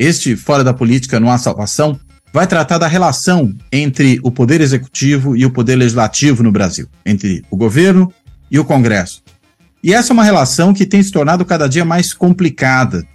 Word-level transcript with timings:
Este 0.00 0.34
Fora 0.34 0.64
da 0.64 0.72
Política 0.72 1.20
Não 1.20 1.30
Há 1.30 1.36
Salvação 1.36 2.00
vai 2.32 2.46
tratar 2.46 2.78
da 2.78 2.86
relação 2.86 3.54
entre 3.70 4.18
o 4.22 4.30
Poder 4.30 4.62
Executivo 4.62 5.36
e 5.36 5.44
o 5.44 5.50
Poder 5.50 5.76
Legislativo 5.76 6.42
no 6.42 6.50
Brasil, 6.50 6.86
entre 7.04 7.44
o 7.50 7.56
governo 7.56 8.10
e 8.50 8.58
o 8.58 8.64
Congresso. 8.64 9.22
E 9.84 9.92
essa 9.92 10.12
é 10.12 10.14
uma 10.14 10.24
relação 10.24 10.72
que 10.72 10.86
tem 10.86 11.02
se 11.02 11.12
tornado 11.12 11.44
cada 11.44 11.68
dia 11.68 11.84
mais 11.84 12.14
complicada. 12.14 13.06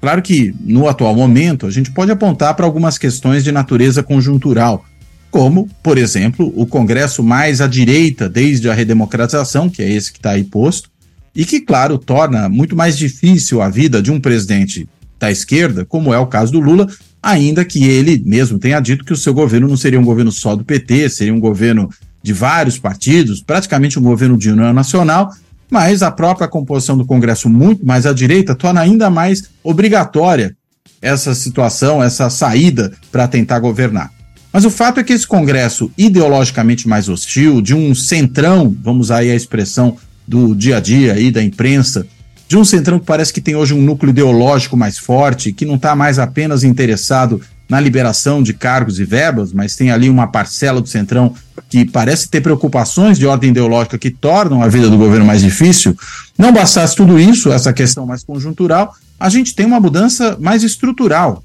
Claro 0.00 0.20
que, 0.20 0.52
no 0.58 0.88
atual 0.88 1.14
momento, 1.14 1.64
a 1.64 1.70
gente 1.70 1.92
pode 1.92 2.10
apontar 2.10 2.54
para 2.54 2.66
algumas 2.66 2.98
questões 2.98 3.44
de 3.44 3.52
natureza 3.52 4.02
conjuntural, 4.02 4.84
como, 5.30 5.68
por 5.80 5.96
exemplo, 5.96 6.52
o 6.56 6.66
Congresso 6.66 7.22
mais 7.22 7.60
à 7.60 7.68
direita 7.68 8.28
desde 8.28 8.68
a 8.68 8.74
redemocratização, 8.74 9.70
que 9.70 9.80
é 9.80 9.88
esse 9.88 10.10
que 10.10 10.18
está 10.18 10.32
aí 10.32 10.42
posto, 10.42 10.90
e 11.36 11.44
que, 11.44 11.60
claro, 11.60 11.98
torna 11.98 12.48
muito 12.48 12.74
mais 12.74 12.98
difícil 12.98 13.62
a 13.62 13.68
vida 13.68 14.02
de 14.02 14.10
um 14.10 14.18
presidente 14.18 14.88
da 15.22 15.30
esquerda, 15.30 15.84
como 15.84 16.12
é 16.12 16.18
o 16.18 16.26
caso 16.26 16.50
do 16.50 16.58
Lula, 16.58 16.88
ainda 17.22 17.64
que 17.64 17.84
ele 17.84 18.20
mesmo 18.26 18.58
tenha 18.58 18.80
dito 18.80 19.04
que 19.04 19.12
o 19.12 19.16
seu 19.16 19.32
governo 19.32 19.68
não 19.68 19.76
seria 19.76 20.00
um 20.00 20.04
governo 20.04 20.32
só 20.32 20.56
do 20.56 20.64
PT, 20.64 21.08
seria 21.10 21.32
um 21.32 21.38
governo 21.38 21.88
de 22.20 22.32
vários 22.32 22.76
partidos, 22.76 23.40
praticamente 23.40 24.00
um 24.00 24.02
governo 24.02 24.36
de 24.36 24.50
união 24.50 24.72
nacional, 24.72 25.32
mas 25.70 26.02
a 26.02 26.10
própria 26.10 26.48
composição 26.48 26.98
do 26.98 27.06
Congresso 27.06 27.48
muito 27.48 27.86
mais 27.86 28.04
à 28.04 28.12
direita 28.12 28.52
torna 28.52 28.80
ainda 28.80 29.08
mais 29.08 29.44
obrigatória 29.62 30.56
essa 31.00 31.36
situação, 31.36 32.02
essa 32.02 32.28
saída 32.28 32.92
para 33.12 33.28
tentar 33.28 33.60
governar. 33.60 34.10
Mas 34.52 34.64
o 34.64 34.70
fato 34.70 34.98
é 34.98 35.04
que 35.04 35.12
esse 35.12 35.26
Congresso 35.26 35.88
ideologicamente 35.96 36.88
mais 36.88 37.08
hostil, 37.08 37.62
de 37.62 37.74
um 37.74 37.94
centrão, 37.94 38.76
vamos 38.82 39.12
aí 39.12 39.30
a 39.30 39.36
expressão 39.36 39.96
do 40.26 40.52
dia 40.52 40.78
a 40.78 40.80
dia 40.80 41.12
aí 41.12 41.30
da 41.30 41.42
imprensa, 41.42 42.06
de 42.52 42.58
um 42.58 42.66
centrão 42.66 42.98
que 42.98 43.06
parece 43.06 43.32
que 43.32 43.40
tem 43.40 43.56
hoje 43.56 43.72
um 43.72 43.80
núcleo 43.80 44.10
ideológico 44.10 44.76
mais 44.76 44.98
forte, 44.98 45.54
que 45.54 45.64
não 45.64 45.76
está 45.76 45.96
mais 45.96 46.18
apenas 46.18 46.62
interessado 46.64 47.40
na 47.66 47.80
liberação 47.80 48.42
de 48.42 48.52
cargos 48.52 49.00
e 49.00 49.06
verbas, 49.06 49.54
mas 49.54 49.74
tem 49.74 49.90
ali 49.90 50.10
uma 50.10 50.26
parcela 50.26 50.78
do 50.78 50.86
centrão 50.86 51.34
que 51.70 51.86
parece 51.86 52.28
ter 52.28 52.42
preocupações 52.42 53.18
de 53.18 53.26
ordem 53.26 53.48
ideológica 53.48 53.96
que 53.96 54.10
tornam 54.10 54.62
a 54.62 54.68
vida 54.68 54.90
do 54.90 54.98
governo 54.98 55.24
mais 55.24 55.40
difícil. 55.40 55.96
Não 56.36 56.52
bastasse 56.52 56.94
tudo 56.94 57.18
isso, 57.18 57.50
essa 57.50 57.72
questão 57.72 58.04
mais 58.04 58.22
conjuntural, 58.22 58.94
a 59.18 59.30
gente 59.30 59.54
tem 59.54 59.64
uma 59.64 59.80
mudança 59.80 60.36
mais 60.38 60.62
estrutural 60.62 61.42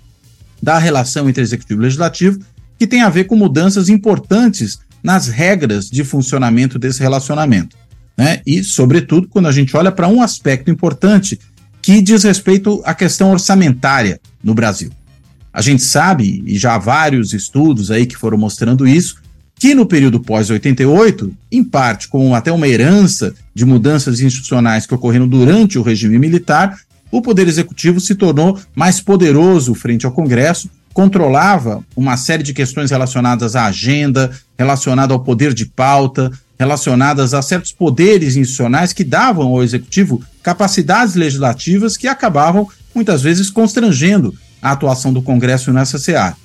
da 0.62 0.78
relação 0.78 1.30
entre 1.30 1.42
executivo 1.42 1.80
e 1.80 1.84
legislativo, 1.84 2.38
que 2.78 2.86
tem 2.86 3.02
a 3.02 3.10
ver 3.10 3.24
com 3.24 3.38
mudanças 3.38 3.88
importantes 3.88 4.78
nas 5.02 5.30
regras 5.30 5.90
de 5.90 6.04
funcionamento 6.04 6.78
desse 6.78 7.00
relacionamento 7.00 7.78
né? 8.18 8.42
E, 8.46 8.64
sobretudo, 8.64 9.28
quando 9.28 9.48
a 9.48 9.52
gente 9.52 9.76
olha 9.78 9.92
para 9.92 10.08
um 10.08 10.22
aspecto 10.22 10.72
importante 10.72 11.40
que 11.82 12.02
diz 12.02 12.24
respeito 12.24 12.82
à 12.84 12.94
questão 12.94 13.32
orçamentária 13.32 14.20
no 14.44 14.54
Brasil. 14.54 14.92
A 15.54 15.62
gente 15.62 15.82
sabe, 15.84 16.44
e 16.46 16.58
já 16.58 16.76
há 16.76 16.78
vários 16.78 17.34
estudos 17.34 17.90
aí 17.92 18.06
que 18.06 18.18
foram 18.18 18.38
mostrando 18.38 18.88
isso, 18.88 19.18
que 19.56 19.74
no 19.74 19.86
período 19.86 20.20
pós-88, 20.20 21.32
em 21.52 21.64
parte 21.64 22.08
com 22.08 22.36
até 22.36 22.52
uma 22.52 22.68
herança 22.68 23.34
de 23.56 23.66
mudanças 23.66 24.20
institucionais 24.20 24.86
que 24.86 24.94
ocorreram 24.94 25.28
durante 25.28 25.80
o 25.80 25.82
regime 25.82 26.20
militar, 26.20 26.78
o 27.10 27.22
Poder 27.22 27.48
Executivo 27.48 28.00
se 28.00 28.16
tornou 28.16 28.60
mais 28.76 29.00
poderoso 29.00 29.74
frente 29.74 30.06
ao 30.06 30.12
Congresso, 30.12 30.70
controlava 30.94 31.84
uma 31.96 32.18
série 32.18 32.44
de 32.44 32.54
questões 32.54 32.92
relacionadas 32.92 33.56
à 33.56 33.66
agenda, 33.66 34.32
relacionada 34.58 35.14
ao 35.14 35.24
poder 35.24 35.54
de 35.54 35.66
pauta, 35.66 36.32
relacionadas 36.60 37.34
a 37.34 37.42
certos 37.42 37.72
poderes 37.72 38.36
institucionais 38.36 38.94
que 38.94 39.04
davam 39.04 39.48
ao 39.48 39.64
executivo 39.64 40.22
capacidades 40.42 41.16
legislativas 41.16 41.96
que 41.96 42.08
acabavam 42.08 42.68
muitas 42.94 43.22
vezes 43.22 43.50
constrangendo 43.50 44.34
a 44.62 44.72
atuação 44.72 45.14
do 45.14 45.22
Congresso 45.22 45.72
nessa 45.72 46.00
seara. 46.00 46.36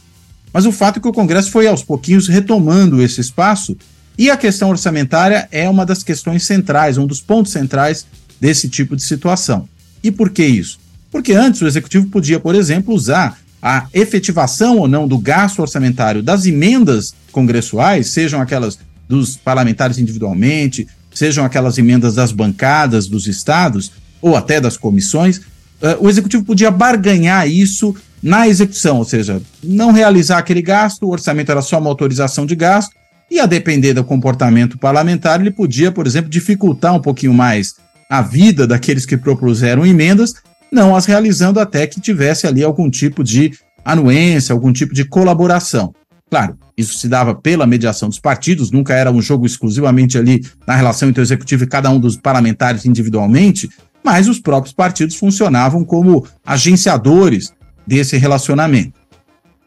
Mas 0.52 0.66
o 0.66 0.72
fato 0.72 0.98
é 0.98 1.02
que 1.02 1.08
o 1.08 1.12
Congresso 1.12 1.50
foi 1.50 1.66
aos 1.66 1.82
pouquinhos 1.82 2.28
retomando 2.28 3.02
esse 3.02 3.20
espaço 3.20 3.76
e 4.18 4.30
a 4.30 4.36
questão 4.36 4.68
orçamentária 4.68 5.48
é 5.50 5.68
uma 5.68 5.86
das 5.86 6.02
questões 6.02 6.44
centrais, 6.44 6.98
um 6.98 7.06
dos 7.06 7.20
pontos 7.20 7.52
centrais 7.52 8.06
desse 8.38 8.68
tipo 8.68 8.94
de 8.94 9.02
situação. 9.02 9.66
E 10.02 10.10
por 10.10 10.30
que 10.30 10.44
isso? 10.44 10.78
Porque 11.10 11.32
antes 11.32 11.62
o 11.62 11.66
executivo 11.66 12.08
podia, 12.08 12.38
por 12.38 12.54
exemplo, 12.54 12.94
usar 12.94 13.38
a 13.62 13.86
efetivação 13.94 14.78
ou 14.78 14.88
não 14.88 15.06
do 15.06 15.16
gasto 15.16 15.60
orçamentário 15.60 16.22
das 16.22 16.44
emendas 16.44 17.14
congressuais, 17.30 18.08
sejam 18.08 18.40
aquelas 18.40 18.78
dos 19.12 19.36
parlamentares 19.36 19.98
individualmente, 19.98 20.88
sejam 21.12 21.44
aquelas 21.44 21.76
emendas 21.76 22.14
das 22.14 22.32
bancadas 22.32 23.06
dos 23.06 23.26
estados 23.26 23.92
ou 24.22 24.34
até 24.34 24.58
das 24.58 24.78
comissões, 24.78 25.36
uh, 25.36 26.00
o 26.00 26.08
executivo 26.08 26.44
podia 26.44 26.70
barganhar 26.70 27.46
isso 27.46 27.94
na 28.22 28.48
execução, 28.48 28.96
ou 28.96 29.04
seja, 29.04 29.42
não 29.62 29.92
realizar 29.92 30.38
aquele 30.38 30.62
gasto, 30.62 31.02
o 31.02 31.10
orçamento 31.10 31.50
era 31.50 31.60
só 31.60 31.78
uma 31.78 31.90
autorização 31.90 32.46
de 32.46 32.54
gasto, 32.54 32.94
e 33.30 33.38
a 33.38 33.44
depender 33.44 33.92
do 33.92 34.02
comportamento 34.02 34.78
parlamentar, 34.78 35.40
ele 35.40 35.50
podia, 35.50 35.92
por 35.92 36.06
exemplo, 36.06 36.30
dificultar 36.30 36.94
um 36.94 37.00
pouquinho 37.00 37.34
mais 37.34 37.74
a 38.08 38.22
vida 38.22 38.66
daqueles 38.66 39.04
que 39.04 39.16
propuseram 39.16 39.84
emendas, 39.84 40.34
não 40.70 40.96
as 40.96 41.04
realizando 41.04 41.60
até 41.60 41.86
que 41.86 42.00
tivesse 42.00 42.46
ali 42.46 42.62
algum 42.62 42.88
tipo 42.88 43.22
de 43.22 43.52
anuência, 43.84 44.52
algum 44.54 44.72
tipo 44.72 44.94
de 44.94 45.04
colaboração. 45.04 45.92
Claro, 46.32 46.56
isso 46.78 46.96
se 46.96 47.08
dava 47.08 47.34
pela 47.34 47.66
mediação 47.66 48.08
dos 48.08 48.18
partidos, 48.18 48.70
nunca 48.70 48.94
era 48.94 49.12
um 49.12 49.20
jogo 49.20 49.44
exclusivamente 49.44 50.16
ali 50.16 50.42
na 50.66 50.74
relação 50.74 51.10
entre 51.10 51.20
o 51.20 51.22
executivo 51.22 51.64
e 51.64 51.66
cada 51.66 51.90
um 51.90 52.00
dos 52.00 52.16
parlamentares 52.16 52.86
individualmente, 52.86 53.68
mas 54.02 54.26
os 54.26 54.40
próprios 54.40 54.72
partidos 54.72 55.14
funcionavam 55.14 55.84
como 55.84 56.26
agenciadores 56.42 57.52
desse 57.86 58.16
relacionamento. 58.16 58.94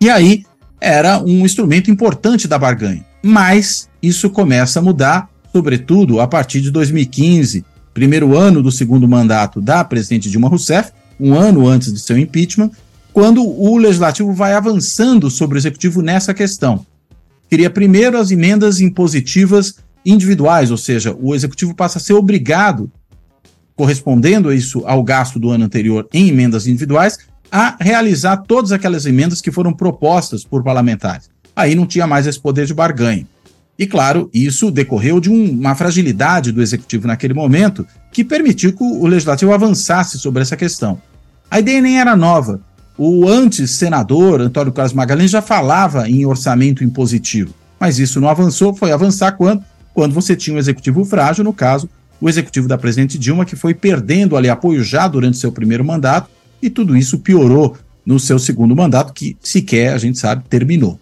E 0.02 0.10
aí 0.10 0.44
era 0.82 1.22
um 1.22 1.46
instrumento 1.46 1.92
importante 1.92 2.48
da 2.48 2.58
barganha. 2.58 3.06
Mas 3.22 3.88
isso 4.02 4.28
começa 4.32 4.80
a 4.80 4.82
mudar, 4.82 5.30
sobretudo 5.54 6.20
a 6.20 6.28
partir 6.28 6.62
de 6.62 6.72
2015, 6.72 7.64
primeiro 7.94 8.36
ano 8.36 8.64
do 8.64 8.72
segundo 8.72 9.08
mandato 9.08 9.62
da 9.62 9.84
presidente 9.84 10.32
Dilma 10.32 10.50
Rousseff, 10.50 10.92
um 11.20 11.36
ano 11.36 11.68
antes 11.68 11.94
de 11.94 12.00
seu 12.00 12.18
impeachment, 12.18 12.72
quando 13.16 13.48
o 13.48 13.78
legislativo 13.78 14.34
vai 14.34 14.54
avançando 14.54 15.32
sobre 15.32 15.58
o 15.58 15.60
executivo 15.60 16.02
nessa 16.02 16.34
questão. 16.34 16.86
Queria 17.50 17.70
primeiro 17.70 18.18
as 18.18 18.30
emendas 18.30 18.82
impositivas 18.82 19.76
individuais, 20.06 20.70
ou 20.70 20.76
seja, 20.76 21.16
o 21.18 21.34
executivo 21.34 21.74
passa 21.74 21.98
a 21.98 22.02
ser 22.02 22.12
obrigado, 22.12 22.92
correspondendo 23.74 24.52
isso 24.52 24.86
ao 24.86 25.02
gasto 25.02 25.40
do 25.40 25.50
ano 25.50 25.64
anterior 25.64 26.06
em 26.12 26.28
emendas 26.28 26.68
individuais, 26.68 27.18
a 27.50 27.78
realizar 27.80 28.36
todas 28.36 28.74
aquelas 28.74 29.06
emendas 29.06 29.40
que 29.40 29.50
foram 29.50 29.72
propostas 29.72 30.44
por 30.44 30.62
parlamentares. 30.62 31.30
Aí 31.56 31.74
não 31.74 31.86
tinha 31.86 32.06
mais 32.06 32.28
esse 32.28 32.38
poder 32.38 32.66
de 32.66 32.74
barganha. 32.74 33.26
E 33.80 33.88
claro, 33.88 34.30
isso 34.34 34.70
decorreu 34.70 35.22
de 35.22 35.30
um, 35.30 35.52
uma 35.52 35.74
fragilidade 35.74 36.52
do 36.52 36.62
executivo 36.62 37.08
naquele 37.08 37.34
momento 37.34 37.88
que 38.12 38.26
permitiu 38.26 38.74
que 38.74 38.84
o 38.84 39.08
legislativo 39.08 39.54
avançasse 39.54 40.20
sobre 40.20 40.42
essa 40.42 40.58
questão. 40.58 41.02
A 41.50 41.62
ideia 41.62 41.82
nem 41.82 41.98
era 41.98 42.14
nova, 42.14 42.60
o 42.98 43.28
antes 43.28 43.72
senador 43.72 44.42
Antônio 44.42 44.72
Carlos 44.72 44.94
Magalhães 44.94 45.32
já 45.32 45.42
falava 45.42 46.10
em 46.10 46.26
orçamento 46.26 46.84
impositivo, 46.84 47.54
mas 47.80 48.00
isso 48.00 48.22
não 48.22 48.30
avançou, 48.30 48.74
foi 48.74 48.92
avançar 48.92 49.34
quando, 49.34 49.64
quando 49.94 50.14
você 50.14 50.36
tinha 50.36 50.56
um 50.56 50.60
executivo 50.60 51.04
frágil, 51.04 51.44
no 51.44 51.54
caso, 51.54 51.90
o 52.20 52.30
executivo 52.30 52.68
da 52.68 52.78
presidente 52.78 53.18
Dilma, 53.18 53.46
que 53.46 53.56
foi 53.56 53.74
perdendo 53.74 54.38
ali 54.38 54.50
apoio 54.50 54.84
já 54.84 55.08
durante 55.08 55.38
seu 55.38 55.52
primeiro 55.52 55.84
mandato, 55.84 56.30
e 56.62 56.70
tudo 56.70 56.96
isso 56.96 57.20
piorou 57.20 57.78
no 58.06 58.20
seu 58.20 58.40
segundo 58.40 58.76
mandato, 58.76 59.14
que 59.14 59.36
sequer, 59.42 59.94
a 59.94 59.98
gente 59.98 60.18
sabe, 60.18 60.44
terminou. 60.50 61.00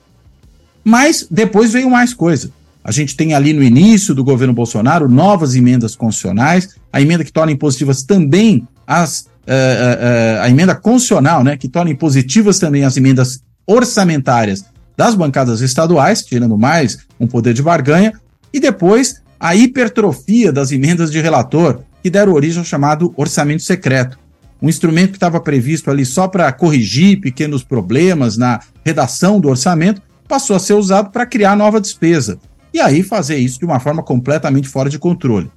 Mas 0.83 1.27
depois 1.29 1.71
veio 1.71 1.89
mais 1.89 2.13
coisa. 2.13 2.51
A 2.83 2.91
gente 2.91 3.15
tem 3.15 3.33
ali 3.33 3.53
no 3.53 3.63
início 3.63 4.13
do 4.13 4.23
governo 4.23 4.53
Bolsonaro 4.53 5.07
novas 5.07 5.55
emendas 5.55 5.95
constitucionais, 5.95 6.75
a 6.91 7.01
emenda 7.01 7.23
que 7.23 7.31
torna 7.31 7.51
impositivas 7.51 8.03
também 8.03 8.67
as 8.85 9.27
uh, 9.47 10.39
uh, 10.39 10.41
a 10.41 10.49
emenda 10.49 10.75
constitucional, 10.75 11.43
né, 11.43 11.57
que 11.57 11.67
torna 11.67 11.91
impositivas 11.91 12.59
também 12.59 12.83
as 12.83 12.97
emendas 12.97 13.43
orçamentárias 13.65 14.65
das 14.95 15.15
bancadas 15.15 15.61
estaduais, 15.61 16.23
tirando 16.23 16.57
mais 16.57 16.99
um 17.19 17.27
poder 17.27 17.53
de 17.53 17.61
barganha, 17.61 18.13
e 18.53 18.59
depois 18.59 19.21
a 19.39 19.55
hipertrofia 19.55 20.51
das 20.51 20.71
emendas 20.71 21.11
de 21.11 21.19
relator, 21.19 21.81
que 22.01 22.09
deram 22.09 22.33
origem 22.33 22.59
ao 22.59 22.65
chamado 22.65 23.13
orçamento 23.17 23.63
secreto. 23.63 24.17
um 24.61 24.69
instrumento 24.69 25.11
que 25.11 25.17
estava 25.17 25.41
previsto 25.41 25.91
ali 25.91 26.05
só 26.05 26.25
para 26.25 26.49
corrigir 26.53 27.19
pequenos 27.19 27.65
problemas 27.65 28.37
na 28.37 28.61
redação 28.85 29.37
do 29.37 29.49
orçamento, 29.49 30.01
passou 30.25 30.55
a 30.55 30.59
ser 30.59 30.73
usado 30.73 31.11
para 31.11 31.25
criar 31.25 31.57
nova 31.57 31.81
despesa. 31.81 32.39
E 32.73 32.79
aí 32.79 33.03
fazer 33.03 33.35
isso 33.35 33.59
de 33.59 33.65
uma 33.65 33.79
forma 33.79 34.01
completamente 34.01 34.69
fora 34.69 34.89
de 34.89 34.97
controle. 34.97 35.51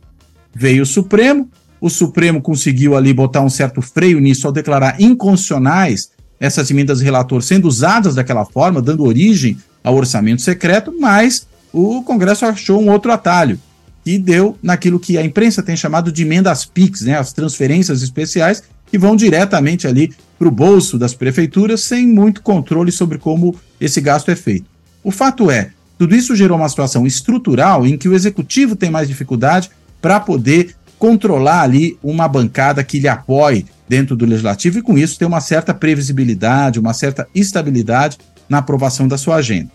Veio 0.53 0.83
o 0.83 0.87
Supremo, 0.87 1.49
o 1.81 1.91
Supremo 1.91 2.41
conseguiu 2.41 2.97
ali 2.97 3.13
botar 3.13 3.43
um 3.43 3.51
certo 3.51 3.83
freio 3.83 4.21
nisso 4.21 4.47
ao 4.47 4.53
declarar 4.53 5.01
inconstitucionais 5.01 6.11
essas 6.39 6.71
emendas 6.71 7.01
relator 7.01 7.43
sendo 7.43 7.67
usadas 7.67 8.15
daquela 8.15 8.45
forma, 8.45 8.83
dando 8.83 9.05
origem 9.05 9.57
ao 9.83 9.95
orçamento 9.95 10.43
secreto, 10.43 10.95
mas 10.99 11.47
o 11.73 12.03
Congresso 12.03 12.45
achou 12.45 12.81
um 12.81 12.91
outro 12.91 13.13
atalho, 13.13 13.59
que 14.05 14.19
deu 14.19 14.57
naquilo 14.63 15.01
que 15.01 15.19
a 15.19 15.25
imprensa 15.25 15.63
tem 15.63 15.77
chamado 15.77 16.13
de 16.13 16.23
emendas 16.23 16.65
PIX, 16.65 17.03
né, 17.03 17.19
as 17.19 17.33
transferências 17.33 18.03
especiais, 18.03 18.63
que 18.87 18.99
vão 18.99 19.17
diretamente 19.17 19.87
ali 19.87 20.13
para 20.39 20.49
o 20.49 20.51
bolso 20.51 20.99
das 20.99 21.15
prefeituras, 21.15 21.83
sem 21.83 22.07
muito 22.07 22.43
controle 22.43 22.93
sobre 22.93 23.19
como 23.19 23.55
esse 23.81 24.01
gasto 24.01 24.31
é 24.31 24.37
feito. 24.37 24.67
O 25.03 25.11
fato 25.11 25.51
é, 25.51 25.71
tudo 25.99 26.15
isso 26.15 26.37
gerou 26.37 26.59
uma 26.59 26.69
situação 26.69 27.07
estrutural 27.07 27.87
em 27.87 27.97
que 27.97 28.09
o 28.09 28.15
executivo 28.15 28.77
tem 28.77 28.91
mais 28.91 29.09
dificuldade 29.09 29.71
para 30.01 30.21
poder 30.21 30.75
controlar 30.99 31.63
ali 31.63 31.99
uma 32.03 32.27
bancada 32.29 32.83
que 32.83 32.99
lhe 32.99 33.09
apoie 33.09 33.67
dentro 33.89 34.17
do 34.17 34.27
legislativo 34.27 34.79
e 34.79 34.83
com 34.83 34.99
isso 34.99 35.19
ter 35.19 35.25
uma 35.25 35.41
certa 35.41 35.73
previsibilidade, 35.73 36.81
uma 36.81 36.95
certa 36.95 37.27
estabilidade 37.35 38.19
na 38.49 38.59
aprovação 38.59 39.07
da 39.07 39.19
sua 39.19 39.37
agenda. 39.37 39.71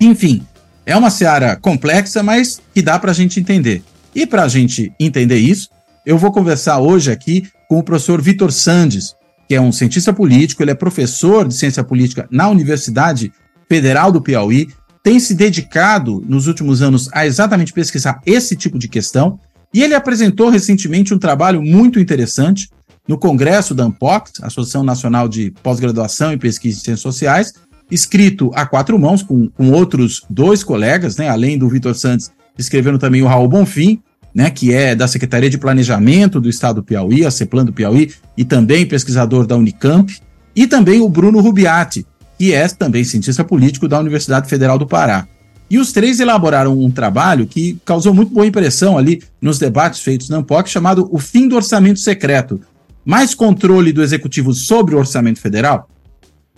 Enfim, 0.00 0.46
é 0.86 0.96
uma 0.96 1.10
seara 1.10 1.56
complexa, 1.56 2.22
mas 2.22 2.60
que 2.74 2.82
dá 2.82 2.98
para 2.98 3.10
a 3.10 3.14
gente 3.14 3.38
entender. 3.38 3.82
E 4.14 4.26
para 4.26 4.44
a 4.44 4.48
gente 4.48 4.92
entender 4.98 5.36
isso, 5.36 5.68
eu 6.04 6.16
vou 6.16 6.32
conversar 6.32 6.78
hoje 6.78 7.10
aqui 7.10 7.46
com 7.68 7.78
o 7.78 7.82
professor 7.82 8.22
Vitor 8.22 8.50
Sandes, 8.50 9.14
que 9.46 9.54
é 9.54 9.60
um 9.60 9.72
cientista 9.72 10.12
político, 10.12 10.62
ele 10.62 10.70
é 10.70 10.74
professor 10.74 11.46
de 11.46 11.54
ciência 11.54 11.84
política 11.84 12.26
na 12.30 12.48
Universidade 12.48 13.32
Federal 13.68 14.10
do 14.10 14.22
Piauí, 14.22 14.68
tem 15.02 15.20
se 15.20 15.34
dedicado 15.34 16.24
nos 16.26 16.46
últimos 16.46 16.82
anos 16.82 17.08
a 17.12 17.26
exatamente 17.26 17.72
pesquisar 17.72 18.20
esse 18.26 18.56
tipo 18.56 18.78
de 18.78 18.88
questão, 18.88 19.38
e 19.72 19.82
ele 19.82 19.94
apresentou 19.94 20.48
recentemente 20.48 21.12
um 21.12 21.18
trabalho 21.18 21.62
muito 21.62 22.00
interessante 22.00 22.68
no 23.06 23.18
Congresso 23.18 23.74
da 23.74 23.84
ANPOC, 23.84 24.30
Associação 24.42 24.84
Nacional 24.84 25.28
de 25.28 25.50
Pós-Graduação 25.62 26.32
e 26.32 26.36
Pesquisa 26.36 26.78
em 26.78 26.82
Ciências 26.82 27.00
Sociais, 27.00 27.54
escrito 27.90 28.50
a 28.54 28.66
quatro 28.66 28.98
mãos, 28.98 29.22
com, 29.22 29.48
com 29.48 29.70
outros 29.70 30.22
dois 30.28 30.62
colegas, 30.62 31.16
né, 31.16 31.28
além 31.28 31.58
do 31.58 31.68
Vitor 31.68 31.94
Santos, 31.94 32.30
escrevendo 32.58 32.98
também 32.98 33.22
o 33.22 33.26
Raul 33.26 33.48
Bonfim, 33.48 34.02
né, 34.34 34.50
que 34.50 34.74
é 34.74 34.94
da 34.94 35.08
Secretaria 35.08 35.48
de 35.48 35.56
Planejamento 35.56 36.40
do 36.40 36.50
Estado 36.50 36.76
do 36.76 36.82
Piauí, 36.82 37.24
a 37.24 37.30
CEPLAN 37.30 37.64
do 37.64 37.72
Piauí, 37.72 38.12
e 38.36 38.44
também 38.44 38.86
pesquisador 38.86 39.46
da 39.46 39.56
Unicamp, 39.56 40.14
e 40.54 40.66
também 40.66 41.00
o 41.00 41.08
Bruno 41.08 41.40
Rubiati, 41.40 42.06
que 42.38 42.52
é 42.52 42.68
também 42.68 43.04
cientista 43.04 43.42
político 43.42 43.88
da 43.88 43.98
Universidade 43.98 44.48
Federal 44.48 44.78
do 44.78 44.86
Pará. 44.86 45.26
E 45.70 45.78
os 45.78 45.92
três 45.92 46.18
elaboraram 46.18 46.78
um 46.78 46.90
trabalho 46.90 47.46
que 47.46 47.78
causou 47.84 48.14
muito 48.14 48.32
boa 48.32 48.46
impressão 48.46 48.96
ali 48.96 49.22
nos 49.40 49.58
debates 49.58 50.00
feitos 50.00 50.28
na 50.28 50.38
ANPOC, 50.38 50.68
chamado 50.68 51.08
O 51.12 51.18
Fim 51.18 51.46
do 51.46 51.56
Orçamento 51.56 52.00
Secreto. 52.00 52.60
Mais 53.04 53.34
controle 53.34 53.92
do 53.92 54.02
Executivo 54.02 54.54
sobre 54.54 54.94
o 54.94 54.98
Orçamento 54.98 55.40
Federal? 55.40 55.88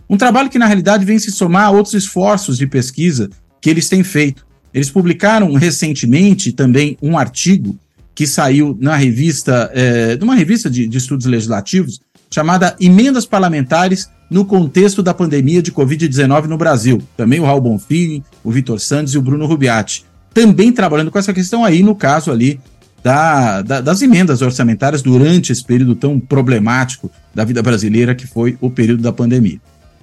Um 0.09 0.17
trabalho 0.17 0.51
que, 0.51 0.59
na 0.59 0.67
realidade, 0.67 1.05
vem 1.05 1.19
se 1.19 1.31
somar 1.31 1.67
a 1.67 1.71
outros 1.71 1.95
esforços 1.95 2.57
de 2.57 2.67
pesquisa 2.67 3.31
que 3.61 3.71
eles 3.71 3.89
têm 3.89 4.03
feito. 4.03 4.47
Eles 4.73 4.91
publicaram 4.91 5.53
recentemente 5.55 6.53
também 6.53 6.97
um 7.03 7.19
artigo 7.19 7.79
que 8.15 8.27
saiu 8.27 8.77
na 8.81 8.97
revista, 8.97 9.71
é, 9.73 10.17
numa 10.17 10.35
revista 10.35 10.69
de, 10.69 10.87
de 10.87 10.99
estudos 10.99 11.27
legislativos, 11.27 12.01
chamada 12.31 12.77
Emendas 12.81 13.27
Parlamentares 13.27 14.09
no 14.31 14.45
contexto 14.45 15.03
da 15.03 15.13
pandemia 15.13 15.61
de 15.61 15.73
Covid-19 15.73 16.45
no 16.45 16.57
Brasil. 16.57 17.03
Também 17.17 17.41
o 17.41 17.45
Raul 17.45 17.61
Bonfim, 17.61 18.23
o 18.45 18.51
Vitor 18.53 18.79
Santos 18.79 19.13
e 19.15 19.19
o 19.19 19.23
Bruno 19.23 19.47
Rubiati. 19.47 20.05
Também 20.33 20.73
trabalhando 20.73 21.11
com 21.11 21.19
essa 21.19 21.33
questão 21.33 21.65
aí, 21.65 21.83
no 21.83 21.97
caso 21.97 22.31
ali 22.31 22.61
da, 23.03 23.63
da, 23.63 23.81
das 23.81 24.01
emendas 24.03 24.43
orçamentárias 24.43 25.03
durante 25.03 25.51
esse 25.51 25.65
período 25.65 25.97
tão 25.97 26.21
problemático 26.21 27.11
da 27.35 27.45
vida 27.45 27.63
brasileira 27.63 28.15
que 28.15 28.27
foi 28.27 28.57
o 28.61 28.71
período 28.71 29.03
da 29.03 29.13
pandemia. 29.13 29.61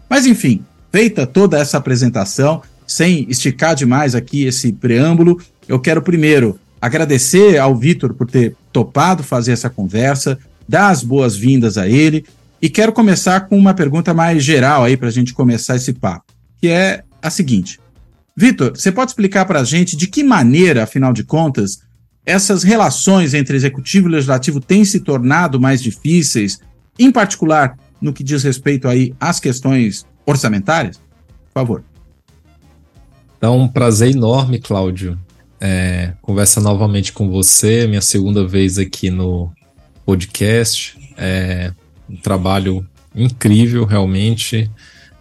Mas 0.10 0.26
enfim, 0.26 0.62
feita 0.92 1.26
toda 1.26 1.58
essa 1.58 1.78
apresentação, 1.78 2.62
sem 2.86 3.26
esticar 3.30 3.76
demais 3.76 4.16
aqui 4.16 4.44
esse 4.44 4.74
preâmbulo, 4.74 5.40
eu 5.68 5.80
quero 5.80 6.02
primeiro 6.02 6.60
agradecer 6.82 7.58
ao 7.58 7.76
Vitor 7.76 8.14
por 8.14 8.30
ter 8.30 8.56
topado 8.72 9.24
fazer 9.24 9.52
essa 9.52 9.70
conversa, 9.70 10.38
dar 10.68 10.90
as 10.90 11.04
boas-vindas 11.04 11.78
a 11.78 11.88
ele 11.88 12.26
e 12.62 12.70
quero 12.70 12.92
começar 12.92 13.42
com 13.42 13.58
uma 13.58 13.74
pergunta 13.74 14.14
mais 14.14 14.44
geral 14.44 14.84
aí 14.84 14.98
para 14.98 15.08
a 15.08 15.12
gente 15.12 15.34
começar 15.34 15.76
esse 15.76 15.94
papo, 15.94 16.34
que 16.60 16.68
é 16.68 17.04
a 17.22 17.30
seguinte. 17.30 17.80
Vitor, 18.36 18.72
você 18.76 18.92
pode 18.92 19.12
explicar 19.12 19.46
para 19.46 19.62
a 19.62 19.64
gente 19.64 19.96
de 19.96 20.08
que 20.08 20.24
maneira, 20.24 20.84
afinal 20.84 21.14
de 21.14 21.24
contas, 21.24 21.80
essas 22.26 22.62
relações 22.62 23.34
entre 23.34 23.56
executivo 23.56 24.08
e 24.08 24.12
legislativo 24.12 24.60
têm 24.60 24.84
se 24.84 25.00
tornado 25.00 25.60
mais 25.60 25.82
difíceis, 25.82 26.60
em 27.00 27.12
particular 27.12 27.78
no 28.02 28.14
que 28.14 28.24
diz 28.24 28.44
respeito 28.44 28.88
aí 28.88 29.14
às 29.20 29.40
questões 29.40 30.06
orçamentárias? 30.26 30.98
Por 30.98 31.54
favor. 31.54 31.84
Então, 33.38 33.60
um 33.60 33.68
prazer 33.68 34.16
enorme, 34.16 34.60
Cláudio, 34.60 35.18
é, 35.60 36.14
conversa 36.22 36.60
novamente 36.60 37.14
com 37.14 37.30
você, 37.30 37.88
minha 37.88 38.02
segunda 38.02 38.46
vez 38.46 38.78
aqui 38.78 39.10
no 39.10 39.52
podcast. 40.08 40.98
É 41.18 41.74
um 42.10 42.16
trabalho 42.16 42.88
incrível, 43.14 43.84
realmente, 43.84 44.72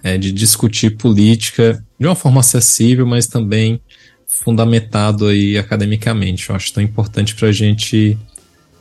é, 0.01 0.17
de 0.17 0.31
discutir 0.31 0.97
política 0.97 1.85
de 1.99 2.07
uma 2.07 2.15
forma 2.15 2.39
acessível, 2.39 3.05
mas 3.05 3.27
também 3.27 3.81
fundamentado 4.29 5.27
aí 5.27 5.59
academicamente. 5.59 6.49
Eu 6.49 6.55
acho 6.55 6.73
tão 6.73 6.83
importante 6.83 7.35
para 7.35 7.49
a 7.49 7.53
gente 7.53 8.17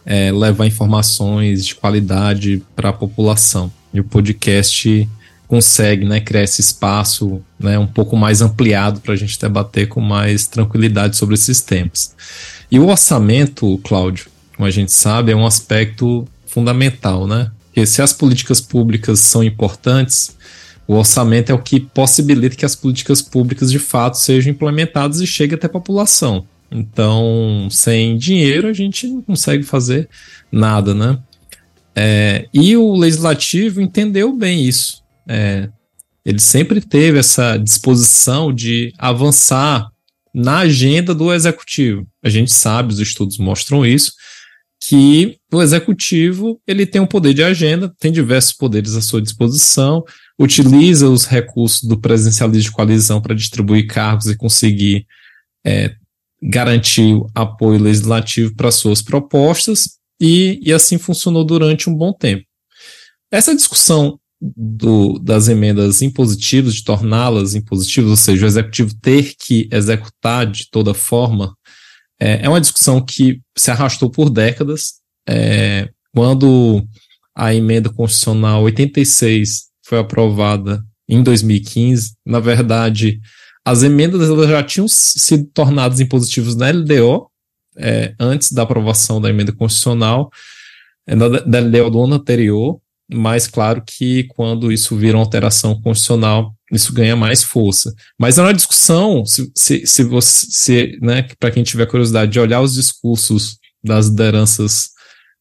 é, 0.06 0.32
levar 0.32 0.68
informações 0.68 1.66
de 1.66 1.74
qualidade 1.74 2.62
para 2.76 2.90
a 2.90 2.94
população. 2.94 3.74
E 3.92 4.00
o 4.00 4.04
podcast 4.04 5.10
consegue 5.48 6.06
né, 6.06 6.20
criar 6.20 6.44
esse 6.44 6.62
espaço 6.62 7.42
né, 7.60 7.80
um 7.80 7.88
pouco 7.88 8.16
mais 8.16 8.42
ampliado 8.42 9.00
para 9.00 9.14
a 9.14 9.18
gente 9.18 9.40
debater 9.40 9.88
com 9.88 10.02
mais 10.02 10.46
tranquilidade 10.46 11.18
sobre 11.18 11.34
esses 11.34 11.62
temas. 11.62 12.14
E 12.70 12.80
o 12.80 12.88
orçamento, 12.88 13.80
Cláudio, 13.84 14.28
como 14.56 14.68
a 14.68 14.72
gente 14.72 14.92
sabe, 14.92 15.32
é 15.32 15.36
um 15.36 15.46
aspecto 15.46 16.28
fundamental, 16.46 17.28
né? 17.28 17.52
Porque 17.66 17.86
se 17.86 18.02
as 18.02 18.14
políticas 18.14 18.62
públicas 18.62 19.20
são 19.20 19.44
importantes, 19.44 20.36
o 20.88 20.96
orçamento 20.96 21.52
é 21.52 21.54
o 21.54 21.62
que 21.62 21.80
possibilita 21.80 22.56
que 22.56 22.66
as 22.66 22.76
políticas 22.76 23.22
públicas 23.22 23.72
de 23.72 23.80
fato 23.80 24.18
sejam 24.18 24.54
implementadas 24.54 25.20
e 25.20 25.28
cheguem 25.28 25.56
até 25.56 25.68
a 25.68 25.70
população. 25.70 26.48
Então, 26.72 27.68
sem 27.70 28.18
dinheiro, 28.18 28.68
a 28.68 28.74
gente 28.74 29.08
não 29.08 29.22
consegue 29.22 29.64
fazer 29.64 30.08
nada, 30.52 30.94
né? 30.94 31.20
É, 31.96 32.48
e 32.54 32.76
o 32.78 32.94
legislativo 32.96 33.82
entendeu 33.82 34.36
bem 34.36 34.66
isso. 34.66 35.02
É, 35.28 35.70
ele 36.26 36.40
sempre 36.40 36.82
teve 36.82 37.20
essa 37.20 37.58
disposição 37.58 38.54
de 38.54 38.94
avançar 38.98 39.90
na 40.34 40.60
agenda 40.60 41.16
do 41.16 41.34
executivo. 41.34 42.06
A 42.24 42.30
gente 42.30 42.52
sabe, 42.52 42.92
os 42.94 43.00
estudos 43.00 43.38
mostram 43.38 43.86
isso, 43.86 44.12
que 44.82 45.38
o 45.52 45.62
executivo 45.62 46.60
ele 46.68 46.86
tem 46.86 47.02
um 47.02 47.08
poder 47.08 47.34
de 47.34 47.44
agenda, 47.44 47.94
tem 48.00 48.12
diversos 48.12 48.54
poderes 48.54 48.96
à 48.96 49.02
sua 49.02 49.22
disposição, 49.22 50.04
utiliza 50.38 51.10
os 51.10 51.26
recursos 51.26 51.82
do 51.82 52.00
presidencialismo 52.00 52.70
de 52.70 52.72
coalizão 52.72 53.22
para 53.22 53.36
distribuir 53.36 53.88
cargos 53.88 54.28
e 54.28 54.38
conseguir 54.38 55.06
é, 55.66 55.96
garantir 56.42 57.20
apoio 57.34 57.80
legislativo 57.80 58.54
para 58.56 58.72
suas 58.72 59.02
propostas, 59.02 59.96
e, 60.20 60.60
e 60.62 60.72
assim 60.72 60.98
funcionou 60.98 61.44
durante 61.44 61.90
um 61.90 61.96
bom 61.96 62.14
tempo. 62.14 62.46
Essa 63.32 63.56
discussão 63.56 64.20
do, 64.40 65.20
das 65.20 65.48
emendas 65.48 66.02
impositivas, 66.02 66.76
de 66.76 66.84
torná-las 66.84 67.56
impositivas, 67.56 68.10
ou 68.12 68.18
seja, 68.18 68.46
o 68.46 68.48
executivo 68.48 68.94
ter 69.02 69.34
que 69.38 69.68
executar 69.72 70.46
de 70.50 70.70
toda 70.70 70.94
forma, 70.94 71.56
é, 72.20 72.46
é 72.46 72.50
uma 72.50 72.62
discussão 72.62 73.02
que 73.02 73.42
se 73.58 73.72
arrastou 73.72 74.10
por 74.10 74.30
décadas. 74.30 74.96
É, 75.28 75.90
quando 76.14 76.86
a 77.36 77.54
emenda 77.54 77.90
constitucional 77.90 78.64
86 78.64 79.66
foi 79.84 80.00
aprovada 80.00 80.84
em 81.08 81.22
2015, 81.22 82.16
na 82.26 82.40
verdade, 82.40 83.20
as 83.64 83.84
emendas 83.84 84.28
já 84.48 84.64
tinham 84.64 84.88
sido 84.88 85.46
tornadas 85.54 86.00
impositivas 86.00 86.56
na 86.56 86.70
LDO, 86.70 87.30
é, 87.78 88.16
antes 88.20 88.52
da 88.52 88.64
aprovação 88.64 89.20
da 89.20 89.30
emenda 89.30 89.52
constitucional, 89.52 90.32
é, 91.06 91.16
da, 91.16 91.28
da 91.28 91.60
LDO 91.60 91.90
do 91.90 92.04
ano 92.04 92.16
anterior, 92.16 92.80
mas 93.12 93.48
claro 93.48 93.84
que 93.86 94.24
quando 94.30 94.72
isso 94.72 94.96
vira 94.96 95.18
uma 95.18 95.24
alteração 95.24 95.80
constitucional, 95.82 96.55
isso 96.72 96.94
ganha 96.94 97.16
mais 97.16 97.44
força. 97.44 97.94
Mas 98.18 98.38
é 98.38 98.42
uma 98.42 98.54
discussão, 98.54 99.26
se, 99.26 99.52
se, 99.56 99.86
se 99.86 100.04
você, 100.04 100.98
né, 101.02 101.28
para 101.40 101.52
quem 101.52 101.64
tiver 101.64 101.86
curiosidade 101.86 102.32
de 102.32 102.40
olhar 102.40 102.62
os 102.62 102.74
discursos 102.74 103.58
das 103.84 104.08
lideranças 104.08 104.90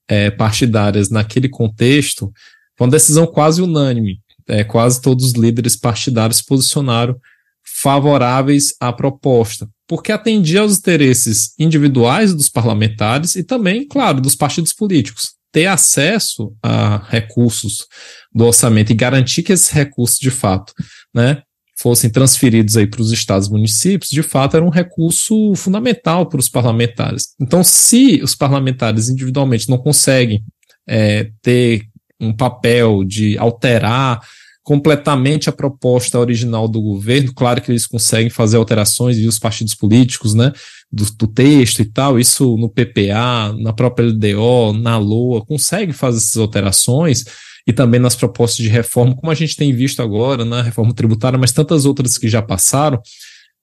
é, 0.09 0.31
partidárias 0.31 1.09
naquele 1.09 1.49
contexto, 1.49 2.33
foi 2.77 2.87
uma 2.87 2.91
decisão 2.91 3.27
quase 3.27 3.63
unânime. 3.63 4.21
É, 4.47 4.63
quase 4.63 5.01
todos 5.01 5.25
os 5.25 5.33
líderes 5.33 5.75
partidários 5.75 6.39
se 6.39 6.45
posicionaram 6.45 7.19
favoráveis 7.65 8.75
à 8.79 8.93
proposta, 8.93 9.67
porque 9.89 10.13
atendia 10.13 10.61
aos 10.61 10.79
interesses 10.79 11.55
individuais 11.59 12.35
dos 12.35 12.51
parlamentares 12.51 13.37
e 13.37 13.43
também, 13.43 13.89
claro, 13.89 14.21
dos 14.21 14.35
partidos 14.35 14.75
políticos. 14.75 15.33
Ter 15.55 15.67
acesso 15.67 16.53
a 16.61 16.99
recursos 17.09 17.87
do 18.35 18.45
orçamento 18.45 18.91
e 18.91 18.95
garantir 18.95 19.45
que 19.45 19.53
esses 19.53 19.71
recursos, 19.71 20.19
de 20.19 20.33
fato, 20.33 20.75
né, 21.15 21.43
fossem 21.79 22.11
transferidos 22.11 22.77
aí 22.77 22.89
para 22.89 23.01
os 23.01 23.13
estados 23.13 23.47
e 23.47 23.53
municípios, 23.53 24.11
de 24.11 24.23
fato 24.23 24.57
era 24.57 24.67
um 24.67 24.69
recurso 24.69 25.55
fundamental 25.55 26.29
para 26.29 26.41
os 26.41 26.49
parlamentares. 26.49 27.35
Então, 27.41 27.63
se 27.63 28.21
os 28.21 28.35
parlamentares 28.35 29.09
individualmente 29.09 29.69
não 29.71 29.79
conseguem 29.79 30.43
é, 30.89 31.31
ter 31.41 31.85
um 32.21 32.35
papel 32.37 33.05
de 33.05 33.39
alterar 33.39 34.21
completamente 34.65 35.49
a 35.51 35.53
proposta 35.53 36.19
original 36.19 36.67
do 36.67 36.81
governo. 36.81 37.33
Claro 37.35 37.61
que 37.61 37.71
eles 37.71 37.87
conseguem 37.87 38.31
fazer 38.31 38.57
alterações 38.57 39.19
e 39.19 39.29
os 39.29 39.39
partidos 39.39 39.75
políticos, 39.75 40.35
né, 40.35 40.53
do, 40.91 41.05
do, 41.13 41.27
texto 41.27 41.81
e 41.81 41.85
tal, 41.85 42.19
isso 42.19 42.57
no 42.57 42.71
PPA, 42.71 43.55
na 43.61 43.75
própria 43.75 44.07
LDO, 44.09 44.73
na 44.73 44.97
LOA, 44.97 45.45
consegue 45.45 45.93
fazer 45.93 46.17
essas 46.17 46.39
alterações 46.39 47.25
e 47.67 47.73
também 47.73 48.01
nas 48.01 48.17
propostas 48.17 48.65
de 48.65 48.71
reforma, 48.71 49.15
como 49.15 49.31
a 49.31 49.35
gente 49.35 49.55
tem 49.55 49.73
visto 49.73 50.03
agora 50.03 50.45
na 50.45 50.63
reforma 50.63 50.95
tributária, 50.95 51.39
mas 51.39 51.53
tantas 51.53 51.85
outras 51.85 52.17
que 52.17 52.29
já 52.29 52.43
passaram. 52.43 53.01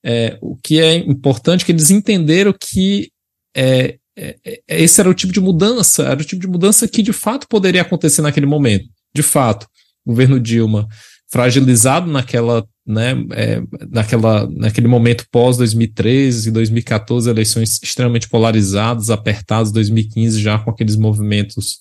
É, 0.04 0.38
o 0.40 0.56
que 0.56 0.80
é 0.80 0.96
importante 0.96 1.62
é 1.62 1.66
que 1.66 1.72
eles 1.72 1.90
entenderam 1.90 2.52
que 2.52 3.10
é, 3.56 3.96
é, 4.16 4.36
é, 4.44 4.60
esse 4.68 5.00
era 5.00 5.08
o 5.08 5.14
tipo 5.14 5.32
de 5.32 5.40
mudança, 5.40 6.04
era 6.04 6.20
o 6.20 6.24
tipo 6.24 6.40
de 6.40 6.48
mudança 6.48 6.86
que 6.86 7.02
de 7.02 7.12
fato 7.12 7.48
poderia 7.48 7.82
acontecer 7.82 8.22
naquele 8.22 8.46
momento. 8.46 8.88
De 9.14 9.22
fato, 9.22 9.66
governo 10.06 10.40
Dilma 10.40 10.88
fragilizado 11.32 12.12
naquela, 12.12 12.62
né, 12.86 13.14
é, 13.30 13.62
naquela, 13.90 14.46
naquele 14.50 14.86
momento 14.86 15.24
pós 15.32 15.56
2013 15.56 16.50
e 16.50 16.52
2014, 16.52 17.30
eleições 17.30 17.80
extremamente 17.82 18.28
polarizadas, 18.28 19.08
apertadas, 19.08 19.72
2015 19.72 20.38
já 20.38 20.58
com 20.58 20.70
aqueles 20.70 20.94
movimentos 20.94 21.78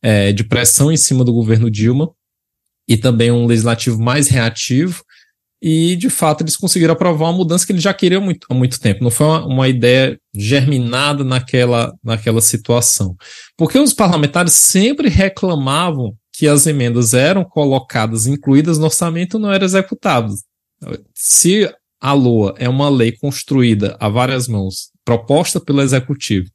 é, 0.00 0.32
de 0.32 0.44
pressão 0.44 0.92
em 0.92 0.96
cima 0.96 1.24
do 1.24 1.32
governo 1.32 1.68
Dilma 1.68 2.08
e 2.88 2.96
também 2.96 3.32
um 3.32 3.46
legislativo 3.46 4.00
mais 4.00 4.28
reativo. 4.28 5.02
E, 5.60 5.96
de 5.96 6.10
fato, 6.10 6.42
eles 6.42 6.56
conseguiram 6.56 6.92
aprovar 6.92 7.30
uma 7.30 7.38
mudança 7.38 7.64
que 7.64 7.72
eles 7.72 7.82
já 7.82 7.94
queriam 7.94 8.20
muito, 8.20 8.46
há 8.50 8.54
muito 8.54 8.78
tempo. 8.78 9.02
Não 9.02 9.10
foi 9.10 9.26
uma, 9.26 9.46
uma 9.46 9.68
ideia 9.68 10.20
germinada 10.36 11.24
naquela, 11.24 11.92
naquela 12.04 12.42
situação. 12.42 13.16
Porque 13.56 13.78
os 13.78 13.94
parlamentares 13.94 14.52
sempre 14.52 15.08
reclamavam 15.08 16.14
que 16.34 16.48
as 16.48 16.66
emendas 16.66 17.14
eram 17.14 17.44
colocadas, 17.44 18.26
incluídas 18.26 18.76
no 18.76 18.86
orçamento, 18.86 19.38
não 19.38 19.52
eram 19.52 19.64
executadas. 19.64 20.42
Se 21.14 21.72
a 22.00 22.12
LOA 22.12 22.54
é 22.58 22.68
uma 22.68 22.88
lei 22.88 23.12
construída 23.12 23.96
a 24.00 24.08
várias 24.08 24.48
mãos, 24.48 24.90
proposta 25.04 25.60
pelo 25.60 25.80
executivo 25.80 26.50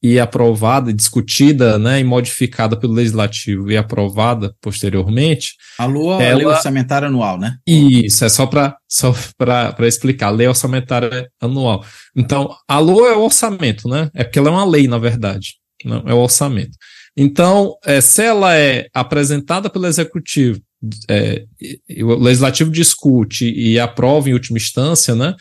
e 0.00 0.18
aprovada, 0.18 0.92
discutida, 0.92 1.76
né, 1.76 2.00
e 2.00 2.04
modificada 2.04 2.76
pelo 2.76 2.94
legislativo 2.94 3.70
e 3.70 3.76
aprovada 3.76 4.54
posteriormente. 4.60 5.54
A 5.76 5.86
LOA 5.86 6.22
é 6.22 6.30
a 6.30 6.36
lei 6.36 6.46
orçamentária 6.46 7.08
anual, 7.08 7.36
né? 7.36 7.56
Isso, 7.66 8.24
é 8.24 8.28
só 8.28 8.46
para 8.46 8.76
só 8.88 9.12
para 9.36 9.88
explicar, 9.88 10.28
a 10.28 10.30
lei 10.30 10.46
orçamentária 10.46 11.28
anual. 11.40 11.84
Então, 12.16 12.54
a 12.66 12.78
LOA 12.78 13.08
é 13.08 13.16
o 13.16 13.24
orçamento, 13.24 13.88
né? 13.88 14.08
É 14.14 14.22
porque 14.22 14.38
ela 14.38 14.48
é 14.48 14.52
uma 14.52 14.64
lei, 14.64 14.86
na 14.86 14.98
verdade, 14.98 15.56
não 15.84 16.04
é 16.06 16.14
o 16.14 16.18
orçamento. 16.18 16.78
Então, 17.16 17.76
é, 17.84 18.00
se 18.00 18.22
ela 18.22 18.56
é 18.56 18.88
apresentada 18.94 19.68
pelo 19.68 19.86
executivo, 19.86 20.60
é, 21.08 21.44
o 22.02 22.14
legislativo 22.14 22.70
discute 22.70 23.50
e 23.50 23.78
aprova 23.78 24.30
em 24.30 24.32
última 24.32 24.58
instância, 24.58 25.14
né? 25.14 25.34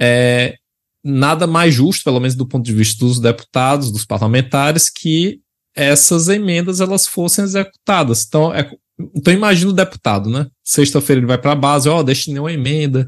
É, 0.00 0.54
nada 1.02 1.46
mais 1.46 1.74
justo, 1.74 2.04
pelo 2.04 2.20
menos 2.20 2.36
do 2.36 2.46
ponto 2.46 2.64
de 2.64 2.72
vista 2.72 3.04
dos 3.04 3.18
deputados, 3.18 3.90
dos 3.90 4.04
parlamentares, 4.04 4.90
que 4.90 5.40
essas 5.74 6.28
emendas 6.28 6.80
elas 6.80 7.06
fossem 7.06 7.44
executadas. 7.44 8.24
Então, 8.26 8.54
é, 8.54 8.70
então 9.14 9.32
imagina 9.32 9.70
o 9.70 9.74
deputado, 9.74 10.30
né? 10.30 10.46
Sexta-feira 10.64 11.20
ele 11.20 11.26
vai 11.26 11.38
para 11.38 11.52
a 11.52 11.56
base, 11.56 11.88
ó, 11.88 11.98
oh, 11.98 12.02
destinei 12.02 12.40
uma 12.40 12.52
emenda 12.52 13.06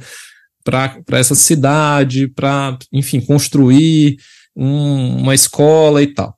para 0.64 1.18
essa 1.18 1.34
cidade, 1.34 2.28
para, 2.28 2.76
enfim, 2.92 3.20
construir 3.20 4.16
um, 4.54 5.18
uma 5.18 5.34
escola 5.34 6.02
e 6.02 6.08
tal. 6.08 6.36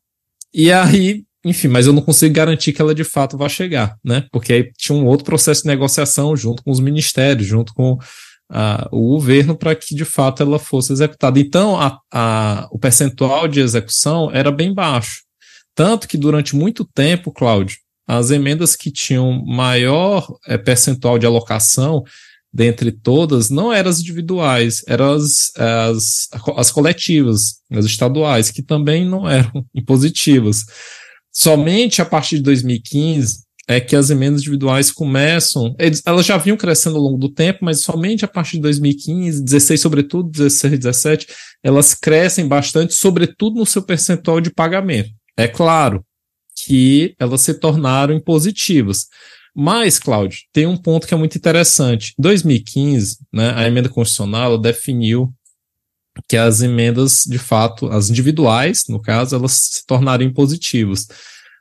E 0.52 0.70
aí 0.70 1.24
enfim, 1.44 1.68
mas 1.68 1.87
eu 1.87 1.92
não 1.92 2.02
consigo 2.02 2.35
garantir 2.35 2.73
que 2.73 2.82
ela 2.82 2.94
de 2.94 3.04
fato 3.04 3.38
vá 3.38 3.49
chegar, 3.49 3.97
né? 4.04 4.26
Porque 4.30 4.52
aí 4.52 4.70
tinha 4.76 4.97
um 4.97 5.06
outro 5.06 5.25
processo 5.25 5.62
de 5.62 5.68
negociação 5.68 6.37
junto 6.37 6.62
com 6.62 6.70
os 6.70 6.80
ministérios, 6.80 7.47
junto 7.47 7.73
com 7.73 7.92
uh, 7.94 8.88
o 8.90 9.14
governo, 9.14 9.56
para 9.56 9.75
que 9.75 9.94
de 9.94 10.04
fato 10.04 10.42
ela 10.42 10.59
fosse 10.59 10.92
executada. 10.92 11.40
Então, 11.40 11.80
a, 11.80 11.99
a, 12.12 12.68
o 12.70 12.78
percentual 12.78 13.49
de 13.49 13.61
execução 13.61 14.30
era 14.32 14.50
bem 14.50 14.75
baixo. 14.75 15.23
Tanto 15.75 16.06
que 16.06 16.18
durante 16.18 16.54
muito 16.54 16.85
tempo, 16.85 17.32
Cláudio, 17.32 17.78
as 18.06 18.30
emendas 18.30 18.76
que 18.76 18.90
tinham 18.90 19.42
maior 19.47 20.26
é, 20.47 20.59
percentual 20.59 21.18
de 21.18 21.26
alocação 21.26 22.02
dentre 22.52 22.90
todas 22.90 23.49
não 23.49 23.73
eram 23.73 23.88
as 23.88 24.00
individuais, 24.00 24.82
eram 24.88 25.12
as, 25.12 25.52
as, 25.56 26.28
as 26.56 26.70
coletivas, 26.70 27.61
as 27.70 27.85
estaduais, 27.85 28.50
que 28.50 28.62
também 28.62 29.06
não 29.06 29.28
eram 29.28 29.64
impositivas. 29.73 30.64
Somente 31.42 32.02
a 32.02 32.04
partir 32.04 32.37
de 32.37 32.42
2015 32.42 33.44
é 33.66 33.80
que 33.80 33.97
as 33.97 34.11
emendas 34.11 34.42
individuais 34.42 34.90
começam. 34.92 35.75
Elas 36.04 36.26
já 36.26 36.37
vinham 36.37 36.56
crescendo 36.56 36.97
ao 36.97 37.02
longo 37.02 37.16
do 37.16 37.32
tempo, 37.32 37.61
mas 37.62 37.80
somente 37.80 38.26
a 38.26 38.28
partir 38.28 38.56
de 38.56 38.62
2015, 38.62 39.42
16, 39.42 39.80
sobretudo, 39.80 40.28
16, 40.28 40.78
17, 40.78 41.26
elas 41.62 41.94
crescem 41.94 42.47
bastante, 42.47 42.94
sobretudo 42.94 43.59
no 43.59 43.64
seu 43.64 43.80
percentual 43.80 44.38
de 44.38 44.50
pagamento. 44.50 45.09
É 45.35 45.49
claro 45.49 46.04
que 46.66 47.14
elas 47.18 47.40
se 47.40 47.54
tornaram 47.54 48.12
impositivas. 48.12 49.06
Mas, 49.56 49.99
Cláudio, 49.99 50.40
tem 50.52 50.66
um 50.66 50.76
ponto 50.76 51.06
que 51.06 51.14
é 51.14 51.16
muito 51.16 51.38
interessante. 51.38 52.12
Em 52.18 52.23
2015, 52.23 53.16
né, 53.32 53.54
a 53.56 53.66
emenda 53.66 53.88
constitucional 53.88 54.59
definiu 54.59 55.32
que 56.29 56.37
as 56.37 56.61
emendas, 56.61 57.25
de 57.26 57.38
fato, 57.38 57.88
as 57.88 58.11
individuais, 58.11 58.85
no 58.88 59.00
caso, 59.00 59.35
elas 59.37 59.52
se 59.52 59.87
tornariam 59.87 60.33
positivas. 60.33 61.07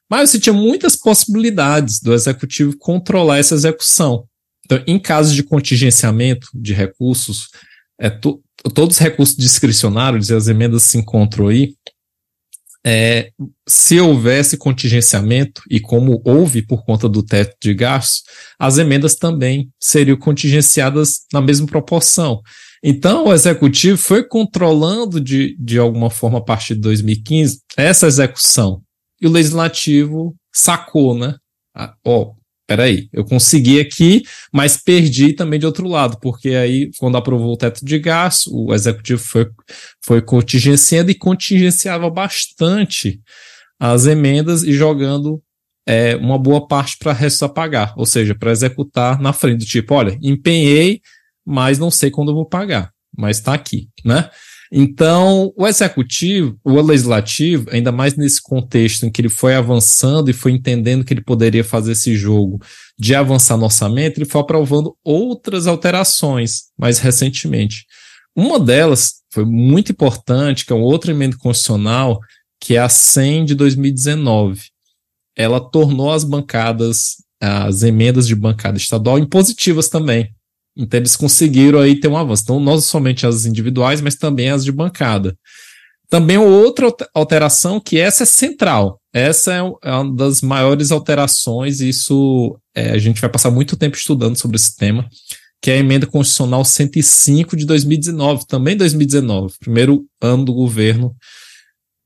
Mas 0.09 0.31
você 0.31 0.39
tinha 0.39 0.53
muitas 0.53 0.95
possibilidades 0.95 1.99
do 2.01 2.13
executivo 2.13 2.75
controlar 2.77 3.37
essa 3.37 3.55
execução. 3.55 4.25
Então, 4.65 4.83
em 4.87 4.99
caso 4.99 5.33
de 5.33 5.43
contingenciamento 5.43 6.49
de 6.53 6.73
recursos, 6.73 7.49
é, 7.99 8.09
to, 8.09 8.41
todos 8.73 8.95
os 8.97 9.01
recursos 9.01 9.35
discricionários 9.35 10.29
e 10.29 10.33
as 10.33 10.47
emendas 10.47 10.83
se 10.83 10.97
encontram 10.97 11.47
aí, 11.47 11.75
é, 12.85 13.31
se 13.67 13.99
houvesse 13.99 14.57
contingenciamento, 14.57 15.61
e 15.69 15.79
como 15.79 16.21
houve 16.25 16.61
por 16.61 16.83
conta 16.85 17.09
do 17.09 17.21
teto 17.21 17.55
de 17.61 17.73
gastos, 17.73 18.23
as 18.57 18.77
emendas 18.77 19.15
também 19.15 19.69
seriam 19.79 20.17
contingenciadas 20.17 21.21
na 21.33 21.41
mesma 21.41 21.67
proporção. 21.67 22.41
Então, 22.83 23.25
o 23.25 23.33
executivo 23.33 23.97
foi 23.97 24.23
controlando 24.23 25.19
de, 25.19 25.55
de 25.59 25.77
alguma 25.77 26.09
forma, 26.09 26.39
a 26.39 26.43
partir 26.43 26.75
de 26.75 26.81
2015, 26.81 27.61
essa 27.77 28.07
execução. 28.07 28.81
E 29.21 29.27
o 29.27 29.31
legislativo 29.31 30.35
sacou, 30.53 31.13
né? 31.13 31.35
Ah, 31.75 31.93
ó, 32.05 32.31
peraí, 32.65 33.09
eu 33.11 33.25
consegui 33.25 33.79
aqui, 33.79 34.23
mas 34.53 34.77
perdi 34.77 35.33
também 35.33 35.59
de 35.59 35.65
outro 35.65 35.87
lado, 35.87 36.17
porque 36.21 36.49
aí, 36.49 36.89
quando 36.99 37.17
aprovou 37.17 37.53
o 37.53 37.57
teto 37.57 37.83
de 37.83 37.99
gasto, 37.99 38.49
o 38.53 38.73
executivo 38.73 39.21
foi, 39.21 39.47
foi 40.01 40.21
contingenciando 40.21 41.11
e 41.11 41.15
contingenciava 41.15 42.09
bastante 42.09 43.19
as 43.79 44.05
emendas 44.05 44.63
e 44.63 44.71
jogando 44.71 45.41
é, 45.87 46.15
uma 46.15 46.37
boa 46.37 46.67
parte 46.67 46.97
para 46.99 47.11
resto 47.11 47.43
a 47.43 47.49
pagar, 47.49 47.93
ou 47.97 48.05
seja, 48.05 48.35
para 48.35 48.51
executar 48.51 49.19
na 49.19 49.33
frente, 49.33 49.59
do 49.59 49.65
tipo, 49.65 49.95
olha, 49.95 50.17
empenhei 50.21 51.01
mas 51.45 51.79
não 51.79 51.91
sei 51.91 52.11
quando 52.11 52.29
eu 52.29 52.35
vou 52.35 52.45
pagar, 52.45 52.91
mas 53.17 53.37
está 53.37 53.53
aqui, 53.53 53.89
né? 54.03 54.29
Então, 54.71 55.51
o 55.57 55.67
executivo, 55.67 56.59
o 56.63 56.79
legislativo, 56.79 57.69
ainda 57.71 57.91
mais 57.91 58.15
nesse 58.15 58.39
contexto 58.39 59.03
em 59.03 59.11
que 59.11 59.19
ele 59.19 59.29
foi 59.29 59.55
avançando 59.55 60.29
e 60.29 60.33
foi 60.33 60.51
entendendo 60.51 61.03
que 61.03 61.11
ele 61.11 61.23
poderia 61.23 61.63
fazer 61.63 61.93
esse 61.93 62.15
jogo 62.15 62.59
de 62.97 63.15
avançar 63.15 63.57
no 63.57 63.63
orçamento, 63.63 64.19
ele 64.19 64.29
foi 64.29 64.41
aprovando 64.41 64.95
outras 65.03 65.65
alterações 65.65 66.65
mais 66.77 66.99
recentemente. 66.99 67.85
Uma 68.35 68.59
delas 68.59 69.15
foi 69.33 69.43
muito 69.43 69.91
importante, 69.91 70.65
que 70.65 70.71
é 70.71 70.75
um 70.75 70.83
outro 70.83 71.09
emenda 71.09 71.35
constitucional, 71.35 72.19
que 72.59 72.75
é 72.75 72.79
a 72.79 72.89
100 72.89 73.45
de 73.45 73.55
2019. 73.55 74.61
Ela 75.35 75.59
tornou 75.59 76.11
as 76.11 76.23
bancadas, 76.23 77.15
as 77.41 77.81
emendas 77.81 78.27
de 78.27 78.35
bancada 78.35 78.77
estadual 78.77 79.17
impositivas 79.17 79.89
também. 79.89 80.29
Então 80.79 80.97
eles 80.97 81.17
conseguiram 81.17 81.79
aí 81.79 81.99
ter 81.99 82.07
um 82.07 82.15
avanço. 82.15 82.43
Então, 82.43 82.59
não 82.59 82.79
somente 82.79 83.27
as 83.27 83.45
individuais, 83.45 83.99
mas 83.99 84.15
também 84.15 84.49
as 84.49 84.63
de 84.63 84.71
bancada. 84.71 85.37
Também 86.09 86.37
outra 86.37 86.87
alteração, 87.13 87.79
que 87.79 87.99
essa 87.99 88.23
é 88.23 88.25
central, 88.25 88.99
essa 89.13 89.53
é, 89.53 89.57
é 89.83 89.91
uma 89.91 90.15
das 90.15 90.41
maiores 90.41 90.89
alterações, 90.89 91.81
e 91.81 91.89
isso 91.89 92.57
é, 92.73 92.91
a 92.91 92.97
gente 92.97 93.21
vai 93.21 93.29
passar 93.29 93.51
muito 93.51 93.77
tempo 93.77 93.95
estudando 93.95 94.35
sobre 94.35 94.57
esse 94.57 94.75
tema, 94.75 95.07
que 95.61 95.69
é 95.69 95.75
a 95.75 95.77
emenda 95.77 96.07
constitucional 96.07 96.65
105 96.65 97.55
de 97.55 97.65
2019, 97.65 98.47
também 98.47 98.75
2019, 98.75 99.53
primeiro 99.59 100.05
ano 100.19 100.45
do 100.45 100.53
governo 100.53 101.15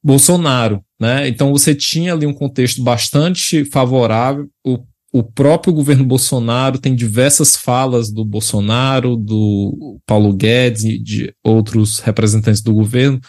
Bolsonaro, 0.03 0.83
né? 0.99 1.29
Então 1.29 1.51
você 1.51 1.73
tinha 1.73 2.13
ali 2.13 2.25
um 2.25 2.33
contexto 2.33 2.83
bastante 2.83 3.63
favorável. 3.63 4.49
O, 4.65 4.79
o 5.13 5.23
próprio 5.23 5.71
governo 5.71 6.03
Bolsonaro 6.03 6.79
tem 6.79 6.95
diversas 6.95 7.55
falas 7.55 8.11
do 8.11 8.25
Bolsonaro, 8.25 9.15
do 9.15 9.99
Paulo 10.07 10.33
Guedes 10.33 10.83
e 10.83 10.97
de 10.97 11.33
outros 11.43 11.99
representantes 11.99 12.63
do 12.63 12.73
governo 12.73 13.21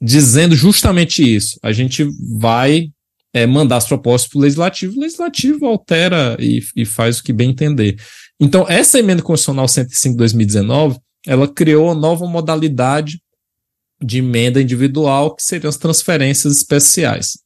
dizendo 0.00 0.54
justamente 0.54 1.22
isso. 1.22 1.58
A 1.62 1.72
gente 1.72 2.08
vai 2.38 2.90
é, 3.32 3.46
mandar 3.46 3.78
as 3.78 3.86
propostas 3.86 4.30
para 4.30 4.38
o 4.38 4.42
legislativo, 4.42 4.96
o 4.96 5.00
legislativo 5.00 5.66
altera 5.66 6.36
e, 6.38 6.60
e, 6.76 6.84
faz 6.84 7.18
o 7.18 7.22
que 7.22 7.32
bem 7.32 7.50
entender. 7.50 7.96
Então, 8.40 8.66
essa 8.68 8.98
emenda 8.98 9.22
constitucional 9.22 9.68
105 9.68 10.14
de 10.14 10.18
2019, 10.18 10.98
ela 11.26 11.46
criou 11.46 11.86
uma 11.86 11.94
nova 11.94 12.26
modalidade 12.26 13.20
de 14.02 14.18
emenda 14.18 14.60
individual, 14.62 15.34
que 15.34 15.42
seriam 15.42 15.68
as 15.68 15.76
transferências 15.76 16.56
especiais. 16.56 17.38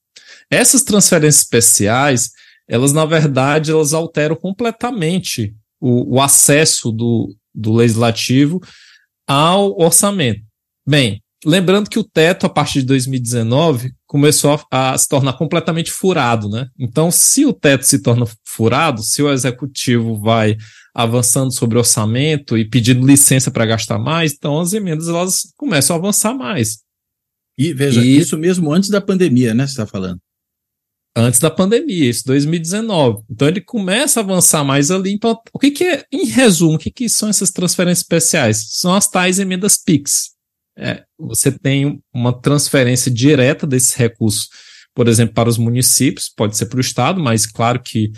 Essas 0.48 0.82
transferências 0.82 1.42
especiais, 1.42 2.30
elas, 2.68 2.92
na 2.92 3.04
verdade, 3.04 3.70
elas 3.70 3.92
alteram 3.92 4.36
completamente 4.36 5.54
o, 5.80 6.16
o 6.16 6.20
acesso 6.20 6.90
do, 6.90 7.34
do 7.54 7.72
legislativo 7.72 8.60
ao 9.26 9.78
orçamento. 9.78 10.42
Bem, 10.86 11.22
lembrando 11.44 11.90
que 11.90 11.98
o 11.98 12.04
teto, 12.04 12.46
a 12.46 12.48
partir 12.48 12.80
de 12.80 12.86
2019, 12.86 13.92
começou 14.06 14.60
a, 14.70 14.92
a, 14.92 14.98
se 14.98 15.08
tornar 15.08 15.34
completamente 15.34 15.90
furado, 15.90 16.48
né? 16.48 16.68
Então, 16.78 17.10
se 17.10 17.44
o 17.44 17.52
teto 17.52 17.82
se 17.84 18.00
torna 18.00 18.26
furado, 18.46 19.02
se 19.02 19.22
o 19.22 19.32
executivo 19.32 20.18
vai 20.18 20.56
avançando 20.94 21.52
sobre 21.52 21.76
orçamento 21.76 22.56
e 22.56 22.64
pedindo 22.64 23.06
licença 23.06 23.50
para 23.50 23.66
gastar 23.66 23.98
mais, 23.98 24.32
então 24.32 24.60
as 24.60 24.72
emendas 24.72 25.08
elas 25.08 25.52
começam 25.56 25.96
a 25.96 25.98
avançar 25.98 26.34
mais. 26.34 26.78
E 27.58 27.72
veja, 27.72 28.04
e, 28.04 28.16
isso 28.16 28.36
mesmo 28.36 28.72
antes 28.72 28.88
da 28.88 29.00
pandemia, 29.00 29.54
né? 29.54 29.66
Você 29.66 29.72
está 29.72 29.86
falando? 29.86 30.18
Antes 31.16 31.38
da 31.38 31.48
pandemia, 31.48 32.10
isso 32.10 32.26
2019. 32.26 33.22
Então 33.30 33.46
ele 33.46 33.60
começa 33.60 34.18
a 34.18 34.22
avançar 34.22 34.64
mais 34.64 34.90
ali. 34.90 35.12
Então, 35.12 35.38
o 35.52 35.58
que, 35.60 35.70
que 35.70 35.84
é, 35.84 36.04
em 36.10 36.26
resumo, 36.26 36.74
o 36.74 36.78
que, 36.78 36.90
que 36.90 37.08
são 37.08 37.28
essas 37.28 37.52
transferências 37.52 38.00
especiais? 38.00 38.66
São 38.70 38.92
as 38.92 39.08
tais 39.08 39.38
emendas 39.38 39.76
PIX. 39.76 40.30
É, 40.76 41.04
você 41.16 41.52
tem 41.52 42.02
uma 42.12 42.32
transferência 42.32 43.10
direta 43.10 43.64
desses 43.64 43.94
recursos, 43.94 44.48
por 44.92 45.06
exemplo, 45.06 45.34
para 45.34 45.48
os 45.48 45.56
municípios, 45.56 46.28
pode 46.28 46.56
ser 46.56 46.66
para 46.66 46.78
o 46.78 46.80
Estado, 46.80 47.22
mas 47.22 47.46
claro 47.46 47.80
que 47.80 48.10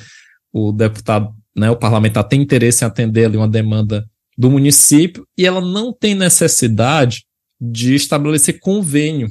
o 0.51 0.73
deputado, 0.73 1.35
né, 1.55 1.71
o 1.71 1.77
parlamentar 1.77 2.25
tem 2.25 2.41
interesse 2.41 2.83
em 2.83 2.87
atender 2.87 3.27
ali 3.27 3.37
uma 3.37 3.49
demanda 3.49 4.09
do 4.39 4.51
município 4.51 5.27
e 5.37 5.45
ela 5.45 5.61
não 5.61 5.93
tem 5.93 6.15
necessidade 6.15 7.25
de 7.61 7.95
estabelecer 7.95 8.59
convênio 8.59 9.29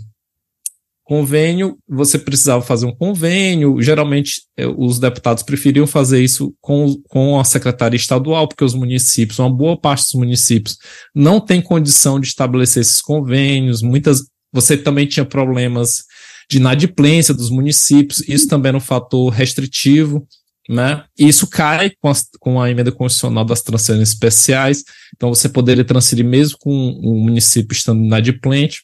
Convênio, 1.06 1.78
você 1.88 2.18
precisava 2.18 2.64
fazer 2.64 2.88
um 2.88 2.96
convênio. 2.96 3.80
Geralmente, 3.80 4.42
eh, 4.58 4.66
os 4.66 4.98
deputados 4.98 5.44
preferiam 5.44 5.86
fazer 5.86 6.24
isso 6.24 6.52
com, 6.60 7.00
com 7.08 7.40
a 7.40 7.44
secretaria 7.44 7.96
estadual, 7.96 8.48
porque 8.48 8.64
os 8.64 8.74
municípios, 8.74 9.38
uma 9.38 9.50
boa 9.50 9.80
parte 9.80 10.02
dos 10.02 10.16
municípios, 10.16 10.80
não 11.14 11.40
tem 11.40 11.62
condição 11.62 12.20
de 12.20 12.26
estabelecer 12.26 12.82
esses 12.82 13.04
convênios. 13.04 13.84
Muitas, 13.84 14.24
você 14.52 14.76
também 14.76 15.06
tinha 15.06 15.24
problemas 15.24 16.06
de 16.50 16.58
inadimplência 16.58 17.36
dos 17.36 17.52
municípios. 17.52 18.28
Isso 18.28 18.48
também 18.48 18.70
era 18.70 18.78
um 18.78 18.82
fator 18.82 19.30
restritivo. 19.30 20.28
Né? 20.68 21.04
Isso 21.16 21.46
cai 21.46 21.92
com 22.02 22.10
a, 22.10 22.14
com 22.40 22.60
a 22.60 22.72
emenda 22.72 22.92
constitucional 22.92 23.46
das 23.46 23.62
transferências 23.62 24.10
especiais. 24.10 24.84
Então, 25.16 25.30
você 25.30 25.48
poderia 25.48 25.86
transferir 25.86 26.26
mesmo 26.26 26.58
com 26.58 26.72
o 26.72 27.20
município 27.20 27.76
estando 27.76 28.04
inadimplente. 28.04 28.82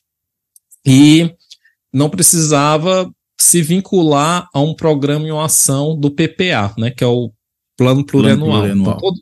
E 0.86 1.34
não 1.94 2.10
precisava 2.10 3.12
se 3.40 3.62
vincular 3.62 4.48
a 4.54 4.62
um 4.62 4.74
programa 4.76 5.28
e 5.28 5.32
uma 5.32 5.46
ação 5.46 6.00
do 6.00 6.12
PPA, 6.12 6.74
né, 6.78 6.92
que 6.92 7.04
é 7.04 7.08
o 7.08 7.32
Plano 7.78 8.06
Plurianual. 8.06 8.50
Plano 8.50 8.62
plurianual. 8.62 8.98
Então, 8.98 9.00
todo, 9.00 9.20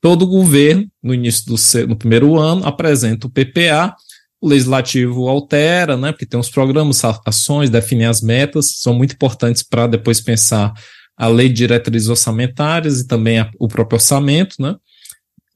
todo 0.00 0.26
governo, 0.26 0.86
no 1.02 1.12
início 1.12 1.44
do 1.46 1.86
no 1.86 1.96
primeiro 1.96 2.38
ano, 2.38 2.66
apresenta 2.66 3.26
o 3.26 3.30
PPA, 3.30 3.94
o 4.40 4.48
legislativo 4.48 5.28
altera, 5.28 5.96
né, 5.96 6.12
porque 6.12 6.26
tem 6.26 6.40
os 6.40 6.48
programas, 6.48 7.02
ações, 7.26 7.70
define 7.70 8.04
as 8.06 8.22
metas, 8.22 8.78
são 8.78 8.94
muito 8.94 9.14
importantes 9.14 9.62
para 9.62 9.86
depois 9.86 10.20
pensar 10.20 10.72
a 11.16 11.26
lei 11.26 11.48
de 11.48 11.56
diretrizes 11.56 12.08
orçamentárias 12.08 13.00
e 13.00 13.06
também 13.06 13.38
a, 13.40 13.50
o 13.58 13.68
próprio 13.68 13.96
orçamento, 13.96 14.54
né, 14.60 14.76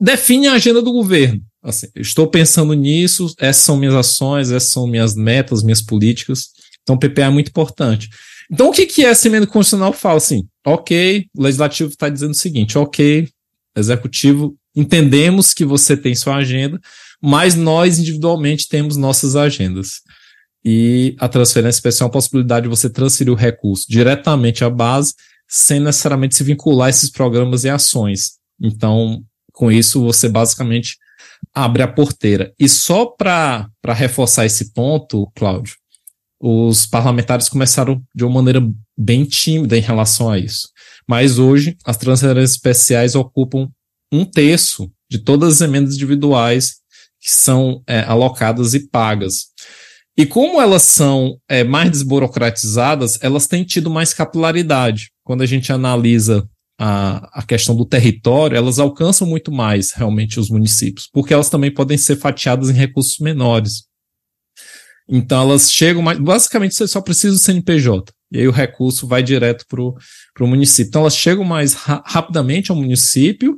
define 0.00 0.48
a 0.48 0.54
agenda 0.54 0.82
do 0.82 0.92
governo. 0.92 1.40
Assim, 1.62 1.86
estou 1.94 2.26
pensando 2.26 2.74
nisso, 2.74 3.32
essas 3.38 3.62
são 3.62 3.76
minhas 3.76 3.94
ações, 3.94 4.50
essas 4.50 4.70
são 4.70 4.86
minhas 4.86 5.14
metas, 5.14 5.62
minhas 5.62 5.80
políticas. 5.80 6.48
Então, 6.82 6.98
PPA 6.98 7.26
é 7.26 7.30
muito 7.30 7.48
importante. 7.48 8.10
Então, 8.50 8.68
o 8.68 8.72
que, 8.72 8.84
que 8.84 9.04
é 9.04 9.10
essa 9.10 9.28
emenda 9.28 9.46
constitucional 9.46 9.92
fala? 9.92 10.16
Assim, 10.16 10.46
ok, 10.66 11.26
o 11.34 11.42
legislativo 11.42 11.90
está 11.90 12.08
dizendo 12.08 12.32
o 12.32 12.36
seguinte, 12.36 12.76
ok, 12.76 13.28
executivo, 13.76 14.56
entendemos 14.74 15.54
que 15.54 15.64
você 15.64 15.96
tem 15.96 16.14
sua 16.14 16.36
agenda, 16.36 16.80
mas 17.20 17.54
nós 17.54 17.98
individualmente 17.98 18.68
temos 18.68 18.96
nossas 18.96 19.36
agendas. 19.36 20.00
E 20.64 21.16
a 21.18 21.28
transferência 21.28 21.78
especial 21.78 22.06
é 22.06 22.08
uma 22.08 22.12
possibilidade 22.12 22.64
de 22.64 22.70
você 22.70 22.90
transferir 22.90 23.32
o 23.32 23.36
recurso 23.36 23.86
diretamente 23.88 24.64
à 24.64 24.70
base, 24.70 25.14
sem 25.48 25.80
necessariamente 25.80 26.36
se 26.36 26.44
vincular 26.44 26.86
a 26.86 26.90
esses 26.90 27.10
programas 27.10 27.64
e 27.64 27.68
ações. 27.68 28.32
Então, 28.60 29.22
com 29.52 29.70
isso, 29.70 30.02
você 30.02 30.28
basicamente 30.28 30.96
abre 31.54 31.82
a 31.82 31.88
porteira. 31.88 32.52
E 32.58 32.68
só 32.68 33.06
para 33.06 33.68
reforçar 33.84 34.46
esse 34.46 34.72
ponto, 34.72 35.30
Cláudio, 35.34 35.76
os 36.40 36.86
parlamentares 36.86 37.48
começaram 37.48 38.02
de 38.14 38.24
uma 38.24 38.34
maneira 38.34 38.60
bem 38.98 39.24
tímida 39.24 39.76
em 39.76 39.80
relação 39.80 40.30
a 40.30 40.38
isso. 40.38 40.68
Mas 41.08 41.38
hoje, 41.38 41.76
as 41.84 41.96
transferências 41.96 42.52
especiais 42.52 43.14
ocupam 43.14 43.68
um 44.12 44.24
terço 44.24 44.90
de 45.10 45.18
todas 45.18 45.54
as 45.54 45.60
emendas 45.60 45.94
individuais 45.94 46.76
que 47.20 47.30
são 47.30 47.82
é, 47.86 48.00
alocadas 48.00 48.74
e 48.74 48.88
pagas. 48.88 49.52
E 50.16 50.26
como 50.26 50.60
elas 50.60 50.82
são 50.82 51.38
é, 51.48 51.64
mais 51.64 51.90
desburocratizadas, 51.90 53.18
elas 53.22 53.46
têm 53.46 53.64
tido 53.64 53.88
mais 53.88 54.12
capilaridade. 54.12 55.10
Quando 55.24 55.42
a 55.42 55.46
gente 55.46 55.72
analisa 55.72 56.46
a, 56.84 57.38
a 57.38 57.42
questão 57.44 57.76
do 57.76 57.86
território, 57.86 58.56
elas 58.56 58.80
alcançam 58.80 59.24
muito 59.24 59.52
mais 59.52 59.92
realmente 59.92 60.40
os 60.40 60.50
municípios, 60.50 61.08
porque 61.12 61.32
elas 61.32 61.48
também 61.48 61.72
podem 61.72 61.96
ser 61.96 62.16
fatiadas 62.16 62.70
em 62.70 62.72
recursos 62.72 63.20
menores. 63.20 63.84
Então 65.08 65.42
elas 65.42 65.70
chegam 65.70 66.02
mais. 66.02 66.18
Basicamente, 66.18 66.74
você 66.74 66.88
só 66.88 67.00
precisa 67.00 67.34
do 67.34 67.38
CNPJ. 67.38 68.12
E 68.32 68.40
aí 68.40 68.48
o 68.48 68.52
recurso 68.52 69.06
vai 69.06 69.22
direto 69.22 69.64
para 69.68 69.80
o 69.80 70.48
município. 70.48 70.88
Então 70.88 71.02
elas 71.02 71.16
chegam 71.16 71.44
mais 71.44 71.74
ra 71.74 72.02
rapidamente 72.04 72.72
ao 72.72 72.76
município 72.76 73.56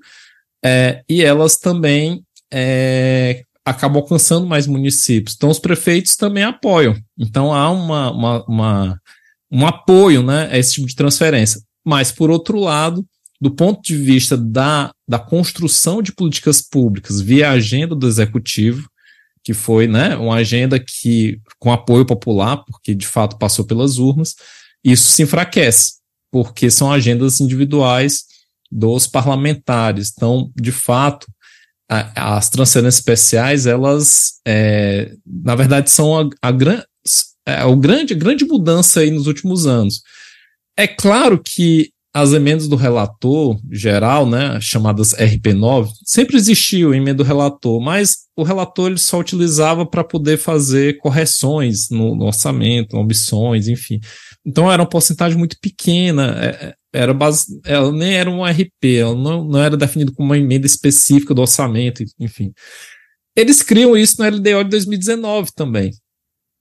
é, 0.62 1.02
e 1.08 1.22
elas 1.22 1.56
também 1.56 2.22
é, 2.52 3.42
acabam 3.64 4.02
alcançando 4.02 4.46
mais 4.46 4.66
municípios. 4.66 5.34
Então 5.34 5.48
os 5.48 5.58
prefeitos 5.58 6.14
também 6.14 6.44
apoiam. 6.44 6.94
Então 7.18 7.54
há 7.54 7.70
uma, 7.70 8.10
uma, 8.10 8.44
uma, 8.44 9.00
um 9.50 9.66
apoio 9.66 10.22
né, 10.22 10.50
a 10.52 10.58
esse 10.58 10.74
tipo 10.74 10.86
de 10.86 10.94
transferência. 10.94 11.58
Mas, 11.84 12.10
por 12.10 12.30
outro 12.30 12.58
lado, 12.58 13.04
do 13.40 13.50
ponto 13.50 13.82
de 13.82 13.96
vista 13.96 14.36
da, 14.36 14.92
da 15.08 15.18
construção 15.18 16.00
de 16.00 16.12
políticas 16.12 16.62
públicas 16.62 17.20
via 17.20 17.50
agenda 17.50 17.94
do 17.94 18.06
executivo, 18.06 18.88
que 19.42 19.52
foi 19.52 19.86
né, 19.86 20.16
uma 20.16 20.36
agenda 20.36 20.78
que 20.78 21.38
com 21.58 21.70
apoio 21.70 22.06
popular, 22.06 22.64
porque 22.64 22.94
de 22.94 23.06
fato 23.06 23.38
passou 23.38 23.64
pelas 23.64 23.98
urnas, 23.98 24.34
isso 24.82 25.10
se 25.10 25.22
enfraquece, 25.22 25.94
porque 26.30 26.70
são 26.70 26.90
agendas 26.90 27.40
individuais 27.40 28.24
dos 28.70 29.06
parlamentares. 29.06 30.12
Então, 30.14 30.50
de 30.56 30.72
fato, 30.72 31.26
a, 31.88 32.36
as 32.36 32.48
transferências 32.48 32.96
especiais, 32.96 33.66
elas, 33.66 34.40
é, 34.46 35.12
na 35.26 35.54
verdade, 35.54 35.90
são 35.90 36.18
a, 36.18 36.28
a, 36.40 36.50
gran, 36.50 36.82
é, 37.46 37.54
a 37.54 37.74
grande, 37.74 38.14
grande 38.14 38.44
mudança 38.44 39.00
aí 39.00 39.10
nos 39.10 39.26
últimos 39.26 39.66
anos. 39.66 40.02
É 40.76 40.88
claro 40.88 41.40
que 41.42 41.93
as 42.14 42.32
emendas 42.32 42.68
do 42.68 42.76
relator 42.76 43.58
geral, 43.72 44.24
né, 44.24 44.60
chamadas 44.60 45.12
RP9, 45.14 45.90
sempre 46.04 46.36
existiu 46.36 46.94
emenda 46.94 47.24
do 47.24 47.24
relator, 47.24 47.80
mas 47.80 48.18
o 48.36 48.44
relator 48.44 48.88
ele 48.88 48.98
só 48.98 49.18
utilizava 49.18 49.84
para 49.84 50.04
poder 50.04 50.36
fazer 50.36 50.98
correções 50.98 51.90
no, 51.90 52.14
no, 52.14 52.26
orçamento, 52.26 52.96
ambições, 52.96 53.66
enfim. 53.66 53.98
Então 54.46 54.70
era 54.70 54.80
uma 54.80 54.88
porcentagem 54.88 55.36
muito 55.36 55.56
pequena, 55.60 56.36
é, 56.40 56.46
é, 56.66 56.74
era 56.92 57.12
base, 57.12 57.60
ela 57.64 57.90
nem 57.90 58.14
era 58.14 58.30
um 58.30 58.44
RP, 58.44 58.84
ela 59.00 59.16
não, 59.16 59.44
não 59.44 59.60
era 59.60 59.76
definido 59.76 60.12
como 60.12 60.28
uma 60.28 60.38
emenda 60.38 60.66
específica 60.66 61.34
do 61.34 61.40
orçamento, 61.40 62.04
enfim. 62.20 62.52
Eles 63.36 63.60
criam 63.60 63.96
isso 63.96 64.22
no 64.22 64.28
LDO 64.28 64.62
de 64.62 64.70
2019 64.70 65.50
também. 65.52 65.90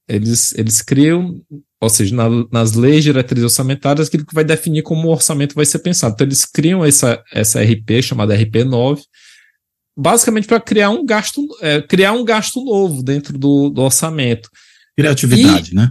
Eles, 0.07 0.53
eles 0.55 0.81
criam, 0.81 1.41
ou 1.81 1.89
seja, 1.89 2.15
na, 2.15 2.27
nas 2.51 2.73
leis 2.73 3.03
diretrizes 3.03 3.43
orçamentárias, 3.43 4.07
aquilo 4.07 4.25
que 4.25 4.35
vai 4.35 4.43
definir 4.43 4.83
como 4.83 5.07
o 5.07 5.11
orçamento 5.11 5.55
vai 5.55 5.65
ser 5.65 5.79
pensado. 5.79 6.13
Então, 6.13 6.27
eles 6.27 6.45
criam 6.45 6.83
essa, 6.83 7.23
essa 7.31 7.61
RP, 7.61 8.01
chamada 8.01 8.37
RP9, 8.37 9.01
basicamente 9.97 10.47
para 10.47 10.59
criar 10.59 10.89
um 10.89 11.05
gasto, 11.05 11.41
é, 11.61 11.81
criar 11.81 12.13
um 12.13 12.25
gasto 12.25 12.63
novo 12.63 13.03
dentro 13.03 13.37
do, 13.37 13.69
do 13.69 13.81
orçamento. 13.81 14.49
Criatividade, 14.95 15.71
e, 15.71 15.75
né? 15.75 15.89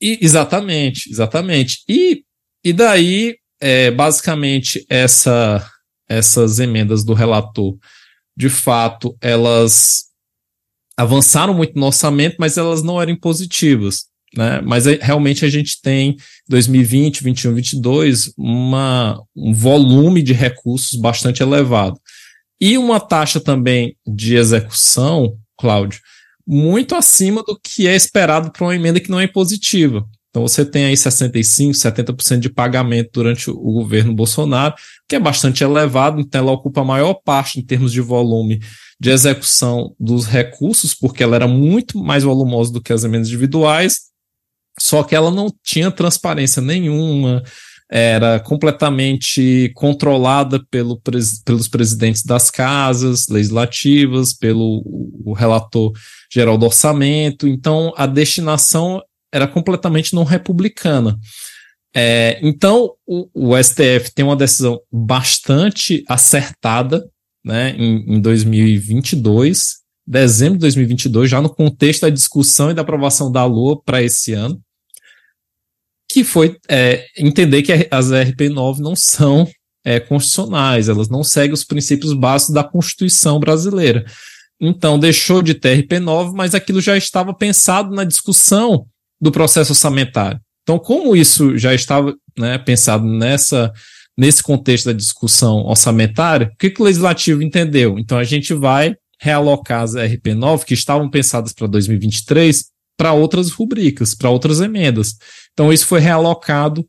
E, 0.00 0.18
exatamente, 0.20 1.10
exatamente. 1.10 1.78
E, 1.88 2.22
e 2.64 2.72
daí, 2.72 3.36
é, 3.60 3.90
basicamente, 3.90 4.84
essa, 4.88 5.64
essas 6.08 6.58
emendas 6.58 7.04
do 7.04 7.14
relator, 7.14 7.76
de 8.36 8.48
fato, 8.48 9.16
elas 9.20 10.05
avançaram 10.96 11.52
muito 11.52 11.78
no 11.78 11.86
orçamento, 11.86 12.36
mas 12.38 12.56
elas 12.56 12.82
não 12.82 13.00
eram 13.00 13.16
positivas. 13.16 14.04
Né? 14.34 14.60
Mas 14.62 14.86
realmente 14.86 15.44
a 15.44 15.48
gente 15.48 15.80
tem 15.80 16.16
2020, 16.48 17.22
21, 17.22 17.54
22 17.54 18.32
uma, 18.36 19.22
um 19.34 19.52
volume 19.52 20.22
de 20.22 20.32
recursos 20.32 20.98
bastante 20.98 21.42
elevado. 21.42 21.98
E 22.60 22.78
uma 22.78 22.98
taxa 22.98 23.38
também 23.38 23.96
de 24.06 24.36
execução, 24.36 25.36
Cláudio, 25.58 26.00
muito 26.46 26.94
acima 26.94 27.42
do 27.42 27.58
que 27.58 27.86
é 27.86 27.94
esperado 27.94 28.50
para 28.50 28.64
uma 28.64 28.74
emenda 28.74 29.00
que 29.00 29.10
não 29.10 29.20
é 29.20 29.26
positiva. 29.26 30.06
Então 30.36 30.46
você 30.46 30.66
tem 30.66 30.84
aí 30.84 30.92
65%, 30.92 31.70
70% 31.70 32.40
de 32.40 32.50
pagamento 32.50 33.08
durante 33.10 33.50
o 33.50 33.54
governo 33.54 34.14
Bolsonaro, 34.14 34.74
que 35.08 35.16
é 35.16 35.18
bastante 35.18 35.64
elevado, 35.64 36.20
então 36.20 36.42
ela 36.42 36.52
ocupa 36.52 36.82
a 36.82 36.84
maior 36.84 37.14
parte 37.14 37.58
em 37.58 37.64
termos 37.64 37.90
de 37.90 38.02
volume 38.02 38.60
de 39.00 39.08
execução 39.08 39.94
dos 39.98 40.26
recursos, 40.26 40.94
porque 40.94 41.22
ela 41.22 41.36
era 41.36 41.48
muito 41.48 41.98
mais 41.98 42.22
volumosa 42.22 42.70
do 42.70 42.82
que 42.82 42.92
as 42.92 43.02
emendas 43.02 43.28
individuais, 43.28 44.00
só 44.78 45.02
que 45.02 45.14
ela 45.14 45.30
não 45.30 45.50
tinha 45.64 45.90
transparência 45.90 46.60
nenhuma, 46.60 47.42
era 47.90 48.38
completamente 48.38 49.72
controlada 49.74 50.62
pelo, 50.70 51.00
pelos 51.46 51.66
presidentes 51.66 52.22
das 52.22 52.50
casas 52.50 53.26
legislativas, 53.28 54.34
pelo 54.34 54.82
o 55.24 55.32
relator 55.32 55.92
geral 56.30 56.58
do 56.58 56.66
orçamento, 56.66 57.48
então 57.48 57.90
a 57.96 58.04
destinação 58.04 59.00
era 59.36 59.46
completamente 59.46 60.14
não 60.14 60.24
republicana. 60.24 61.18
É, 61.94 62.38
então, 62.42 62.92
o, 63.06 63.28
o, 63.34 63.62
STF 63.62 64.12
tem 64.14 64.24
uma 64.24 64.36
decisão 64.36 64.80
bastante 64.90 66.02
acertada 66.08 67.06
né, 67.44 67.74
em, 67.76 68.16
em 68.16 68.20
2022, 68.20 69.76
dezembro 70.06 70.54
de 70.54 70.62
2022, 70.62 71.30
já 71.30 71.40
no 71.40 71.48
contexto 71.48 72.02
da 72.02 72.10
discussão 72.10 72.70
e 72.70 72.74
da 72.74 72.82
aprovação 72.82 73.30
da 73.30 73.44
LOA 73.44 73.82
para 73.82 74.02
esse 74.02 74.32
ano, 74.32 74.60
que 76.10 76.24
foi 76.24 76.56
é, 76.68 77.06
entender 77.18 77.62
que 77.62 77.72
as 77.90 78.10
RP9 78.10 78.78
não 78.78 78.96
são 78.96 79.48
é, 79.84 80.00
constitucionais, 80.00 80.88
elas 80.88 81.08
não 81.08 81.22
seguem 81.22 81.52
os 81.52 81.64
princípios 81.64 82.12
básicos 82.14 82.54
da 82.54 82.64
Constituição 82.64 83.38
brasileira. 83.38 84.04
Então, 84.58 84.98
deixou 84.98 85.42
de 85.42 85.54
ter 85.54 85.82
RP9, 85.82 86.32
mas 86.34 86.54
aquilo 86.54 86.80
já 86.80 86.96
estava 86.96 87.34
pensado 87.34 87.94
na 87.94 88.04
discussão 88.04 88.86
do 89.20 89.32
processo 89.32 89.72
orçamentário. 89.72 90.40
Então, 90.62 90.78
como 90.78 91.14
isso 91.14 91.56
já 91.56 91.72
estava 91.72 92.14
né, 92.36 92.58
pensado 92.58 93.04
nessa, 93.04 93.72
nesse 94.18 94.42
contexto 94.42 94.86
da 94.86 94.92
discussão 94.92 95.64
orçamentária, 95.64 96.50
o 96.52 96.56
que, 96.56 96.70
que 96.70 96.82
o 96.82 96.84
legislativo 96.84 97.42
entendeu? 97.42 97.98
Então, 97.98 98.18
a 98.18 98.24
gente 98.24 98.52
vai 98.52 98.96
realocar 99.20 99.82
as 99.82 99.94
RP9, 99.94 100.64
que 100.64 100.74
estavam 100.74 101.08
pensadas 101.08 101.52
para 101.52 101.66
2023, 101.66 102.66
para 102.96 103.12
outras 103.12 103.50
rubricas, 103.50 104.14
para 104.14 104.30
outras 104.30 104.60
emendas. 104.60 105.16
Então, 105.52 105.72
isso 105.72 105.86
foi 105.86 106.00
realocado 106.00 106.86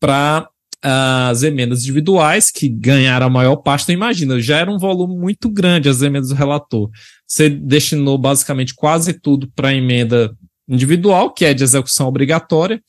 para 0.00 0.48
as 0.80 1.42
emendas 1.42 1.82
individuais, 1.82 2.50
que 2.50 2.68
ganharam 2.68 3.26
a 3.26 3.30
maior 3.30 3.56
parte. 3.56 3.82
Então, 3.82 3.94
imagina, 3.94 4.40
já 4.40 4.58
era 4.58 4.70
um 4.70 4.78
volume 4.78 5.16
muito 5.16 5.50
grande 5.50 5.88
as 5.88 6.02
emendas 6.02 6.28
do 6.28 6.34
relator. 6.34 6.88
Você 7.26 7.50
destinou 7.50 8.16
basicamente 8.16 8.74
quase 8.74 9.12
tudo 9.12 9.50
para 9.54 9.68
a 9.68 9.74
emenda 9.74 10.34
individual, 10.68 11.32
que 11.32 11.44
é 11.44 11.54
de 11.54 11.64
execução 11.64 12.06
obrigatória, 12.06 12.80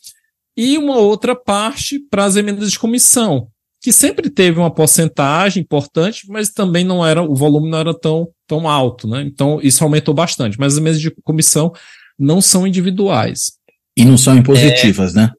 e 0.57 0.77
uma 0.77 0.97
outra 0.97 1.35
parte 1.35 1.99
para 1.99 2.25
as 2.25 2.35
emendas 2.35 2.71
de 2.71 2.77
comissão, 2.77 3.47
que 3.81 3.93
sempre 3.93 4.29
teve 4.29 4.59
uma 4.59 4.69
porcentagem 4.69 5.63
importante, 5.63 6.25
mas 6.27 6.49
também 6.49 6.83
não 6.83 7.05
era, 7.05 7.23
o 7.23 7.33
volume 7.33 7.69
não 7.69 7.79
era 7.79 7.93
tão, 7.93 8.27
tão 8.45 8.67
alto, 8.67 9.07
né? 9.07 9.21
Então, 9.21 9.59
isso 9.63 9.83
aumentou 9.83 10.13
bastante. 10.13 10.59
Mas 10.59 10.73
as 10.73 10.79
emendas 10.79 10.99
de 10.99 11.11
comissão 11.23 11.71
não 12.17 12.41
são 12.41 12.67
individuais. 12.67 13.53
E 13.95 14.03
não 14.03 14.17
são 14.17 14.37
impositivas, 14.37 15.15
é, 15.15 15.21
né? 15.21 15.31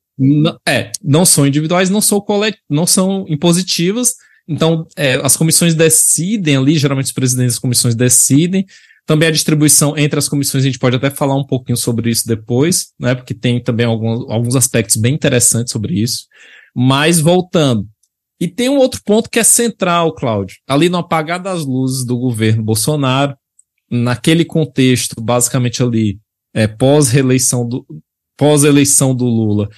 É, 0.67 0.91
não 1.03 1.25
são 1.25 1.47
individuais, 1.47 1.91
não 1.91 2.01
são, 2.01 2.21
colet, 2.21 2.59
não 2.69 2.87
são 2.87 3.27
impositivas. 3.29 4.15
Então, 4.49 4.87
é, 4.97 5.15
as 5.23 5.37
comissões 5.37 5.75
decidem 5.75 6.57
ali, 6.57 6.79
geralmente 6.79 7.07
os 7.07 7.13
presidentes 7.13 7.55
das 7.55 7.61
comissões 7.61 7.95
decidem. 7.95 8.65
Também 9.07 9.29
a 9.29 9.33
distribuição 9.33 9.97
entre 9.97 10.19
as 10.19 10.29
comissões, 10.29 10.63
a 10.63 10.67
gente 10.67 10.79
pode 10.79 10.97
até 10.97 11.11
falar 11.11 11.37
um 11.37 11.47
pouquinho 11.47 11.77
sobre 11.77 12.11
isso 12.11 12.27
depois, 12.27 12.93
né? 12.99 13.15
Porque 13.15 13.35
tem 13.35 13.63
também 13.63 13.87
alguns, 13.87 14.31
alguns 14.31 14.57
aspectos 14.57 14.97
bem 14.97 15.15
interessantes 15.15 15.73
sobre 15.73 15.95
isso. 15.95 16.27
Mas 16.75 17.21
voltando. 17.21 17.89
E 18.41 18.49
tem 18.49 18.69
um 18.69 18.79
outro 18.79 19.01
ponto 19.05 19.29
que 19.29 19.39
é 19.39 19.45
central, 19.45 20.15
Cláudio. 20.15 20.57
Ali 20.67 20.89
no 20.89 20.99
apagar 20.99 21.43
das 21.43 21.65
luzes 21.65 22.07
do 22.07 22.17
governo 22.17 22.63
Bolsonaro, 22.63 23.37
naquele 23.91 24.45
contexto, 24.45 25.21
basicamente 25.21 25.83
ali, 25.83 26.19
é, 26.55 26.67
pós-reeleição 26.67 27.69
do 27.69 27.85
pós-eleição 28.37 29.15
do 29.15 29.27
Lula 29.27 29.69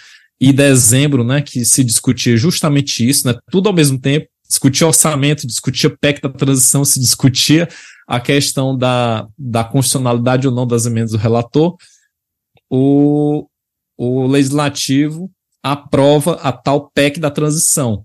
e 0.40 0.52
dezembro, 0.52 1.24
né, 1.24 1.42
que 1.42 1.64
se 1.64 1.82
discutia 1.82 2.36
justamente 2.36 3.08
isso, 3.08 3.26
né, 3.26 3.34
tudo 3.50 3.68
ao 3.68 3.74
mesmo 3.74 3.98
tempo, 3.98 4.28
discutia 4.48 4.86
orçamento, 4.86 5.46
discutia 5.46 5.90
PEC 5.90 6.20
da 6.20 6.28
transição, 6.28 6.84
se 6.84 7.00
discutia 7.00 7.68
a 8.06 8.20
questão 8.20 8.76
da, 8.76 9.26
da 9.38 9.64
constitucionalidade 9.64 10.46
ou 10.46 10.54
não 10.54 10.66
das 10.66 10.86
emendas 10.86 11.12
do 11.12 11.18
relator, 11.18 11.76
o, 12.68 13.46
o 13.96 14.26
legislativo 14.26 15.30
aprova 15.62 16.34
a 16.34 16.52
tal 16.52 16.90
PEC 16.90 17.20
da 17.20 17.30
transição. 17.30 18.04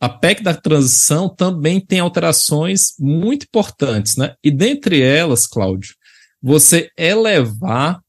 A 0.00 0.08
PEC 0.08 0.42
da 0.42 0.54
transição 0.54 1.28
também 1.28 1.80
tem 1.80 1.98
alterações 1.98 2.94
muito 2.98 3.44
importantes, 3.44 4.16
né? 4.16 4.34
E 4.44 4.50
dentre 4.50 5.00
elas, 5.00 5.46
Cláudio, 5.46 5.94
você 6.40 6.90
elevar 6.96 8.00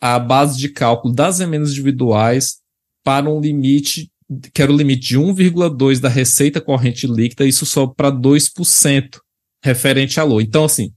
a 0.00 0.18
base 0.18 0.58
de 0.58 0.68
cálculo 0.68 1.14
das 1.14 1.40
emendas 1.40 1.70
individuais 1.70 2.58
para 3.04 3.28
um 3.28 3.40
limite, 3.40 4.10
que 4.54 4.62
era 4.62 4.72
o 4.72 4.76
limite 4.76 5.08
de 5.08 5.18
1,2% 5.18 6.00
da 6.00 6.08
receita 6.08 6.60
corrente 6.60 7.06
líquida, 7.06 7.44
isso 7.44 7.66
sobe 7.66 7.94
para 7.96 8.10
2% 8.10 9.18
referente 9.62 10.18
à 10.18 10.24
LOA. 10.24 10.42
Então, 10.42 10.64
assim, 10.64 10.92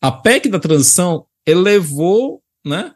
a 0.00 0.10
PEC 0.10 0.48
da 0.48 0.58
transição 0.58 1.24
elevou 1.46 2.42
né, 2.64 2.92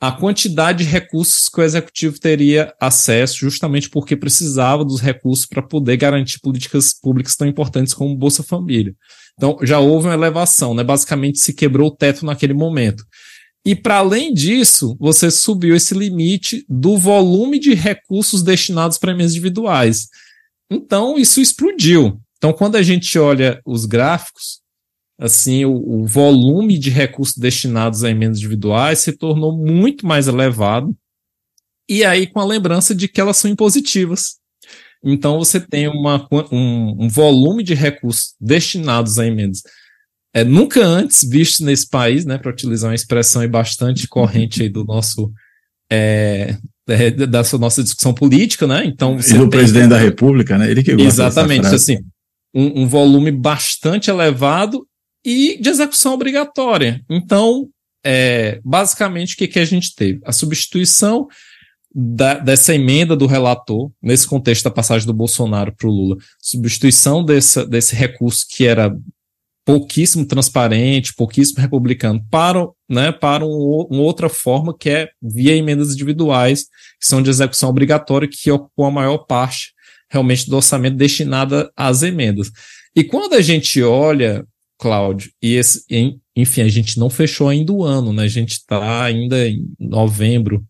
a 0.00 0.10
quantidade 0.10 0.84
de 0.84 0.90
recursos 0.90 1.48
que 1.48 1.60
o 1.60 1.62
executivo 1.64 2.18
teria 2.18 2.72
acesso, 2.80 3.36
justamente 3.38 3.90
porque 3.90 4.16
precisava 4.16 4.84
dos 4.84 5.00
recursos 5.00 5.44
para 5.44 5.62
poder 5.62 5.96
garantir 5.98 6.40
políticas 6.40 6.92
públicas 6.92 7.36
tão 7.36 7.46
importantes 7.46 7.92
como 7.92 8.16
Bolsa 8.16 8.42
Família. 8.42 8.94
Então, 9.34 9.58
já 9.62 9.78
houve 9.78 10.06
uma 10.06 10.14
elevação, 10.14 10.74
né? 10.74 10.82
Basicamente, 10.82 11.38
se 11.38 11.52
quebrou 11.52 11.88
o 11.88 11.94
teto 11.94 12.24
naquele 12.24 12.54
momento. 12.54 13.04
E 13.64 13.76
para 13.76 13.96
além 13.96 14.32
disso, 14.32 14.96
você 14.98 15.30
subiu 15.30 15.76
esse 15.76 15.92
limite 15.92 16.64
do 16.66 16.96
volume 16.96 17.58
de 17.58 17.74
recursos 17.74 18.42
destinados 18.42 18.96
para 18.96 19.12
emendas 19.12 19.32
individuais. 19.32 20.08
Então, 20.70 21.18
isso 21.18 21.40
explodiu. 21.40 22.18
Então, 22.40 22.54
quando 22.54 22.76
a 22.76 22.82
gente 22.82 23.18
olha 23.18 23.60
os 23.66 23.84
gráficos, 23.84 24.62
assim, 25.20 25.66
o, 25.66 25.74
o 25.74 26.06
volume 26.06 26.78
de 26.78 26.88
recursos 26.88 27.36
destinados 27.36 28.02
a 28.02 28.08
emendas 28.08 28.38
individuais 28.38 29.00
se 29.00 29.12
tornou 29.12 29.54
muito 29.54 30.06
mais 30.06 30.26
elevado. 30.26 30.96
E 31.86 32.02
aí, 32.02 32.26
com 32.26 32.40
a 32.40 32.46
lembrança 32.46 32.94
de 32.94 33.08
que 33.08 33.20
elas 33.20 33.36
são 33.36 33.50
impositivas. 33.50 34.36
Então, 35.04 35.38
você 35.38 35.60
tem 35.60 35.86
uma, 35.86 36.26
um, 36.50 37.04
um 37.04 37.08
volume 37.10 37.62
de 37.62 37.74
recursos 37.74 38.34
destinados 38.40 39.18
a 39.18 39.26
emendas 39.26 39.62
é, 40.32 40.44
nunca 40.44 40.82
antes 40.82 41.28
visto 41.28 41.62
nesse 41.62 41.88
país, 41.88 42.24
né, 42.24 42.38
para 42.38 42.50
utilizar 42.50 42.88
uma 42.88 42.94
expressão 42.94 43.46
bastante 43.48 44.06
corrente 44.06 44.66
do 44.68 44.84
nosso 44.84 45.30
é, 45.92 46.56
é, 46.88 47.10
da 47.10 47.42
nossa 47.58 47.82
discussão 47.82 48.14
política, 48.14 48.64
né? 48.64 48.84
Então 48.86 49.18
e 49.18 49.34
do 49.34 49.40
tem, 49.40 49.50
presidente 49.50 49.88
da 49.88 49.98
República, 49.98 50.56
né? 50.56 50.70
Ele 50.70 50.84
que 50.84 50.94
gosta 50.94 51.08
exatamente 51.08 51.66
assim 51.66 51.98
um, 52.54 52.82
um, 52.82 52.86
volume 52.86 53.30
bastante 53.30 54.10
elevado 54.10 54.86
e 55.24 55.58
de 55.60 55.68
execução 55.68 56.14
obrigatória. 56.14 57.02
Então, 57.08 57.68
é, 58.04 58.60
basicamente, 58.64 59.34
o 59.34 59.36
que, 59.36 59.48
que 59.48 59.58
a 59.58 59.64
gente 59.64 59.94
teve? 59.94 60.20
A 60.24 60.32
substituição 60.32 61.28
da, 61.94 62.34
dessa 62.34 62.74
emenda 62.74 63.16
do 63.16 63.26
relator, 63.26 63.90
nesse 64.02 64.26
contexto 64.26 64.64
da 64.64 64.70
passagem 64.70 65.06
do 65.06 65.12
Bolsonaro 65.12 65.74
para 65.76 65.88
o 65.88 65.92
Lula, 65.92 66.16
substituição 66.40 67.24
dessa, 67.24 67.66
desse 67.66 67.94
recurso 67.94 68.46
que 68.48 68.66
era 68.66 68.94
pouquíssimo 69.64 70.24
transparente, 70.24 71.14
pouquíssimo 71.14 71.60
republicano 71.60 72.24
para 72.30 72.66
né, 72.88 73.12
para 73.12 73.46
um, 73.46 73.86
uma 73.90 74.02
outra 74.02 74.28
forma 74.28 74.76
que 74.76 74.90
é 74.90 75.08
via 75.22 75.54
emendas 75.54 75.92
individuais, 75.92 76.64
que 77.00 77.06
são 77.06 77.22
de 77.22 77.30
execução 77.30 77.68
obrigatória, 77.68 78.28
que 78.28 78.50
ocupam 78.50 78.88
a 78.88 78.90
maior 78.90 79.18
parte 79.18 79.72
realmente 80.10 80.48
do 80.48 80.56
orçamento 80.56 80.96
destinada 80.96 81.70
às 81.76 82.02
emendas. 82.02 82.50
E 82.94 83.04
quando 83.04 83.34
a 83.34 83.40
gente 83.40 83.82
olha, 83.82 84.44
Cláudio, 84.78 85.30
e 85.42 85.54
esse, 85.54 85.84
enfim, 86.34 86.62
a 86.62 86.68
gente 86.68 86.98
não 86.98 87.08
fechou 87.08 87.48
ainda 87.48 87.72
o 87.72 87.84
ano, 87.84 88.12
né? 88.12 88.24
A 88.24 88.28
gente 88.28 88.52
está 88.52 89.04
ainda 89.04 89.48
em 89.48 89.66
novembro, 89.78 90.64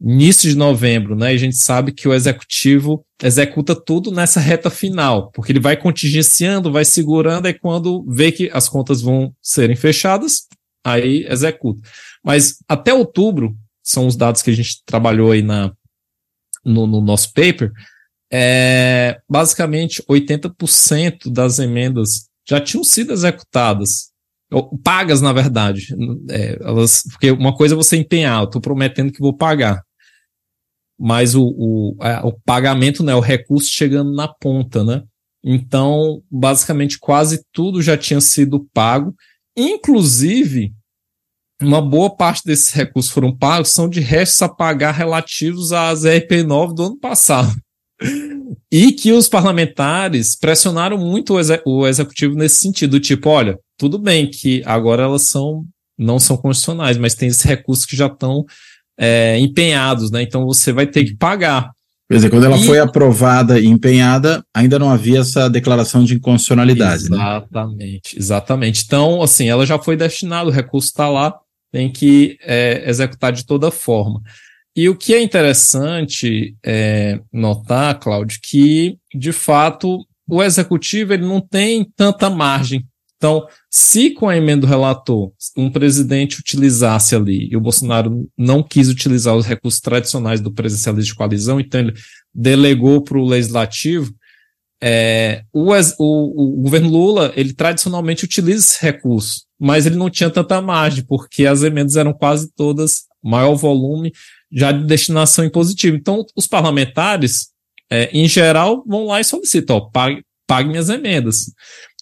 início 0.00 0.48
de 0.48 0.56
novembro, 0.56 1.16
né? 1.16 1.32
E 1.32 1.34
a 1.34 1.38
gente 1.38 1.56
sabe 1.56 1.92
que 1.92 2.08
o 2.08 2.14
executivo 2.14 3.04
executa 3.22 3.74
tudo 3.74 4.10
nessa 4.10 4.40
reta 4.40 4.70
final, 4.70 5.30
porque 5.32 5.52
ele 5.52 5.60
vai 5.60 5.76
contingenciando, 5.76 6.72
vai 6.72 6.84
segurando, 6.84 7.48
e 7.48 7.54
quando 7.54 8.04
vê 8.08 8.32
que 8.32 8.48
as 8.52 8.68
contas 8.68 9.02
vão 9.02 9.34
serem 9.42 9.76
fechadas, 9.76 10.46
aí 10.84 11.26
executa. 11.28 11.82
Mas 12.24 12.58
até 12.68 12.94
outubro, 12.94 13.56
são 13.82 14.06
os 14.06 14.16
dados 14.16 14.42
que 14.42 14.50
a 14.50 14.54
gente 14.54 14.82
trabalhou 14.84 15.32
aí 15.32 15.42
na, 15.42 15.72
no, 16.64 16.86
no 16.86 17.00
nosso 17.00 17.32
paper, 17.32 17.72
é, 18.30 19.20
basicamente 19.28 20.02
80% 20.08 21.30
das 21.32 21.58
emendas 21.58 22.28
já 22.48 22.60
tinham 22.60 22.84
sido 22.84 23.12
executadas, 23.12 24.10
pagas 24.82 25.20
na 25.20 25.32
verdade. 25.32 25.94
É, 26.30 26.58
elas, 26.60 27.02
porque 27.10 27.30
uma 27.30 27.54
coisa 27.54 27.74
é 27.74 27.76
você 27.76 27.96
empenhar, 27.96 28.40
eu 28.40 28.44
estou 28.44 28.60
prometendo 28.60 29.12
que 29.12 29.20
vou 29.20 29.36
pagar. 29.36 29.82
Mas 30.98 31.34
o, 31.34 31.44
o, 31.44 31.96
é, 32.02 32.20
o 32.20 32.32
pagamento, 32.44 33.04
né, 33.04 33.14
o 33.14 33.20
recurso 33.20 33.70
chegando 33.70 34.12
na 34.12 34.26
ponta, 34.26 34.82
né? 34.82 35.02
Então, 35.44 36.20
basicamente, 36.30 36.98
quase 36.98 37.42
tudo 37.52 37.80
já 37.80 37.96
tinha 37.96 38.20
sido 38.20 38.66
pago, 38.72 39.14
inclusive 39.56 40.72
uma 41.60 41.80
boa 41.82 42.14
parte 42.14 42.42
desses 42.44 42.72
recursos 42.72 43.10
foram 43.10 43.36
pagos 43.36 43.72
são 43.72 43.88
de 43.88 44.00
restos 44.00 44.40
a 44.42 44.48
pagar 44.48 44.92
relativos 44.92 45.72
às 45.72 46.02
RP9 46.02 46.74
do 46.74 46.82
ano 46.84 46.98
passado. 46.98 47.52
E 48.70 48.92
que 48.92 49.12
os 49.12 49.28
parlamentares 49.28 50.36
pressionaram 50.36 50.98
muito 50.98 51.34
o, 51.34 51.40
exe 51.40 51.60
o 51.64 51.86
executivo 51.86 52.34
nesse 52.34 52.56
sentido, 52.56 53.00
tipo, 53.00 53.28
olha, 53.28 53.58
tudo 53.76 53.98
bem 53.98 54.30
que 54.30 54.62
agora 54.64 55.02
elas 55.02 55.22
são 55.22 55.64
não 55.98 56.20
são 56.20 56.36
constitucionais, 56.36 56.96
mas 56.96 57.14
tem 57.14 57.28
esses 57.28 57.42
recursos 57.42 57.84
que 57.84 57.96
já 57.96 58.06
estão 58.06 58.44
é, 58.96 59.36
empenhados, 59.38 60.12
né? 60.12 60.22
Então 60.22 60.46
você 60.46 60.72
vai 60.72 60.86
ter 60.86 61.04
que 61.04 61.16
pagar. 61.16 61.72
Quer 62.08 62.16
dizer, 62.16 62.30
quando 62.30 62.44
ela 62.44 62.56
e... 62.56 62.64
foi 62.64 62.78
aprovada 62.78 63.60
e 63.60 63.66
empenhada, 63.66 64.42
ainda 64.54 64.78
não 64.78 64.90
havia 64.90 65.20
essa 65.20 65.50
declaração 65.50 66.04
de 66.04 66.14
inconstitucionalidade, 66.14 67.10
né? 67.10 67.16
exatamente, 67.16 68.14
né? 68.14 68.18
Exatamente. 68.18 68.84
Então, 68.86 69.22
assim, 69.22 69.48
ela 69.48 69.66
já 69.66 69.78
foi 69.78 69.96
destinada, 69.96 70.48
o 70.48 70.52
recurso 70.52 70.88
está 70.88 71.08
lá, 71.08 71.34
tem 71.70 71.90
que 71.90 72.38
é, 72.42 72.88
executar 72.88 73.32
de 73.32 73.44
toda 73.44 73.70
forma. 73.70 74.22
E 74.78 74.88
o 74.88 74.94
que 74.94 75.12
é 75.12 75.20
interessante 75.20 76.54
é, 76.64 77.18
notar, 77.32 77.98
Cláudio, 77.98 78.38
que, 78.40 78.96
de 79.12 79.32
fato, 79.32 80.06
o 80.24 80.40
executivo 80.40 81.12
ele 81.12 81.26
não 81.26 81.40
tem 81.40 81.84
tanta 81.96 82.30
margem. 82.30 82.86
Então, 83.16 83.44
se 83.68 84.10
com 84.10 84.28
a 84.28 84.36
emenda 84.36 84.60
do 84.60 84.68
relator 84.68 85.32
um 85.56 85.68
presidente 85.68 86.38
utilizasse 86.38 87.16
ali, 87.16 87.48
e 87.50 87.56
o 87.56 87.60
Bolsonaro 87.60 88.30
não 88.38 88.62
quis 88.62 88.88
utilizar 88.88 89.34
os 89.34 89.46
recursos 89.46 89.80
tradicionais 89.80 90.40
do 90.40 90.54
presidencialismo 90.54 91.10
de 91.10 91.16
coalizão, 91.16 91.58
então 91.58 91.80
ele 91.80 91.94
delegou 92.32 93.02
para 93.02 93.18
o 93.18 93.26
legislativo, 93.26 94.14
é, 94.80 95.42
o, 95.52 95.72
o, 95.72 96.58
o, 96.58 96.62
governo 96.62 96.88
Lula, 96.88 97.32
ele 97.34 97.52
tradicionalmente 97.52 98.24
utiliza 98.24 98.60
esse 98.60 98.80
recurso, 98.80 99.42
mas 99.58 99.86
ele 99.86 99.96
não 99.96 100.08
tinha 100.08 100.30
tanta 100.30 100.62
margem, 100.62 101.04
porque 101.04 101.46
as 101.46 101.64
emendas 101.64 101.96
eram 101.96 102.12
quase 102.12 102.48
todas 102.54 103.08
maior 103.20 103.56
volume 103.56 104.12
já 104.50 104.72
de 104.72 104.84
destinação 104.84 105.44
impositiva. 105.44 105.96
Então, 105.96 106.24
os 106.36 106.46
parlamentares, 106.46 107.48
é, 107.90 108.10
em 108.12 108.28
geral, 108.28 108.84
vão 108.86 109.06
lá 109.06 109.20
e 109.20 109.24
solicitam, 109.24 109.76
ó, 109.76 109.80
pague, 109.80 110.22
pague 110.46 110.68
minhas 110.68 110.88
emendas. 110.88 111.46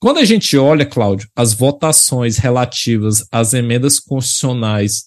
Quando 0.00 0.18
a 0.18 0.24
gente 0.24 0.56
olha, 0.56 0.84
Cláudio, 0.84 1.28
as 1.34 1.54
votações 1.54 2.36
relativas 2.36 3.26
às 3.32 3.54
emendas 3.54 3.98
constitucionais, 3.98 5.04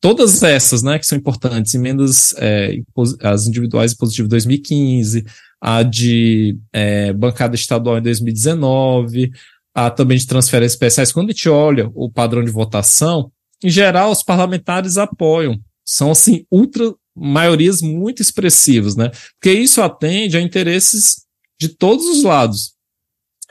todas 0.00 0.42
essas, 0.42 0.82
né, 0.82 0.98
que 0.98 1.06
são 1.06 1.16
importantes, 1.16 1.74
emendas 1.74 2.34
é, 2.38 2.76
as 3.22 3.46
individuais 3.46 3.92
impositivas 3.92 4.28
de 4.28 4.30
2015, 4.30 5.24
a 5.60 5.82
de 5.82 6.58
é, 6.72 7.12
bancada 7.12 7.54
estadual 7.54 7.98
em 7.98 8.02
2019, 8.02 9.30
a 9.74 9.90
também 9.90 10.18
de 10.18 10.26
transferências 10.26 10.72
especiais, 10.72 11.12
quando 11.12 11.30
a 11.30 11.32
gente 11.32 11.48
olha 11.48 11.90
o 11.94 12.10
padrão 12.10 12.42
de 12.44 12.50
votação, 12.50 13.30
em 13.62 13.70
geral, 13.70 14.10
os 14.10 14.22
parlamentares 14.22 14.96
apoiam. 14.96 15.58
São, 15.86 16.10
assim, 16.10 16.44
ultra 16.50 16.94
maiorias 17.14 17.80
muito 17.80 18.20
expressivas, 18.20 18.96
né? 18.96 19.10
Porque 19.40 19.58
isso 19.58 19.80
atende 19.80 20.36
a 20.36 20.40
interesses 20.40 21.24
de 21.58 21.68
todos 21.68 22.04
os 22.06 22.22
lados. 22.22 22.74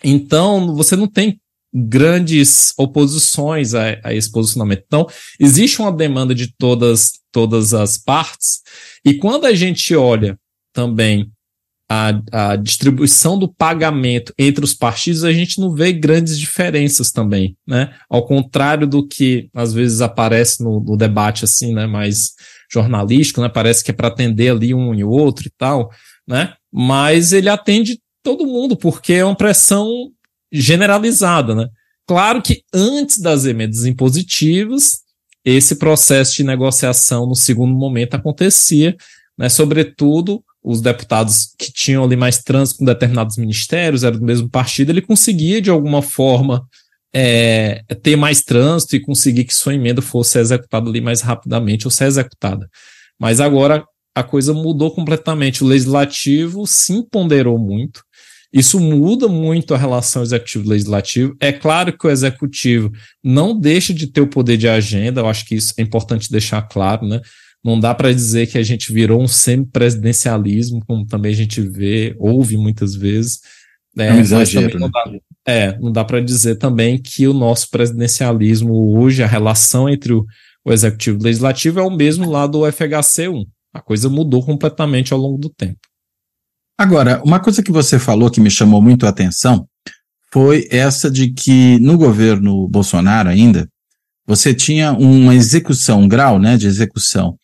Então, 0.03 0.75
você 0.75 0.95
não 0.95 1.07
tem 1.07 1.39
grandes 1.73 2.73
oposições 2.77 3.73
a, 3.73 3.99
a, 4.03 4.13
esse 4.13 4.31
posicionamento. 4.31 4.83
Então, 4.85 5.07
existe 5.39 5.81
uma 5.81 5.91
demanda 5.91 6.33
de 6.33 6.53
todas, 6.57 7.13
todas 7.31 7.73
as 7.73 7.97
partes, 7.97 8.61
e 9.03 9.15
quando 9.15 9.45
a 9.45 9.53
gente 9.53 9.95
olha 9.95 10.39
também 10.71 11.31
a, 11.89 12.19
a 12.31 12.55
distribuição 12.55 13.37
do 13.37 13.47
pagamento 13.47 14.33
entre 14.37 14.65
os 14.65 14.73
partidos, 14.73 15.23
a 15.23 15.31
gente 15.31 15.59
não 15.59 15.73
vê 15.73 15.93
grandes 15.93 16.39
diferenças 16.39 17.11
também, 17.11 17.55
né? 17.67 17.93
Ao 18.09 18.25
contrário 18.25 18.87
do 18.87 19.07
que 19.07 19.49
às 19.53 19.73
vezes 19.73 20.01
aparece 20.01 20.63
no, 20.63 20.79
no 20.79 20.97
debate 20.97 21.45
assim, 21.45 21.73
né? 21.73 21.85
Mais 21.85 22.31
jornalístico, 22.71 23.41
né? 23.41 23.49
Parece 23.49 23.83
que 23.83 23.91
é 23.91 23.93
para 23.93 24.07
atender 24.07 24.49
ali 24.49 24.73
um 24.73 24.95
e 24.95 25.03
outro 25.03 25.47
e 25.47 25.51
tal, 25.57 25.89
né? 26.27 26.53
Mas 26.73 27.33
ele 27.33 27.49
atende 27.49 27.99
todo 28.23 28.47
mundo, 28.47 28.75
porque 28.75 29.13
é 29.13 29.25
uma 29.25 29.35
pressão 29.35 29.87
generalizada, 30.51 31.53
né? 31.53 31.67
Claro 32.07 32.41
que 32.41 32.63
antes 32.73 33.19
das 33.19 33.45
emendas 33.45 33.85
impositivas, 33.85 35.03
esse 35.43 35.75
processo 35.75 36.35
de 36.35 36.43
negociação 36.43 37.27
no 37.27 37.35
segundo 37.35 37.75
momento 37.75 38.15
acontecia, 38.15 38.95
né? 39.37 39.49
Sobretudo 39.49 40.43
os 40.65 40.81
deputados 40.81 41.53
que 41.59 41.71
tinham 41.71 42.03
ali 42.03 42.15
mais 42.15 42.39
trânsito 42.39 42.79
com 42.79 42.85
determinados 42.85 43.37
ministérios, 43.37 44.03
eram 44.03 44.17
do 44.17 44.25
mesmo 44.25 44.49
partido, 44.49 44.91
ele 44.91 45.01
conseguia, 45.01 45.61
de 45.61 45.69
alguma 45.69 46.01
forma, 46.01 46.65
é, 47.13 47.83
ter 48.01 48.15
mais 48.15 48.41
trânsito 48.41 48.95
e 48.95 48.99
conseguir 48.99 49.43
que 49.43 49.53
sua 49.53 49.75
emenda 49.75 50.01
fosse 50.01 50.39
executada 50.39 50.89
ali 50.89 50.99
mais 50.99 51.21
rapidamente 51.21 51.85
ou 51.85 51.91
ser 51.91 52.05
executada. 52.05 52.67
Mas 53.19 53.39
agora 53.39 53.85
a 54.15 54.23
coisa 54.23 54.53
mudou 54.53 54.89
completamente. 54.89 55.63
O 55.63 55.67
legislativo 55.67 56.65
se 56.65 56.93
empoderou 56.93 57.59
muito. 57.59 58.01
Isso 58.51 58.79
muda 58.79 59.27
muito 59.27 59.75
a 59.75 59.77
relação 59.77 60.23
executivo-legislativo. 60.23 61.35
É 61.39 61.51
claro 61.51 61.95
que 61.95 62.07
o 62.07 62.09
executivo 62.09 62.91
não 63.23 63.57
deixa 63.57 63.93
de 63.93 64.07
ter 64.07 64.21
o 64.21 64.27
poder 64.27 64.57
de 64.57 64.67
agenda, 64.67 65.21
eu 65.21 65.27
acho 65.27 65.45
que 65.45 65.55
isso 65.55 65.73
é 65.77 65.81
importante 65.81 66.31
deixar 66.31 66.61
claro, 66.63 67.05
né? 67.05 67.21
Não 67.65 67.79
dá 67.79 67.95
para 67.95 68.13
dizer 68.13 68.45
que 68.45 68.59
a 68.59 68.63
gente 68.63 68.93
virou 68.93 69.19
um 69.19 69.27
semipresidencialismo, 69.27 70.85
como 70.85 71.03
também 71.03 71.31
a 71.31 71.35
gente 71.35 71.59
vê, 71.61 72.15
ouve 72.19 72.57
muitas 72.57 72.93
vezes. 72.93 73.39
É, 73.97 74.05
é 74.05 74.13
um 74.13 74.19
exagero. 74.19 74.77
Não 74.77 74.87
dá, 74.87 75.03
né? 75.11 75.19
é, 75.47 75.79
não 75.79 75.91
dá 75.91 76.05
para 76.05 76.21
dizer 76.21 76.57
também 76.57 77.01
que 77.01 77.27
o 77.27 77.33
nosso 77.33 77.71
presidencialismo 77.71 78.95
hoje, 78.95 79.23
a 79.23 79.27
relação 79.27 79.89
entre 79.89 80.13
o, 80.13 80.23
o 80.63 80.71
executivo 80.71 81.17
e 81.17 81.21
o 81.21 81.23
legislativo 81.23 81.79
é 81.79 81.81
o 81.81 81.89
mesmo 81.89 82.29
lá 82.29 82.45
do 82.45 82.59
FHC1. 82.59 83.47
A 83.73 83.81
coisa 83.81 84.09
mudou 84.09 84.45
completamente 84.45 85.11
ao 85.11 85.19
longo 85.19 85.39
do 85.39 85.49
tempo. 85.49 85.79
Agora, 86.77 87.19
uma 87.25 87.39
coisa 87.39 87.63
que 87.63 87.71
você 87.71 87.97
falou 87.97 88.29
que 88.29 88.39
me 88.39 88.51
chamou 88.51 88.79
muito 88.79 89.07
a 89.07 89.09
atenção 89.09 89.67
foi 90.31 90.67
essa 90.69 91.09
de 91.09 91.33
que 91.33 91.79
no 91.79 91.97
governo 91.97 92.67
Bolsonaro 92.67 93.27
ainda, 93.27 93.67
você 94.27 94.53
tinha 94.53 94.93
uma 94.93 95.33
execução, 95.33 96.01
um 96.01 96.07
grau 96.07 96.37
né, 96.37 96.57
de 96.57 96.67
execução 96.67 97.35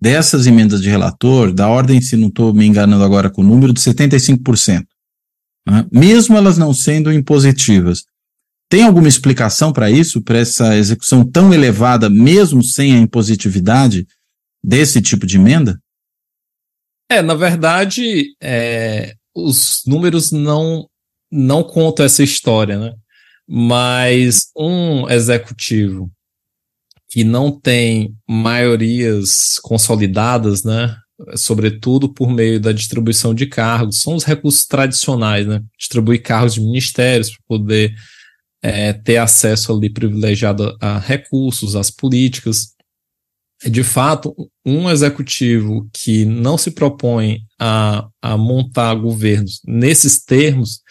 dessas 0.00 0.46
emendas 0.46 0.82
de 0.82 0.88
relator, 0.88 1.52
da 1.52 1.68
ordem, 1.68 2.00
se 2.00 2.16
não 2.16 2.28
estou 2.28 2.52
me 2.52 2.66
enganando 2.66 3.04
agora 3.04 3.30
com 3.30 3.42
o 3.42 3.44
número, 3.44 3.72
de 3.72 3.80
75%. 3.80 4.84
Né? 5.66 5.86
Mesmo 5.90 6.36
elas 6.36 6.58
não 6.58 6.72
sendo 6.72 7.12
impositivas. 7.12 8.04
Tem 8.68 8.82
alguma 8.82 9.08
explicação 9.08 9.72
para 9.72 9.90
isso, 9.90 10.22
para 10.22 10.38
essa 10.38 10.76
execução 10.76 11.24
tão 11.24 11.54
elevada, 11.54 12.10
mesmo 12.10 12.62
sem 12.62 12.94
a 12.94 12.98
impositividade 12.98 14.06
desse 14.62 15.00
tipo 15.00 15.24
de 15.26 15.36
emenda? 15.36 15.80
É, 17.08 17.22
na 17.22 17.34
verdade, 17.34 18.34
é, 18.42 19.14
os 19.34 19.82
números 19.86 20.32
não, 20.32 20.88
não 21.30 21.62
contam 21.62 22.04
essa 22.04 22.24
história, 22.24 22.76
né? 22.78 22.92
Mas 23.48 24.50
um 24.56 25.08
executivo 25.08 26.10
que 27.16 27.24
não 27.24 27.50
tem 27.50 28.14
maiorias 28.28 29.58
consolidadas, 29.62 30.62
né? 30.62 30.94
Sobretudo 31.34 32.12
por 32.12 32.30
meio 32.30 32.60
da 32.60 32.72
distribuição 32.72 33.34
de 33.34 33.46
cargos, 33.46 34.02
são 34.02 34.16
os 34.16 34.22
recursos 34.22 34.66
tradicionais, 34.66 35.46
né? 35.46 35.62
Distribuir 35.78 36.22
cargos 36.22 36.52
de 36.52 36.60
ministérios 36.60 37.30
para 37.30 37.38
poder 37.48 37.94
é, 38.60 38.92
ter 38.92 39.16
acesso 39.16 39.72
ali 39.72 39.88
privilegiado 39.88 40.76
a 40.78 40.98
recursos, 40.98 41.74
às 41.74 41.90
políticas. 41.90 42.74
De 43.64 43.82
fato, 43.82 44.34
um 44.62 44.90
executivo 44.90 45.88
que 45.94 46.26
não 46.26 46.58
se 46.58 46.70
propõe 46.70 47.38
a, 47.58 48.06
a 48.20 48.36
montar 48.36 48.94
governos 48.94 49.62
nesses 49.66 50.22
termos 50.22 50.82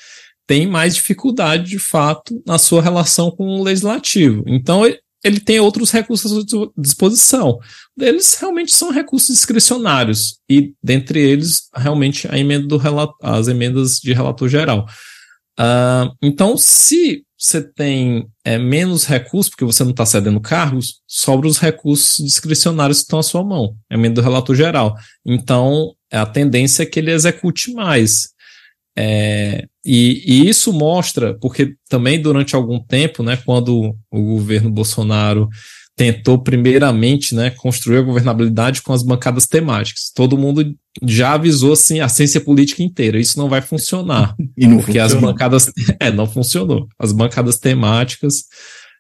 tem 0.48 0.66
mais 0.66 0.96
dificuldade, 0.96 1.70
de 1.70 1.78
fato, 1.78 2.42
na 2.48 2.58
sua 2.58 2.82
relação 2.82 3.30
com 3.30 3.46
o 3.60 3.64
legislativo. 3.64 4.44
Então, 4.48 4.84
ele 5.26 5.40
tem 5.40 5.60
outros 5.60 5.90
recursos 5.90 6.32
à 6.32 6.68
disposição. 6.78 7.58
Eles 8.00 8.36
realmente 8.36 8.76
são 8.76 8.92
recursos 8.92 9.36
discricionários, 9.36 10.38
e 10.48 10.72
dentre 10.84 11.20
eles, 11.20 11.64
realmente, 11.76 12.28
a 12.30 12.38
emenda 12.38 12.68
do 12.68 12.80
as 13.24 13.48
emendas 13.48 13.98
de 13.98 14.14
relator 14.14 14.48
geral. 14.48 14.86
Uh, 15.60 16.14
então, 16.22 16.56
se 16.58 17.24
você 17.36 17.60
tem 17.60 18.28
é, 18.44 18.60
menos 18.60 19.06
recursos, 19.06 19.50
porque 19.50 19.66
você 19.66 19.84
não 19.84 19.92
está 19.92 20.06
cedendo 20.06 20.40
cargos, 20.40 21.02
sobra 21.08 21.48
os 21.48 21.58
recursos 21.58 22.24
discricionários 22.24 23.00
que 23.00 23.06
estão 23.06 23.18
à 23.18 23.24
sua 23.24 23.44
mão, 23.44 23.76
a 23.90 23.96
emenda 23.96 24.22
do 24.22 24.24
relator 24.24 24.56
geral. 24.56 24.96
Então, 25.26 25.94
a 26.12 26.26
tendência 26.26 26.84
é 26.84 26.86
que 26.86 27.00
ele 27.00 27.12
execute 27.12 27.74
mais. 27.74 28.30
É, 28.96 29.66
e, 29.86 30.24
e, 30.26 30.50
isso 30.50 30.74
mostra, 30.74 31.38
porque 31.40 31.76
também 31.88 32.20
durante 32.20 32.56
algum 32.56 32.80
tempo, 32.80 33.22
né, 33.22 33.38
quando 33.46 33.96
o 34.12 34.22
governo 34.22 34.72
Bolsonaro 34.72 35.48
tentou 35.96 36.42
primeiramente 36.42 37.34
né, 37.34 37.52
construir 37.52 38.00
a 38.00 38.02
governabilidade 38.02 38.82
com 38.82 38.92
as 38.92 39.04
bancadas 39.04 39.46
temáticas, 39.46 40.12
todo 40.14 40.38
mundo 40.38 40.76
já 41.04 41.34
avisou 41.34 41.74
assim, 41.74 42.00
a 42.00 42.10
ciência 42.10 42.42
política 42.42 42.84
inteira, 42.84 43.20
isso 43.20 43.38
não 43.38 43.48
vai 43.48 43.62
funcionar. 43.62 44.36
E 44.58 44.68
não 44.68 44.78
porque 44.78 45.00
funcionou. 45.00 45.30
as 45.30 45.34
bancadas. 45.34 45.72
É, 46.00 46.12
não 46.12 46.26
funcionou. 46.26 46.88
As 46.98 47.12
bancadas 47.12 47.58
temáticas 47.60 48.44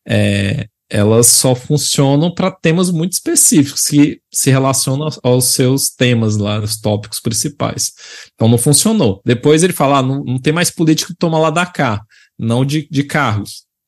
é, 0.07 0.67
elas 0.89 1.27
só 1.27 1.55
funcionam 1.55 2.33
para 2.33 2.51
temas 2.51 2.91
muito 2.91 3.13
específicos 3.13 3.85
que 3.85 4.19
se 4.31 4.51
relacionam 4.51 5.09
aos 5.23 5.45
seus 5.45 5.89
temas 5.89 6.37
lá, 6.37 6.59
os 6.59 6.77
tópicos 6.79 7.19
principais. 7.19 7.91
Então 8.33 8.47
não 8.47 8.57
funcionou. 8.57 9.21
Depois 9.25 9.63
ele 9.63 9.73
fala, 9.73 9.99
ah, 9.99 10.01
não, 10.03 10.23
não 10.23 10.39
tem 10.39 10.53
mais 10.53 10.69
político 10.69 11.11
que 11.11 11.17
toma 11.17 11.39
lá 11.39 11.49
da 11.49 11.65
cá, 11.65 12.01
não 12.37 12.63
de, 12.63 12.87
de. 12.89 13.07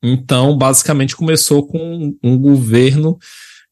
Então, 0.02 0.56
basicamente, 0.56 1.16
começou 1.16 1.66
com 1.66 2.16
um 2.22 2.38
governo 2.38 3.18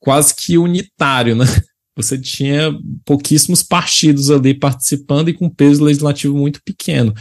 quase 0.00 0.34
que 0.34 0.58
unitário, 0.58 1.36
né? 1.36 1.44
Você 1.96 2.18
tinha 2.18 2.76
pouquíssimos 3.04 3.62
partidos 3.62 4.30
ali 4.30 4.52
participando 4.52 5.30
e 5.30 5.34
com 5.34 5.48
peso 5.48 5.82
legislativo 5.82 6.36
muito 6.36 6.60
pequeno. 6.62 7.14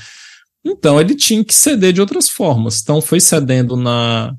Então, 0.66 1.00
ele 1.00 1.16
tinha 1.16 1.46
que 1.46 1.54
ceder 1.54 1.94
de 1.94 2.02
outras 2.02 2.28
formas. 2.28 2.82
Então, 2.82 3.00
foi 3.00 3.20
cedendo 3.20 3.78
na, 3.78 4.36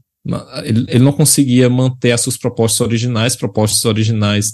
ele, 0.64 0.84
ele 0.88 1.04
não 1.04 1.12
conseguia 1.12 1.68
manter 1.68 2.12
as 2.12 2.20
suas 2.20 2.36
propostas 2.36 2.80
originais, 2.80 3.36
propostas 3.36 3.84
originais 3.84 4.52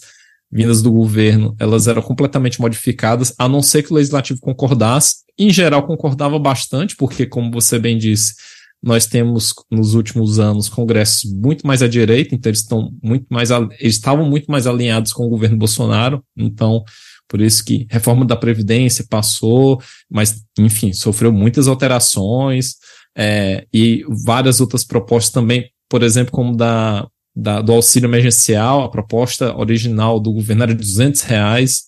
vindas 0.51 0.83
do 0.83 0.93
governo, 0.93 1.57
elas 1.59 1.89
eram 1.89 2.03
completamente 2.03 2.61
modificadas, 2.61 3.35
a 3.39 3.49
não 3.49 3.63
ser 3.63 3.83
que 3.83 3.91
o 3.91 3.97
legislativo 3.97 4.39
concordasse. 4.39 5.23
Em 5.39 5.51
geral, 5.51 5.87
concordava 5.87 6.39
bastante, 6.39 6.95
porque, 6.95 7.25
como 7.25 7.51
você 7.51 7.79
bem 7.79 7.97
disse, 7.97 8.35
nós 8.83 9.07
temos 9.07 9.55
nos 9.71 9.95
últimos 9.95 10.39
anos 10.39 10.69
congressos 10.69 11.33
muito 11.33 11.67
mais 11.67 11.83
à 11.83 11.89
direita, 11.89 12.35
então 12.35 12.51
eles 12.51 12.61
estão 12.61 12.93
muito 13.03 13.27
mais 13.31 13.51
eles 13.51 13.95
estavam 13.95 14.29
muito 14.29 14.51
mais 14.51 14.67
alinhados 14.67 15.13
com 15.13 15.25
o 15.25 15.29
governo 15.29 15.57
Bolsonaro, 15.57 16.23
então 16.37 16.83
por 17.29 17.41
isso 17.41 17.65
que 17.65 17.87
reforma 17.89 18.25
da 18.25 18.37
previdência 18.37 19.07
passou, 19.09 19.81
mas 20.11 20.43
enfim 20.59 20.93
sofreu 20.93 21.33
muitas 21.33 21.69
alterações 21.69 22.75
é, 23.17 23.67
e 23.73 24.05
várias 24.25 24.61
outras 24.61 24.85
propostas 24.85 25.33
também, 25.33 25.71
por 25.89 26.03
exemplo, 26.03 26.33
como 26.33 26.57
da, 26.57 27.07
da, 27.35 27.61
do 27.61 27.73
auxílio 27.73 28.09
emergencial, 28.09 28.83
a 28.83 28.91
proposta 28.91 29.57
original 29.57 30.19
do 30.19 30.33
governo 30.33 30.63
era 30.63 30.75
de 30.75 30.81
200 30.81 31.23
reais 31.23 31.83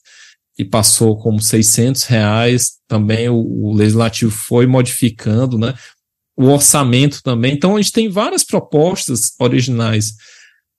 e 0.58 0.64
passou 0.64 1.16
como 1.16 1.40
600 1.40 2.04
reais, 2.04 2.72
também 2.86 3.28
o, 3.28 3.36
o 3.36 3.72
legislativo 3.72 4.30
foi 4.30 4.66
modificando, 4.66 5.58
né? 5.58 5.74
O 6.36 6.46
orçamento 6.46 7.22
também. 7.22 7.54
Então, 7.54 7.76
a 7.76 7.80
gente 7.80 7.92
tem 7.92 8.08
várias 8.08 8.44
propostas 8.44 9.32
originais 9.38 10.14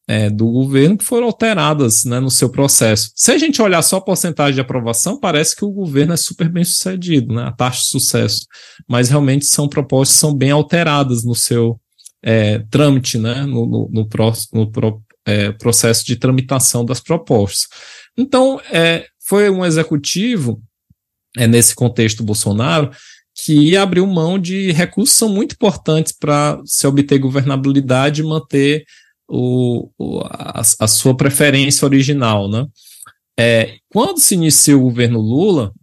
é, 0.08 0.30
do 0.30 0.46
governo 0.46 0.98
que 0.98 1.04
foram 1.04 1.28
alteradas 1.28 2.04
né, 2.04 2.20
no 2.20 2.30
seu 2.30 2.50
processo. 2.50 3.12
Se 3.15 3.32
a 3.32 3.38
gente 3.38 3.62
olhar 3.62 3.82
só 3.82 3.98
a 3.98 4.02
porcentagem 4.02 4.56
de 4.56 4.62
aprovação, 4.62 5.20
parece 5.20 5.56
que 5.56 5.65
o 5.65 5.72
governo 5.72 6.13
é 6.13 6.18
super 6.18 6.48
bem 6.48 6.63
sucedido, 6.63 7.34
né, 7.34 7.44
a 7.44 7.52
taxa 7.52 7.82
de 7.82 7.88
sucesso, 7.88 8.46
mas 8.88 9.10
realmente 9.10 9.46
são 9.46 9.68
propostas 9.68 10.18
são 10.18 10.34
bem 10.34 10.52
alteradas 10.52 11.24
no 11.24 11.34
seu 11.34 11.80
é, 12.24 12.60
trâmite, 12.70 13.18
né, 13.18 13.46
no, 13.46 13.65
no, 13.65 13.89
no, 13.91 14.08
no 14.54 14.72
pro, 14.72 15.02
é, 15.26 15.52
processo 15.52 16.06
de 16.06 16.15
tramitação 16.15 16.86
das 16.86 17.00
propostas. 17.00 17.68
Então, 18.18 18.62
é, 18.72 19.06
foi 19.20 19.50
um 19.50 19.65
executivo, 19.65 20.62
é, 21.36 21.48
nesse 21.48 21.74
contexto 21.74 22.24
Bolsonaro, 22.24 22.91
que 23.36 23.76
abriu 23.76 24.08
mão 24.08 24.39
de 24.39 24.72
recursos 24.72 25.13
que 25.13 25.20
são 25.20 25.30
muito 25.30 25.54
importantes 25.54 26.13
para 26.13 26.60
se 26.63 26.88
obter 26.88 27.20
governabilidade 27.20 28.22
e 28.22 28.26
manter 28.26 28.86
o, 29.28 29.90
o 29.98 30.20
a, 30.22 30.62
a, 30.80 30.88
sua 30.88 31.16
preferência 31.16 31.86
original, 31.86 32.50
né? 32.50 32.66
É, 33.38 33.76
quando 33.90 34.20
se 34.20 34.36
inicia 34.36 34.78
o 34.78 34.82
governo 34.82 35.20
Lula, 35.20 35.74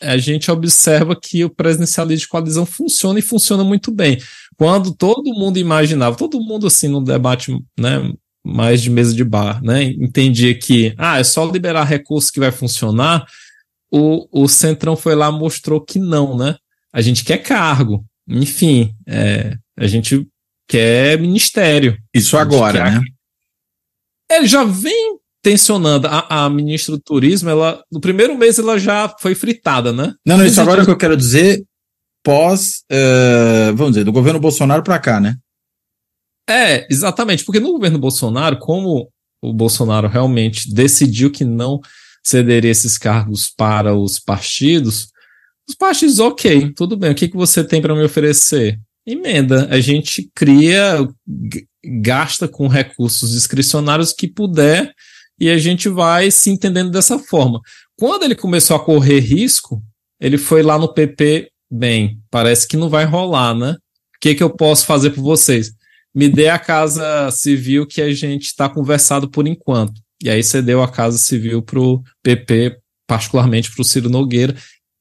a 0.00 0.16
gente 0.16 0.50
observa 0.50 1.14
que 1.14 1.44
o 1.44 1.50
presidencialismo 1.50 2.22
de 2.22 2.28
coalizão 2.28 2.66
funciona 2.66 3.18
e 3.18 3.22
funciona 3.22 3.62
muito 3.62 3.92
bem. 3.92 4.18
Quando 4.56 4.94
todo 4.94 5.34
mundo 5.34 5.58
imaginava, 5.58 6.16
todo 6.16 6.40
mundo 6.40 6.66
assim 6.66 6.88
no 6.88 7.02
debate, 7.02 7.56
né, 7.78 8.12
mais 8.44 8.82
de 8.82 8.90
mesa 8.90 9.14
de 9.14 9.22
bar, 9.22 9.62
né, 9.62 9.84
entendia 9.84 10.56
que 10.58 10.94
ah, 10.98 11.18
é 11.18 11.24
só 11.24 11.44
liberar 11.44 11.84
recursos 11.84 12.30
que 12.30 12.40
vai 12.40 12.50
funcionar, 12.50 13.24
o, 13.90 14.26
o 14.32 14.48
Centrão 14.48 14.96
foi 14.96 15.14
lá 15.14 15.30
mostrou 15.30 15.80
que 15.80 15.98
não, 15.98 16.36
né? 16.36 16.56
A 16.92 17.02
gente 17.02 17.24
quer 17.24 17.38
cargo. 17.38 18.04
Enfim, 18.26 18.94
é, 19.06 19.56
a 19.76 19.86
gente 19.86 20.26
que 20.68 20.78
é 20.78 21.16
ministério. 21.16 21.98
Isso 22.14 22.36
agora, 22.36 22.90
né? 22.90 23.00
Ele 24.30 24.46
já 24.46 24.64
vem 24.64 25.18
tensionando. 25.42 26.06
A, 26.06 26.44
a, 26.44 26.50
ministra 26.50 26.96
do 26.96 27.02
Turismo, 27.02 27.50
ela 27.50 27.82
no 27.90 28.00
primeiro 28.00 28.38
mês 28.38 28.58
ela 28.58 28.78
já 28.78 29.14
foi 29.20 29.34
fritada, 29.34 29.92
né? 29.92 30.14
Não, 30.24 30.38
não, 30.38 30.46
isso 30.46 30.60
agora 30.60 30.80
é 30.80 30.82
o 30.82 30.86
que 30.86 30.92
eu 30.92 30.96
quero 30.96 31.16
dizer 31.16 31.64
pós, 32.22 32.84
uh, 32.90 33.74
vamos 33.74 33.94
dizer, 33.94 34.04
do 34.04 34.12
governo 34.12 34.38
Bolsonaro 34.38 34.82
para 34.82 34.98
cá, 34.98 35.20
né? 35.20 35.36
É, 36.48 36.86
exatamente, 36.90 37.44
porque 37.44 37.60
no 37.60 37.72
governo 37.72 37.98
Bolsonaro, 37.98 38.58
como 38.58 39.10
o 39.42 39.52
Bolsonaro 39.52 40.08
realmente 40.08 40.72
decidiu 40.72 41.30
que 41.30 41.44
não 41.44 41.80
cederia 42.22 42.70
esses 42.70 42.96
cargos 42.96 43.50
para 43.50 43.94
os 43.94 44.18
partidos, 44.18 45.08
os 45.68 45.74
partidos, 45.74 46.20
ok, 46.20 46.72
tudo 46.74 46.96
bem, 46.96 47.10
o 47.10 47.14
que, 47.14 47.28
que 47.28 47.36
você 47.36 47.64
tem 47.64 47.82
para 47.82 47.94
me 47.94 48.04
oferecer? 48.04 48.78
Emenda. 49.06 49.68
A 49.70 49.80
gente 49.80 50.30
cria, 50.34 51.06
gasta 52.02 52.46
com 52.48 52.68
recursos 52.68 53.32
discricionários 53.32 54.12
que 54.12 54.28
puder 54.28 54.92
e 55.38 55.50
a 55.50 55.58
gente 55.58 55.88
vai 55.88 56.30
se 56.30 56.50
entendendo 56.50 56.90
dessa 56.90 57.18
forma. 57.18 57.60
Quando 57.96 58.24
ele 58.24 58.34
começou 58.34 58.76
a 58.76 58.84
correr 58.84 59.20
risco, 59.20 59.82
ele 60.20 60.38
foi 60.38 60.62
lá 60.62 60.78
no 60.78 60.92
PP, 60.92 61.50
bem, 61.70 62.20
parece 62.30 62.66
que 62.68 62.76
não 62.76 62.88
vai 62.88 63.04
rolar, 63.04 63.54
né? 63.54 63.72
O 63.72 64.20
que, 64.20 64.34
que 64.34 64.42
eu 64.42 64.50
posso 64.50 64.86
fazer 64.86 65.10
por 65.10 65.22
vocês? 65.22 65.72
Me 66.14 66.28
dê 66.28 66.48
a 66.48 66.58
casa 66.58 67.30
civil 67.30 67.86
que 67.86 68.00
a 68.00 68.12
gente 68.12 68.44
está 68.44 68.68
conversado 68.68 69.28
por 69.28 69.48
enquanto. 69.48 70.00
E 70.22 70.30
aí 70.30 70.42
cedeu 70.44 70.82
a 70.82 70.88
casa 70.88 71.18
civil 71.18 71.62
para 71.62 71.80
o 71.80 72.00
PP, 72.22 72.78
particularmente 73.06 73.72
para 73.72 73.82
o 73.82 73.84
Ciro 73.84 74.08
Nogueira, 74.08 74.54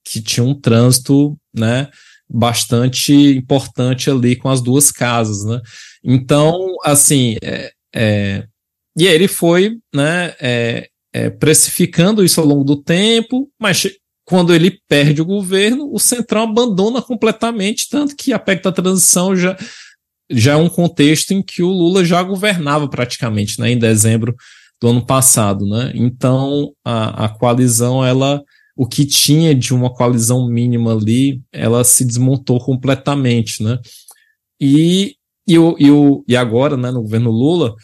que 0.04 0.22
tinha 0.22 0.44
um 0.44 0.60
trânsito, 0.60 1.38
né? 1.54 1.88
Bastante 2.32 3.14
importante 3.14 4.10
ali 4.10 4.36
com 4.36 4.50
as 4.50 4.62
duas 4.62 4.92
casas, 4.92 5.44
né? 5.44 5.60
Então, 6.04 6.76
assim, 6.84 7.36
é, 7.44 7.72
é, 7.94 8.46
e 8.98 9.08
aí 9.08 9.14
ele 9.14 9.28
foi, 9.28 9.78
né, 9.94 10.34
é, 10.40 10.88
é, 11.14 11.30
precificando 11.30 12.24
isso 12.24 12.40
ao 12.40 12.46
longo 12.48 12.64
do 12.64 12.82
tempo, 12.82 13.50
mas 13.60 13.88
quando 14.26 14.54
ele 14.54 14.80
perde 14.88 15.22
o 15.22 15.26
governo, 15.26 15.90
o 15.92 16.00
Centrão 16.00 16.44
abandona 16.44 17.02
completamente, 17.02 17.90
tanto 17.90 18.16
que 18.16 18.32
a 18.32 18.40
PEC 18.40 18.64
da 18.64 18.72
transição 18.72 19.36
já, 19.36 19.58
já 20.30 20.54
é 20.54 20.56
um 20.56 20.70
contexto 20.70 21.32
em 21.32 21.42
que 21.42 21.62
o 21.62 21.70
Lula 21.70 22.06
já 22.06 22.24
governava 22.24 22.88
praticamente, 22.88 23.60
né, 23.60 23.72
em 23.72 23.78
dezembro 23.78 24.36
do 24.82 24.88
ano 24.88 25.06
passado, 25.06 25.66
né? 25.68 25.92
Então, 25.94 26.72
a, 26.84 27.26
a 27.26 27.30
coalizão, 27.30 28.04
ela 28.04 28.42
o 28.76 28.88
que 28.88 29.06
tinha 29.06 29.54
de 29.54 29.74
uma 29.74 29.94
coalizão 29.94 30.48
mínima 30.48 30.94
ali, 30.94 31.42
ela 31.52 31.84
se 31.84 32.06
desmontou 32.06 32.60
completamente, 32.60 33.62
né? 33.64 33.80
E, 34.60 35.16
e, 35.48 35.58
o, 35.58 35.76
e, 35.80 35.92
o, 35.92 36.24
e 36.28 36.36
agora, 36.38 36.78
né, 36.78 36.92
no 36.92 37.02
governo 37.02 37.32
Lula, 37.32 37.76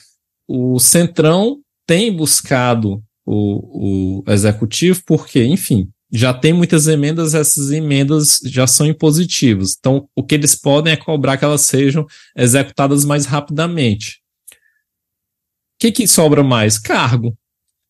o 0.48 0.80
Centrão 0.80 1.60
tem 1.86 2.16
buscado 2.16 3.02
o, 3.26 4.22
o 4.22 4.32
executivo, 4.32 5.02
porque, 5.06 5.44
enfim, 5.44 5.90
já 6.12 6.34
tem 6.34 6.54
muitas 6.54 6.88
emendas, 6.88 7.34
essas 7.34 7.72
emendas 7.72 8.40
já 8.46 8.66
são 8.66 8.86
impositivas. 8.86 9.76
Então, 9.78 10.08
o 10.16 10.24
que 10.24 10.36
eles 10.36 10.56
podem 10.56 10.94
é 10.94 10.98
cobrar 10.98 11.38
que 11.38 11.44
elas 11.44 11.62
sejam 11.62 12.06
executadas 12.36 13.04
mais 13.04 13.26
rapidamente. 13.26 14.22
O 15.76 15.80
que, 15.80 15.92
que 15.92 16.08
sobra 16.08 16.44
mais? 16.44 16.80
Cargo. 16.80 17.38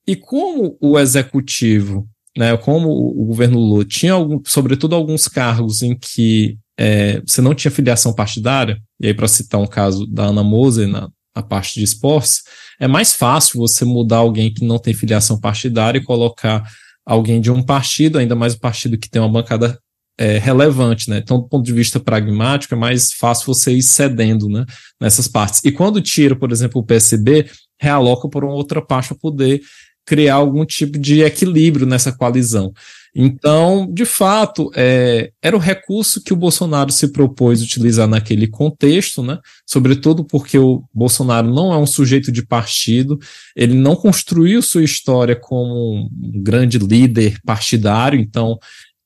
E 0.05 0.15
como 0.15 0.77
o 0.81 0.97
executivo, 0.97 2.07
né, 2.37 2.55
como 2.55 2.89
o 2.89 3.25
governo 3.25 3.57
Lula 3.57 3.83
tinha, 3.83 4.13
algum, 4.13 4.39
sobretudo, 4.45 4.95
alguns 4.95 5.27
cargos 5.27 5.81
em 5.81 5.97
que 5.97 6.57
é, 6.79 7.19
você 7.21 7.41
não 7.41 7.55
tinha 7.55 7.71
filiação 7.71 8.13
partidária, 8.13 8.79
e 9.01 9.07
aí 9.07 9.13
para 9.13 9.27
citar 9.27 9.59
um 9.59 9.65
caso 9.65 10.05
da 10.05 10.25
Ana 10.25 10.43
Moser 10.43 10.87
na, 10.87 11.09
parte 11.49 11.75
de 11.75 11.83
esportes, 11.83 12.41
é 12.79 12.87
mais 12.87 13.13
fácil 13.13 13.59
você 13.59 13.85
mudar 13.85 14.17
alguém 14.17 14.51
que 14.51 14.65
não 14.65 14.79
tem 14.79 14.91
filiação 14.91 15.39
partidária 15.39 15.99
e 15.99 16.03
colocar 16.03 16.63
alguém 17.05 17.39
de 17.39 17.51
um 17.51 17.61
partido, 17.61 18.17
ainda 18.17 18.35
mais 18.35 18.55
um 18.55 18.59
partido 18.59 18.97
que 18.97 19.07
tem 19.07 19.21
uma 19.21 19.31
bancada 19.31 19.79
é, 20.17 20.39
relevante, 20.39 21.11
né? 21.11 21.19
Então, 21.19 21.39
do 21.39 21.47
ponto 21.47 21.63
de 21.63 21.73
vista 21.73 21.99
pragmático, 21.99 22.73
é 22.73 22.77
mais 22.77 23.13
fácil 23.13 23.45
você 23.53 23.71
ir 23.71 23.83
cedendo 23.83 24.49
né, 24.49 24.65
nessas 24.99 25.27
partes. 25.27 25.61
E 25.63 25.71
quando 25.71 26.01
tira, 26.01 26.35
por 26.35 26.51
exemplo, 26.51 26.81
o 26.81 26.83
PSB, 26.83 27.47
realoca 27.79 28.27
por 28.27 28.43
uma 28.43 28.53
outra 28.53 28.81
parte 28.81 29.09
para 29.09 29.17
poder 29.17 29.61
criar 30.07 30.35
algum 30.35 30.65
tipo 30.65 30.97
de 30.97 31.21
equilíbrio 31.21 31.85
nessa 31.85 32.13
coalizão. 32.13 32.73
Então, 33.13 33.91
de 33.91 34.05
fato, 34.05 34.71
é, 34.75 35.31
era 35.41 35.55
o 35.55 35.59
recurso 35.59 36.23
que 36.23 36.31
o 36.31 36.35
Bolsonaro 36.35 36.91
se 36.91 37.11
propôs 37.11 37.61
utilizar 37.63 38.07
naquele 38.07 38.47
contexto, 38.47 39.23
né? 39.23 39.39
Sobretudo 39.65 40.23
porque 40.23 40.57
o 40.57 40.83
Bolsonaro 40.93 41.51
não 41.51 41.73
é 41.73 41.77
um 41.77 41.85
sujeito 41.85 42.31
de 42.31 42.45
partido, 42.45 43.17
ele 43.55 43.73
não 43.73 43.95
construiu 43.95 44.61
sua 44.61 44.83
história 44.83 45.35
como 45.35 46.07
um 46.11 46.43
grande 46.43 46.77
líder 46.77 47.39
partidário, 47.43 48.19
então 48.19 48.57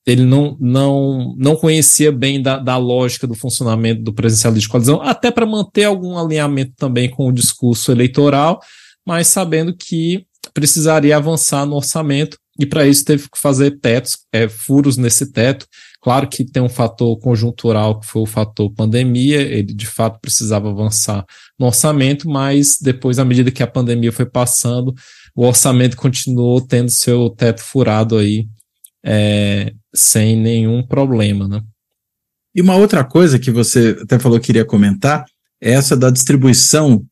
ele 0.06 0.26
não, 0.26 0.58
não, 0.60 1.36
não 1.38 1.56
conhecia 1.56 2.12
bem 2.12 2.42
da, 2.42 2.58
da 2.58 2.76
lógica 2.76 3.26
do 3.26 3.36
funcionamento 3.36 4.02
do 4.02 4.14
presencialismo 4.14 4.68
de 4.68 4.70
coalizão, 4.70 5.02
até 5.02 5.32
para 5.32 5.46
manter 5.46 5.86
algum 5.86 6.18
alinhamento 6.18 6.74
também 6.76 7.10
com 7.10 7.28
o 7.28 7.34
discurso 7.34 7.92
eleitoral, 7.92 8.60
mas 9.06 9.28
sabendo 9.28 9.76
que 9.76 10.26
precisaria 10.54 11.16
avançar 11.16 11.66
no 11.66 11.76
orçamento 11.76 12.38
e 12.60 12.66
para 12.66 12.86
isso 12.86 13.06
teve 13.06 13.24
que 13.24 13.40
fazer 13.40 13.80
tetos, 13.80 14.20
é, 14.32 14.48
furos 14.48 14.98
nesse 14.98 15.32
teto. 15.32 15.66
Claro 16.02 16.28
que 16.28 16.44
tem 16.44 16.62
um 16.62 16.70
fator 16.70 17.18
conjuntural, 17.20 18.00
que 18.00 18.06
foi 18.06 18.22
o 18.22 18.28
fator 18.28 18.72
pandemia, 18.72 19.42
ele 19.42 19.74
de 19.74 19.88
fato 19.88 20.20
precisava 20.20 20.70
avançar 20.70 21.26
no 21.58 21.68
orçamento, 21.68 22.30
mas 22.30 22.78
depois, 22.80 23.20
à 23.20 23.26
medida 23.26 23.52
que 23.52 23.64
a 23.64 23.68
pandemia 23.68 24.12
foi 24.12 24.26
passando, 24.26 24.94
o 25.36 25.46
orçamento 25.46 25.96
continuou 25.96 26.60
tendo 26.60 26.92
seu 26.92 27.30
teto 27.30 27.62
furado 27.62 28.18
aí, 28.18 28.48
é, 29.04 29.74
sem 29.94 30.36
nenhum 30.36 30.86
problema, 30.86 31.48
né? 31.48 31.62
E 32.54 32.62
uma 32.62 32.76
outra 32.76 33.04
coisa 33.04 33.40
que 33.40 33.50
você 33.50 33.98
até 34.02 34.20
falou 34.20 34.40
que 34.40 34.48
queria 34.48 34.66
comentar 34.66 35.26
é 35.62 35.72
essa 35.72 35.96
da 35.96 36.10
distribuição 36.10 37.04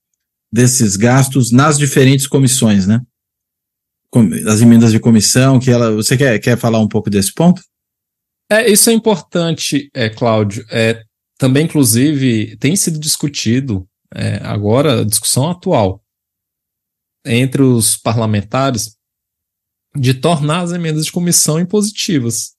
desses 0.52 0.96
gastos 0.96 1.52
nas 1.52 1.78
diferentes 1.78 2.28
comissões, 2.28 2.86
né? 2.86 3.02
As 4.48 4.62
emendas 4.62 4.92
de 4.92 5.00
comissão, 5.00 5.60
que 5.60 5.70
ela. 5.70 5.92
Você 5.92 6.18
quer, 6.18 6.40
quer 6.40 6.58
falar 6.58 6.80
um 6.80 6.88
pouco 6.88 7.10
desse 7.10 7.34
ponto? 7.34 7.62
É, 8.52 8.70
isso 8.70 8.90
é 8.90 8.94
importante, 8.94 9.90
é, 9.94 10.10
Cláudio. 10.10 10.66
É, 10.72 11.04
também, 11.38 11.66
inclusive, 11.66 12.58
tem 12.58 12.76
sido 12.76 13.00
discutido 13.00 13.88
é, 14.14 14.38
agora, 14.44 15.02
a 15.02 15.06
discussão 15.06 15.50
atual 15.50 16.02
entre 17.26 17.62
os 17.62 17.96
parlamentares 17.96 18.96
de 19.96 20.14
tornar 20.14 20.62
as 20.62 20.72
emendas 20.72 21.06
de 21.06 21.12
comissão 21.12 21.60
impositivas. 21.60 22.56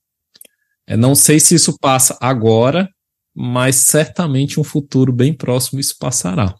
É, 0.86 0.96
não 0.96 1.14
sei 1.14 1.40
se 1.40 1.54
isso 1.54 1.76
passa 1.78 2.16
agora, 2.20 2.88
mas 3.34 3.76
certamente 3.76 4.60
um 4.60 4.64
futuro 4.64 5.12
bem 5.12 5.32
próximo 5.32 5.80
isso 5.80 5.96
passará. 5.98 6.54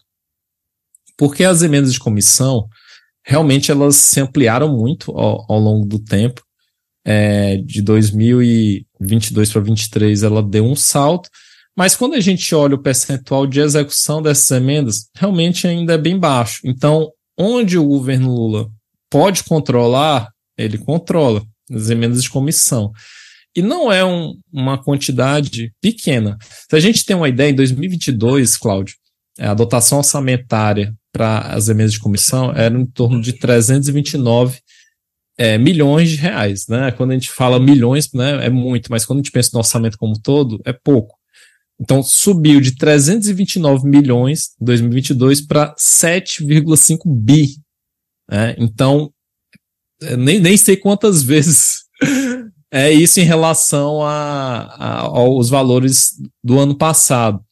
Porque 1.17 1.43
as 1.43 1.61
emendas 1.61 1.93
de 1.93 1.99
comissão, 1.99 2.67
realmente 3.23 3.71
elas 3.71 3.95
se 3.95 4.19
ampliaram 4.19 4.75
muito 4.75 5.11
ao, 5.11 5.45
ao 5.49 5.59
longo 5.59 5.85
do 5.85 5.99
tempo. 5.99 6.41
É, 7.03 7.57
de 7.57 7.81
2022 7.81 9.51
para 9.51 9.61
2023 9.61 10.23
ela 10.23 10.43
deu 10.43 10.63
um 10.63 10.75
salto, 10.75 11.29
mas 11.75 11.95
quando 11.95 12.13
a 12.13 12.19
gente 12.19 12.53
olha 12.53 12.75
o 12.75 12.81
percentual 12.81 13.47
de 13.47 13.59
execução 13.59 14.21
dessas 14.21 14.51
emendas, 14.51 15.09
realmente 15.15 15.65
ainda 15.67 15.93
é 15.93 15.97
bem 15.97 16.19
baixo. 16.19 16.61
Então, 16.63 17.09
onde 17.37 17.77
o 17.77 17.87
governo 17.87 18.33
Lula 18.33 18.69
pode 19.09 19.43
controlar, 19.43 20.29
ele 20.57 20.77
controla 20.77 21.43
as 21.71 21.89
emendas 21.89 22.21
de 22.21 22.29
comissão. 22.29 22.91
E 23.55 23.61
não 23.61 23.91
é 23.91 24.03
um, 24.05 24.33
uma 24.51 24.77
quantidade 24.77 25.73
pequena. 25.81 26.37
Se 26.69 26.75
a 26.75 26.79
gente 26.79 27.05
tem 27.05 27.15
uma 27.15 27.27
ideia, 27.27 27.49
em 27.49 27.55
2022, 27.55 28.57
Cláudio, 28.57 28.95
a 29.39 29.53
dotação 29.53 29.97
orçamentária 29.97 30.93
para 31.11 31.39
as 31.39 31.67
emendas 31.67 31.93
de 31.93 31.99
comissão 31.99 32.51
era 32.55 32.77
em 32.77 32.85
torno 32.85 33.21
de 33.21 33.33
329 33.33 34.59
é, 35.37 35.57
milhões 35.57 36.09
de 36.09 36.17
reais, 36.17 36.67
né? 36.67 36.91
Quando 36.91 37.11
a 37.11 37.13
gente 37.13 37.31
fala 37.31 37.59
milhões, 37.59 38.11
né, 38.13 38.45
é 38.45 38.49
muito, 38.49 38.91
mas 38.91 39.05
quando 39.05 39.19
a 39.19 39.21
gente 39.23 39.31
pensa 39.31 39.49
no 39.53 39.59
orçamento 39.59 39.97
como 39.97 40.19
todo, 40.19 40.61
é 40.65 40.73
pouco. 40.73 41.15
Então, 41.79 42.03
subiu 42.03 42.61
de 42.61 42.75
329 42.75 43.87
milhões 43.89 44.51
em 44.61 44.65
2022 44.65 45.41
para 45.41 45.73
7,5 45.75 47.01
bi. 47.07 47.55
Né? 48.29 48.55
Então, 48.59 49.11
nem, 50.15 50.39
nem 50.39 50.55
sei 50.55 50.77
quantas 50.77 51.23
vezes 51.23 51.85
é 52.71 52.91
isso 52.91 53.19
em 53.19 53.23
relação 53.23 54.03
a, 54.03 54.75
a, 54.77 54.99
aos 55.01 55.49
valores 55.49 56.11
do 56.43 56.59
ano 56.59 56.77
passado. 56.77 57.43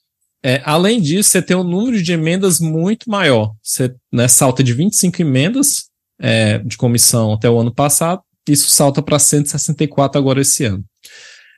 É, 0.43 0.61
além 0.63 1.01
disso, 1.01 1.29
você 1.29 1.41
tem 1.41 1.55
um 1.55 1.63
número 1.63 2.01
de 2.01 2.13
emendas 2.13 2.59
muito 2.59 3.09
maior. 3.09 3.53
Você 3.61 3.93
né, 4.11 4.27
salta 4.27 4.63
de 4.63 4.73
25 4.73 5.21
emendas 5.21 5.89
é, 6.19 6.59
de 6.59 6.77
comissão 6.77 7.33
até 7.33 7.49
o 7.49 7.59
ano 7.59 7.73
passado, 7.73 8.21
isso 8.47 8.69
salta 8.69 9.01
para 9.01 9.19
164 9.19 10.19
agora 10.19 10.41
esse 10.41 10.65
ano. 10.65 10.83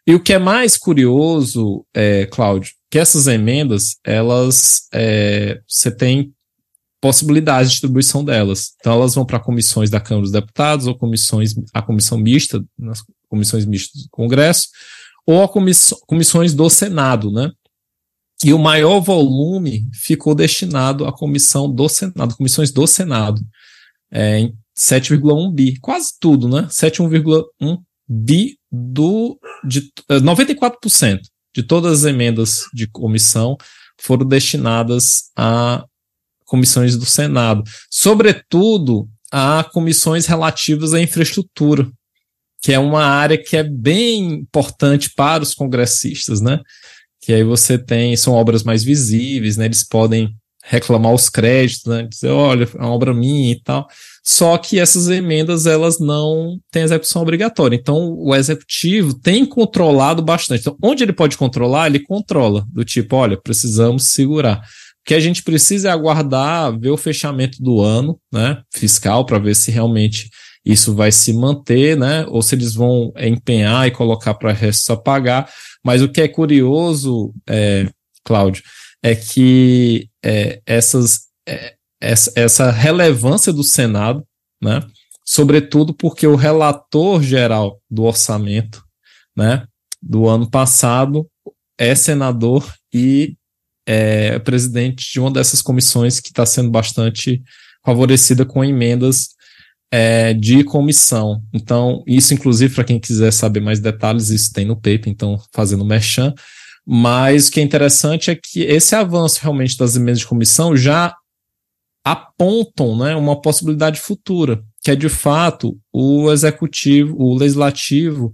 E 0.06 0.16
o 0.16 0.20
que 0.20 0.34
é 0.34 0.40
mais 0.40 0.78
curioso, 0.78 1.86
é, 1.94 2.26
Cláudio, 2.26 2.74
que 2.90 2.98
essas 2.98 3.28
emendas, 3.28 3.98
elas, 4.04 4.88
é, 4.94 5.62
você 5.68 5.92
tem 5.92 6.34
possibilidade 7.00 7.68
de 7.68 7.74
distribuição 7.74 8.24
delas. 8.24 8.74
Então, 8.80 8.94
elas 8.94 9.16
vão 9.16 9.26
para 9.26 9.40
comissões 9.40 9.90
da 9.90 10.00
Câmara 10.00 10.24
dos 10.24 10.32
Deputados, 10.32 10.88
ou 10.88 10.98
comissões, 10.98 11.54
a 11.74 11.82
comissão 11.82 12.18
mista, 12.18 12.64
nas 12.78 13.04
comissões 13.30 13.66
mistas 13.66 14.04
do 14.04 14.10
Congresso, 14.12 14.68
ou 15.26 15.44
a 15.44 15.50
comissões 16.06 16.54
do 16.54 16.70
Senado, 16.70 17.32
né? 17.32 17.52
E 18.44 18.54
o 18.54 18.60
maior 18.60 19.00
volume 19.00 19.88
ficou 19.94 20.34
destinado 20.34 21.06
à 21.06 21.14
comissão 21.14 21.72
do 21.72 21.88
Senado, 21.88 22.36
comissões 22.36 22.72
do 22.72 22.88
Senado, 22.88 23.42
é, 24.12 24.40
em 24.40 24.58
7,1 24.78 25.54
bi, 25.54 25.80
quase 25.80 26.14
tudo, 26.20 26.48
né? 26.48 26.68
7,1 26.70 27.78
bi 28.08 28.58
do, 28.72 29.40
de 29.64 29.92
94% 30.10 31.18
é, 31.18 31.22
de 31.56 31.64
todas 31.64 32.00
as 32.00 32.06
emendas 32.06 32.66
de 32.74 32.88
comissão 32.88 33.58
foram 34.00 34.26
destinadas 34.26 35.32
a 35.36 35.86
comissões 36.46 36.98
do 36.98 37.06
Senado, 37.06 37.64
sobretudo 37.90 39.08
a 39.32 39.64
comissões 39.72 40.26
relativas 40.26 40.94
à 40.94 41.00
infraestrutura, 41.00 41.90
que 42.62 42.74
é 42.74 42.80
uma 42.80 43.04
área 43.04 43.42
que 43.42 43.56
é 43.56 43.64
bem 43.64 44.34
importante 44.34 45.12
para 45.16 45.44
os 45.44 45.54
congressistas, 45.54 46.42
né? 46.42 46.60
Que 47.22 47.34
aí 47.34 47.44
você 47.44 47.78
tem, 47.78 48.16
são 48.16 48.34
obras 48.34 48.64
mais 48.64 48.84
visíveis, 48.84 49.56
né? 49.56 49.66
Eles 49.66 49.84
podem 49.84 50.36
reclamar 50.64 51.14
os 51.14 51.30
créditos, 51.30 51.86
né? 51.86 52.04
Dizer, 52.04 52.30
olha, 52.30 52.68
é 52.74 52.78
uma 52.78 52.94
obra 52.94 53.14
minha 53.14 53.52
e 53.52 53.62
tal. 53.62 53.88
Só 54.24 54.58
que 54.58 54.80
essas 54.80 55.10
emendas, 55.10 55.66
elas 55.66 56.00
não 56.00 56.60
têm 56.72 56.84
execução 56.84 57.22
obrigatória. 57.22 57.76
Então, 57.76 58.14
o 58.18 58.36
executivo 58.36 59.14
tem 59.14 59.46
controlado 59.46 60.22
bastante. 60.22 60.62
Então, 60.62 60.78
onde 60.82 61.04
ele 61.04 61.14
pode 61.14 61.38
controlar, 61.38 61.88
ele 61.88 62.00
controla. 62.00 62.66
Do 62.72 62.86
tipo, 62.86 63.16
olha, 63.16 63.40
precisamos 63.42 64.10
segurar. 64.10 64.60
O 64.60 65.04
que 65.06 65.16
a 65.16 65.20
gente 65.20 65.42
precisa 65.42 65.90
é 65.90 65.92
aguardar, 65.92 66.78
ver 66.80 66.92
o 66.92 66.98
fechamento 66.98 67.62
do 67.62 67.82
ano, 67.82 68.20
né? 68.32 68.62
Fiscal, 68.72 69.26
para 69.26 69.40
ver 69.40 69.56
se 69.56 69.72
realmente 69.72 70.30
isso 70.64 70.94
vai 70.94 71.12
se 71.12 71.34
manter, 71.34 71.98
né? 71.98 72.24
Ou 72.28 72.42
se 72.44 72.54
eles 72.54 72.76
vão 72.76 73.12
empenhar 73.18 73.88
e 73.88 73.92
colocar 73.92 74.36
para 74.36 74.54
resto 74.54 74.94
a 74.94 74.98
pagar. 74.98 75.50
Mas 75.84 76.02
o 76.02 76.10
que 76.10 76.22
é 76.22 76.28
curioso, 76.28 77.34
é, 77.48 77.90
Cláudio, 78.24 78.64
é 79.04 79.16
que 79.16 80.08
é, 80.24 80.62
essas, 80.66 81.28
é, 81.48 81.76
essa, 82.00 82.72
relevância 82.72 83.52
do 83.52 83.64
Senado, 83.64 84.26
né? 84.62 84.82
Sobretudo 85.26 85.94
porque 85.94 86.28
o 86.28 86.36
relator 86.36 87.22
geral 87.22 87.80
do 87.90 88.04
orçamento, 88.04 88.84
né? 89.36 89.66
Do 90.02 90.28
ano 90.28 90.50
passado 90.50 91.28
é 91.78 91.96
senador 91.96 92.72
e 92.94 93.36
é 93.86 94.38
presidente 94.40 95.12
de 95.12 95.20
uma 95.20 95.32
dessas 95.32 95.62
comissões 95.62 96.20
que 96.20 96.30
está 96.30 96.46
sendo 96.46 96.70
bastante 96.70 97.42
favorecida 97.84 98.46
com 98.46 98.64
emendas 98.64 99.30
é, 99.92 100.34
de 100.34 100.64
comissão. 100.64 101.44
Então, 101.54 102.04
isso, 102.08 102.34
inclusive, 102.34 102.74
para 102.74 102.86
quem 102.86 103.00
quiser 103.00 103.32
saber 103.32 103.60
mais 103.60 103.80
detalhes, 103.80 104.30
isso 104.30 104.54
tem 104.54 104.66
no 104.66 104.76
paper, 104.76 105.08
então, 105.08 105.38
fazendo 105.54 105.84
merchan. 105.84 106.34
Mas 106.86 107.48
o 107.48 107.52
que 107.52 107.60
é 107.60 107.64
interessante 107.64 108.32
é 108.32 108.36
que 108.36 108.62
esse 108.62 108.96
avanço 108.96 109.40
realmente 109.42 109.78
das 109.78 109.96
emendas 109.96 110.20
de 110.20 110.28
comissão 110.28 110.76
já 110.76 111.16
apontam 112.04 112.98
né, 112.98 113.16
uma 113.16 113.40
possibilidade 113.40 114.00
futura, 114.00 114.64
que 114.82 114.90
é 114.90 114.96
de 114.96 115.10
fato 115.10 115.78
o 115.94 116.32
executivo, 116.32 117.16
o 117.20 117.38
legislativo 117.38 118.32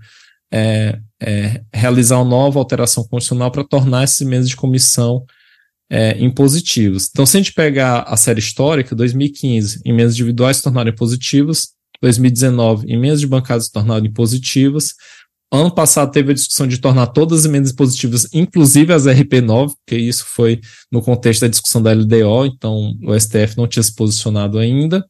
é, 0.49 0.97
é, 1.21 1.61
realizar 1.73 2.17
uma 2.17 2.29
nova 2.29 2.59
alteração 2.59 3.03
constitucional 3.03 3.51
para 3.51 3.65
tornar 3.65 4.05
esses 4.05 4.21
emendas 4.21 4.47
de 4.47 4.55
comissão 4.55 5.25
é, 5.89 6.17
impositivos. 6.19 7.07
Então, 7.09 7.25
se 7.25 7.37
a 7.37 7.39
gente 7.39 7.53
pegar 7.53 8.01
a 8.01 8.17
série 8.17 8.39
histórica, 8.39 8.95
2015, 8.95 9.81
emendas 9.85 10.13
individuais 10.13 10.57
se 10.57 10.63
tornaram 10.63 10.89
impositivas, 10.89 11.69
2019, 12.01 12.91
emendas 12.91 13.19
de 13.19 13.27
bancada 13.27 13.61
se 13.61 13.71
tornaram 13.71 14.05
impositivas, 14.05 14.93
Ano 15.51 15.73
passado 15.73 16.11
teve 16.11 16.31
a 16.31 16.35
discussão 16.35 16.67
de 16.67 16.77
tornar 16.77 17.07
todas 17.07 17.39
as 17.39 17.45
emendas 17.45 17.71
positivas, 17.71 18.27
inclusive 18.33 18.91
as 18.91 19.05
RP9, 19.05 19.71
porque 19.77 19.97
isso 19.97 20.25
foi 20.25 20.59
no 20.91 21.01
contexto 21.01 21.41
da 21.41 21.47
discussão 21.47 21.81
da 21.81 21.93
LDO, 21.93 22.45
então 22.45 22.93
o 23.01 23.17
STF 23.17 23.55
não 23.55 23.65
tinha 23.65 23.81
se 23.81 23.95
posicionado 23.95 24.59
ainda. 24.59 25.05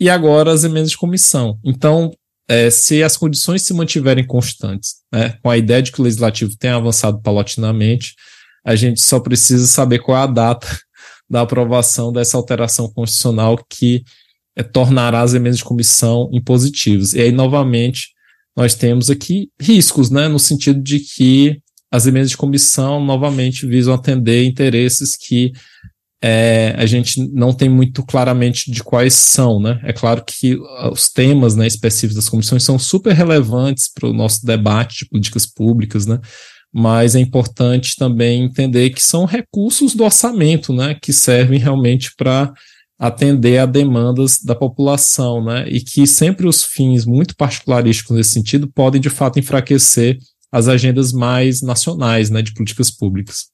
E 0.00 0.08
agora 0.08 0.52
as 0.52 0.64
emendas 0.64 0.90
de 0.90 0.96
comissão. 0.96 1.58
Então, 1.62 2.10
é, 2.48 2.70
se 2.70 3.02
as 3.02 3.16
condições 3.16 3.62
se 3.62 3.74
mantiverem 3.74 4.26
constantes, 4.26 4.94
né, 5.12 5.36
com 5.42 5.50
a 5.50 5.58
ideia 5.58 5.82
de 5.82 5.92
que 5.92 6.00
o 6.00 6.04
legislativo 6.04 6.56
tenha 6.56 6.76
avançado 6.76 7.20
paulatinamente, 7.20 8.14
a 8.68 8.76
gente 8.76 9.00
só 9.00 9.18
precisa 9.18 9.66
saber 9.66 9.98
qual 10.00 10.18
é 10.18 10.20
a 10.24 10.26
data 10.26 10.78
da 11.28 11.40
aprovação 11.40 12.12
dessa 12.12 12.36
alteração 12.36 12.86
constitucional 12.92 13.58
que 13.66 14.04
é, 14.54 14.62
tornará 14.62 15.22
as 15.22 15.32
emendas 15.32 15.56
de 15.56 15.64
comissão 15.64 16.28
impositivas. 16.34 17.14
E 17.14 17.20
aí, 17.22 17.32
novamente, 17.32 18.08
nós 18.54 18.74
temos 18.74 19.08
aqui 19.08 19.48
riscos, 19.58 20.10
né, 20.10 20.28
no 20.28 20.38
sentido 20.38 20.82
de 20.82 21.00
que 21.00 21.58
as 21.90 22.06
emendas 22.06 22.28
de 22.28 22.36
comissão 22.36 23.02
novamente 23.02 23.66
visam 23.66 23.94
atender 23.94 24.44
interesses 24.44 25.16
que 25.16 25.50
é, 26.22 26.74
a 26.76 26.84
gente 26.84 27.26
não 27.32 27.54
tem 27.54 27.70
muito 27.70 28.04
claramente 28.04 28.70
de 28.70 28.82
quais 28.82 29.14
são, 29.14 29.58
né? 29.58 29.80
É 29.82 29.94
claro 29.94 30.22
que 30.26 30.58
os 30.92 31.08
temas 31.08 31.56
né, 31.56 31.66
específicos 31.66 32.16
das 32.16 32.28
comissões 32.28 32.64
são 32.64 32.78
super 32.78 33.14
relevantes 33.14 33.88
para 33.90 34.06
o 34.06 34.12
nosso 34.12 34.44
debate 34.44 34.98
de 34.98 35.08
políticas 35.08 35.46
públicas, 35.46 36.04
né? 36.04 36.20
Mas 36.72 37.14
é 37.14 37.20
importante 37.20 37.96
também 37.96 38.42
entender 38.42 38.90
que 38.90 39.02
são 39.02 39.24
recursos 39.24 39.94
do 39.94 40.04
orçamento, 40.04 40.72
né? 40.72 40.94
Que 40.94 41.12
servem 41.12 41.58
realmente 41.58 42.12
para 42.16 42.52
atender 42.98 43.58
a 43.58 43.66
demandas 43.66 44.40
da 44.42 44.54
população, 44.54 45.44
né? 45.44 45.68
E 45.68 45.80
que 45.80 46.06
sempre 46.06 46.46
os 46.46 46.64
fins 46.64 47.06
muito 47.06 47.34
particularísticos 47.36 48.16
nesse 48.16 48.30
sentido 48.30 48.70
podem 48.70 49.00
de 49.00 49.08
fato 49.08 49.38
enfraquecer 49.38 50.18
as 50.50 50.68
agendas 50.68 51.12
mais 51.12 51.62
nacionais, 51.62 52.30
né, 52.30 52.42
de 52.42 52.54
políticas 52.54 52.90
públicas. 52.90 53.48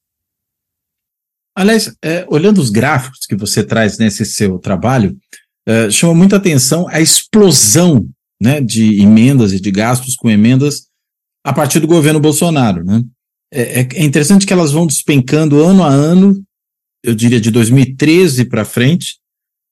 Aliás, 1.56 1.94
é, 2.02 2.26
olhando 2.28 2.60
os 2.60 2.70
gráficos 2.70 3.26
que 3.26 3.36
você 3.36 3.62
traz 3.62 3.98
nesse 3.98 4.24
seu 4.24 4.58
trabalho, 4.58 5.16
é, 5.66 5.90
chama 5.90 6.14
muita 6.14 6.36
atenção 6.36 6.88
a 6.88 7.00
explosão 7.00 8.08
né, 8.40 8.60
de 8.60 9.00
emendas 9.00 9.52
e 9.52 9.60
de 9.60 9.70
gastos 9.70 10.16
com 10.16 10.28
emendas 10.28 10.88
a 11.45 11.53
partir 11.53 11.78
do 11.78 11.86
governo 11.86 12.18
Bolsonaro. 12.18 12.82
Né? 12.82 13.05
É, 13.53 13.80
é, 13.80 13.88
é 13.97 14.05
interessante 14.05 14.47
que 14.47 14.53
elas 14.53 14.72
vão 14.72 14.86
despencando 14.86 15.62
ano 15.62 15.84
a 15.84 15.88
ano, 15.88 16.42
eu 17.03 17.14
diria 17.14 17.40
de 17.40 17.51
2013 17.51 18.47
para 18.47 18.64
frente, 18.64 19.18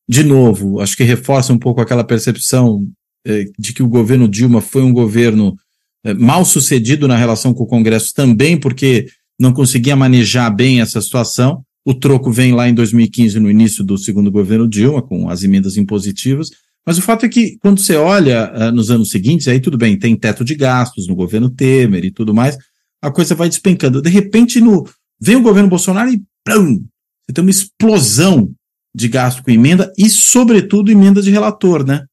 de 0.09 0.23
novo, 0.23 0.81
acho 0.81 0.97
que 0.97 1.03
reforça 1.03 1.53
um 1.53 1.59
pouco 1.59 1.81
aquela 1.81 2.05
percepção 2.05 2.87
eh, 3.27 3.47
de 3.59 3.73
que 3.73 3.83
o 3.83 3.89
governo 3.89 4.29
Dilma 4.29 4.61
foi 4.61 4.83
um 4.83 4.93
governo 4.93 5.57
eh, 6.05 6.13
mal 6.13 6.45
sucedido 6.45 7.09
na 7.09 7.17
relação 7.17 7.55
com 7.55 7.63
o 7.63 7.67
Congresso 7.67 8.13
também, 8.13 8.59
porque 8.59 9.07
não 9.39 9.53
conseguia 9.53 9.97
manejar 9.97 10.51
bem 10.51 10.81
essa 10.81 11.01
situação. 11.01 11.65
O 11.85 11.95
troco 11.95 12.31
vem 12.31 12.53
lá 12.53 12.69
em 12.69 12.75
2015, 12.75 13.41
no 13.41 13.51
início 13.51 13.83
do 13.83 13.97
segundo 13.97 14.31
governo 14.31 14.69
Dilma, 14.69 15.01
com 15.01 15.31
as 15.31 15.43
emendas 15.43 15.77
impositivas. 15.77 16.51
Mas 16.87 16.99
o 16.99 17.03
fato 17.03 17.25
é 17.25 17.29
que, 17.29 17.57
quando 17.59 17.81
você 17.81 17.97
olha 17.97 18.53
uh, 18.55 18.73
nos 18.73 18.91
anos 18.91 19.11
seguintes, 19.11 19.47
aí 19.49 19.61
tudo 19.61 19.79
bem, 19.79 19.99
tem 19.99 20.17
teto 20.17 20.45
de 20.45 20.55
gastos 20.55 21.07
no 21.07 21.15
governo 21.15 21.49
Temer 21.49 22.05
e 22.05 22.11
tudo 22.11 22.35
mais, 22.35 22.57
a 23.01 23.11
coisa 23.11 23.35
vai 23.35 23.49
despencando. 23.49 24.03
De 24.03 24.11
repente, 24.11 24.61
no, 24.61 24.89
vem 25.21 25.37
o 25.37 25.43
governo 25.43 25.69
Bolsonaro 25.69 26.11
e 26.11 26.23
plum, 26.45 26.85
você 27.25 27.33
tem 27.33 27.45
uma 27.45 27.51
explosão 27.51 28.53
de 28.95 29.09
gasto 29.09 29.43
com 29.43 29.51
emenda 29.51 29.93
e, 29.97 30.11
sobretudo, 30.11 30.91
emenda 30.91 31.23
de 31.23 31.31
relator, 31.31 31.87
né? 31.87 32.05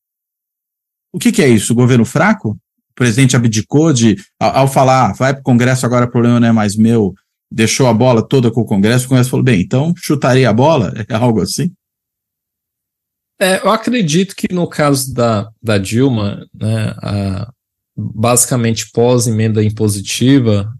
O 1.11 1.19
que, 1.19 1.31
que 1.31 1.41
é 1.41 1.49
isso? 1.49 1.73
O 1.73 1.75
governo 1.75 2.05
fraco? 2.05 2.51
O 2.51 2.95
presidente 2.95 3.35
abdicou 3.35 3.91
de, 3.91 4.17
ao, 4.39 4.57
ao 4.57 4.67
falar, 4.67 5.13
vai 5.13 5.33
para 5.33 5.41
o 5.41 5.43
Congresso, 5.43 5.85
agora 5.85 6.05
o 6.05 6.11
problema 6.11 6.39
não 6.39 6.47
é 6.47 6.51
mais 6.51 6.75
meu, 6.75 7.13
deixou 7.51 7.87
a 7.87 7.93
bola 7.93 8.21
toda 8.21 8.51
com 8.51 8.61
o 8.61 8.65
Congresso, 8.65 9.05
o 9.05 9.09
Congresso 9.09 9.29
falou, 9.29 9.43
bem, 9.43 9.61
então 9.61 9.93
chutarei 9.97 10.45
a 10.45 10.53
bola? 10.53 10.93
É 11.09 11.15
algo 11.15 11.41
assim? 11.41 11.71
É, 13.41 13.59
eu 13.59 13.69
acredito 13.71 14.35
que 14.35 14.53
no 14.53 14.67
caso 14.67 15.13
da, 15.13 15.49
da 15.63 15.77
Dilma, 15.77 16.45
né, 16.53 16.93
a, 17.01 17.51
basicamente 17.95 18.91
pós-emenda 18.91 19.63
impositiva, 19.63 20.73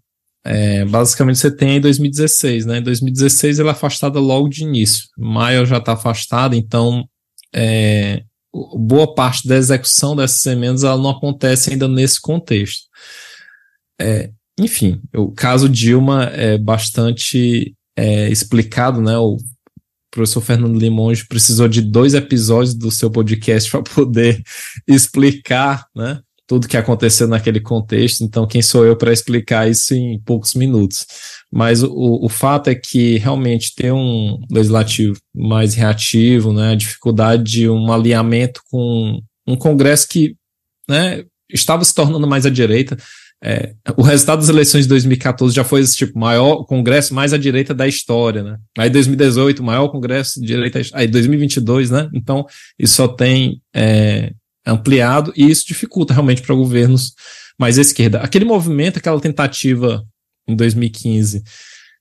é, 0.44 0.84
basicamente 0.86 1.40
você 1.40 1.56
tem 1.56 1.78
em 1.78 1.82
2016, 1.82 2.66
né? 2.66 2.80
Em 2.80 2.84
2016 2.84 3.60
ela 3.60 3.70
é 3.70 3.72
afastada 3.72 4.20
logo 4.20 4.50
de 4.50 4.64
início. 4.64 5.06
Maio 5.18 5.66
já 5.66 5.78
está 5.78 5.94
afastada, 5.94 6.56
então 6.56 7.08
é, 7.54 8.24
boa 8.54 9.14
parte 9.14 9.48
da 9.48 9.56
execução 9.56 10.16
dessas 10.16 10.46
emendas 10.46 10.84
ela 10.84 10.98
não 10.98 11.12
acontece 11.12 11.72
ainda 11.72 11.88
nesse 11.88 12.20
contexto. 12.20 12.84
É, 14.00 14.32
enfim, 14.58 15.02
o 15.16 15.32
caso 15.32 15.70
Dilma 15.70 16.26
é 16.26 16.58
bastante 16.58 17.76
é, 17.96 18.30
explicado, 18.30 19.02
né? 19.02 19.18
O 19.18 19.38
professor 20.12 20.42
Fernando 20.42 20.78
Limonge 20.78 21.28
precisou 21.28 21.68
de 21.68 21.82
dois 21.82 22.14
episódios 22.14 22.74
do 22.74 22.92
seu 22.92 23.10
podcast 23.12 23.70
para 23.72 23.84
poder 23.84 24.42
explicar, 24.88 25.86
né? 25.96 26.20
tudo 26.50 26.68
que 26.68 26.78
aconteceu 26.78 27.28
naquele 27.28 27.60
contexto, 27.60 28.24
então 28.24 28.48
quem 28.48 28.60
sou 28.60 28.84
eu 28.84 28.96
para 28.98 29.14
explicar 29.14 29.70
isso 29.70 29.94
em 29.94 30.20
poucos 30.20 30.56
minutos? 30.56 31.06
Mas 31.52 31.84
o, 31.84 32.26
o 32.26 32.28
fato 32.28 32.72
é 32.72 32.76
que 32.76 33.20
realmente 33.20 33.76
ter 33.76 33.94
um 33.94 34.42
legislativo 34.50 35.16
mais 35.32 35.76
reativo, 35.76 36.52
né, 36.52 36.72
a 36.72 36.76
dificuldade 36.76 37.44
de 37.44 37.70
um 37.70 37.94
alinhamento 37.94 38.62
com 38.72 39.22
um 39.46 39.56
Congresso 39.56 40.08
que 40.08 40.36
né, 40.90 41.24
estava 41.54 41.86
se 41.86 41.94
tornando 41.94 42.26
mais 42.26 42.48
à 42.48 42.50
direita. 42.50 42.98
É, 43.42 43.74
o 43.96 44.02
resultado 44.02 44.40
das 44.40 44.50
eleições 44.50 44.84
de 44.84 44.90
2014 44.90 45.56
já 45.56 45.64
foi 45.64 45.82
esse 45.82 45.96
tipo, 45.96 46.20
maior 46.20 46.66
congresso 46.66 47.14
mais 47.14 47.34
à 47.34 47.38
direita 47.38 47.74
da 47.74 47.88
história, 47.88 48.44
né? 48.44 48.58
Aí 48.78 48.90
2018, 48.90 49.64
maior 49.64 49.88
congresso 49.88 50.42
de 50.42 50.48
direita, 50.48 50.82
aí 50.94 51.08
2022, 51.08 51.90
né? 51.90 52.10
Então, 52.14 52.46
isso 52.78 52.96
só 52.96 53.08
tem 53.08 53.62
é, 53.74 54.34
ampliado, 54.66 55.32
e 55.38 55.50
isso 55.50 55.66
dificulta 55.66 56.14
realmente 56.14 56.42
para 56.42 56.54
governos 56.54 57.14
mais 57.58 57.78
à 57.78 57.82
esquerda. 57.82 58.20
Aquele 58.20 58.46
movimento, 58.46 58.98
aquela 58.98 59.20
tentativa 59.20 60.04
em 60.48 60.56
2015 60.56 61.44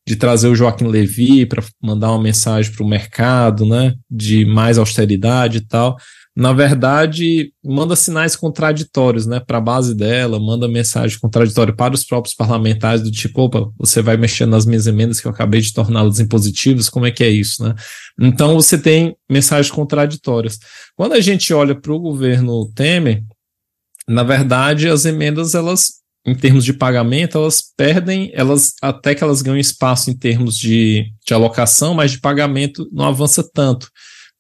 de 0.07 0.17
trazer 0.17 0.49
o 0.49 0.55
Joaquim 0.55 0.87
Levy 0.87 1.45
para 1.45 1.63
mandar 1.83 2.11
uma 2.11 2.23
mensagem 2.23 2.73
para 2.73 2.83
o 2.83 2.89
mercado, 2.89 3.67
né, 3.67 3.95
de 4.11 4.47
mais 4.47 4.79
austeridade 4.79 5.59
e 5.59 5.61
tal, 5.61 5.97
na 6.39 6.53
verdade, 6.53 7.53
manda 7.65 7.97
sinais 7.97 8.37
contraditórios, 8.37 9.27
né, 9.27 9.41
para 9.41 9.59
a 9.59 9.61
base 9.61 9.93
dela, 9.93 10.39
manda 10.39 10.69
mensagem 10.69 11.19
contraditória 11.19 11.75
para 11.75 11.97
os 11.97 12.05
próprios 12.05 12.33
parlamentares 12.33 13.03
do 13.03 13.11
tipo, 13.11 13.43
opa, 13.43 13.69
você 13.77 14.01
vai 14.01 14.17
mexer 14.17 14.47
nas 14.47 14.65
minhas 14.65 14.87
emendas 14.87 15.19
que 15.21 15.27
eu 15.27 15.33
acabei 15.33 15.61
de 15.61 15.73
torná-las 15.73 16.21
impositivas, 16.21 16.89
como 16.89 17.07
é 17.07 17.11
que 17.11 17.25
é 17.25 17.29
isso, 17.29 17.65
né? 17.65 17.75
Então 18.21 18.55
você 18.55 18.79
tem 18.79 19.17
mensagens 19.29 19.69
contraditórias. 19.69 20.61
Quando 20.95 21.15
a 21.15 21.21
gente 21.21 21.53
olha 21.53 21.75
para 21.75 21.93
o 21.93 21.99
governo 21.99 22.71
Temer, 22.73 23.25
na 24.07 24.23
verdade, 24.23 24.89
as 24.89 25.05
emendas 25.05 25.57
elas 25.57 25.95
em 26.25 26.37
termos 26.37 26.65
de 26.65 26.73
pagamento, 26.73 27.37
elas 27.37 27.65
perdem, 27.77 28.31
elas 28.33 28.75
até 28.81 29.13
que 29.13 29.25
elas 29.25 29.43
ganham 29.43 29.59
espaço 29.59 30.09
em 30.09 30.17
termos 30.17 30.57
de, 30.57 31.05
de 31.27 31.35
alocação, 31.35 31.95
mas 31.95 32.13
de 32.13 32.21
pagamento 32.21 32.89
não 32.93 33.07
avança 33.07 33.43
tanto 33.43 33.89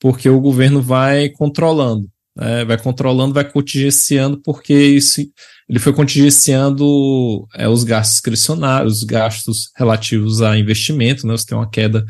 porque 0.01 0.29
o 0.29 0.41
governo 0.41 0.81
vai 0.81 1.29
controlando, 1.31 2.09
né? 2.37 2.65
vai 2.65 2.79
controlando, 2.79 3.35
vai 3.35 3.51
contingenciando, 3.51 4.41
porque 4.43 4.75
isso 4.75 5.21
ele 5.69 5.79
foi 5.79 5.93
contingenciando 5.93 7.47
é, 7.55 7.69
os 7.69 7.85
gastos 7.85 8.15
discricionários, 8.15 8.99
os 8.99 9.05
gastos 9.05 9.71
relativos 9.77 10.41
a 10.41 10.57
investimento, 10.57 11.27
né? 11.27 11.37
Você 11.37 11.47
tem 11.47 11.59
uma 11.59 11.69
queda 11.69 12.05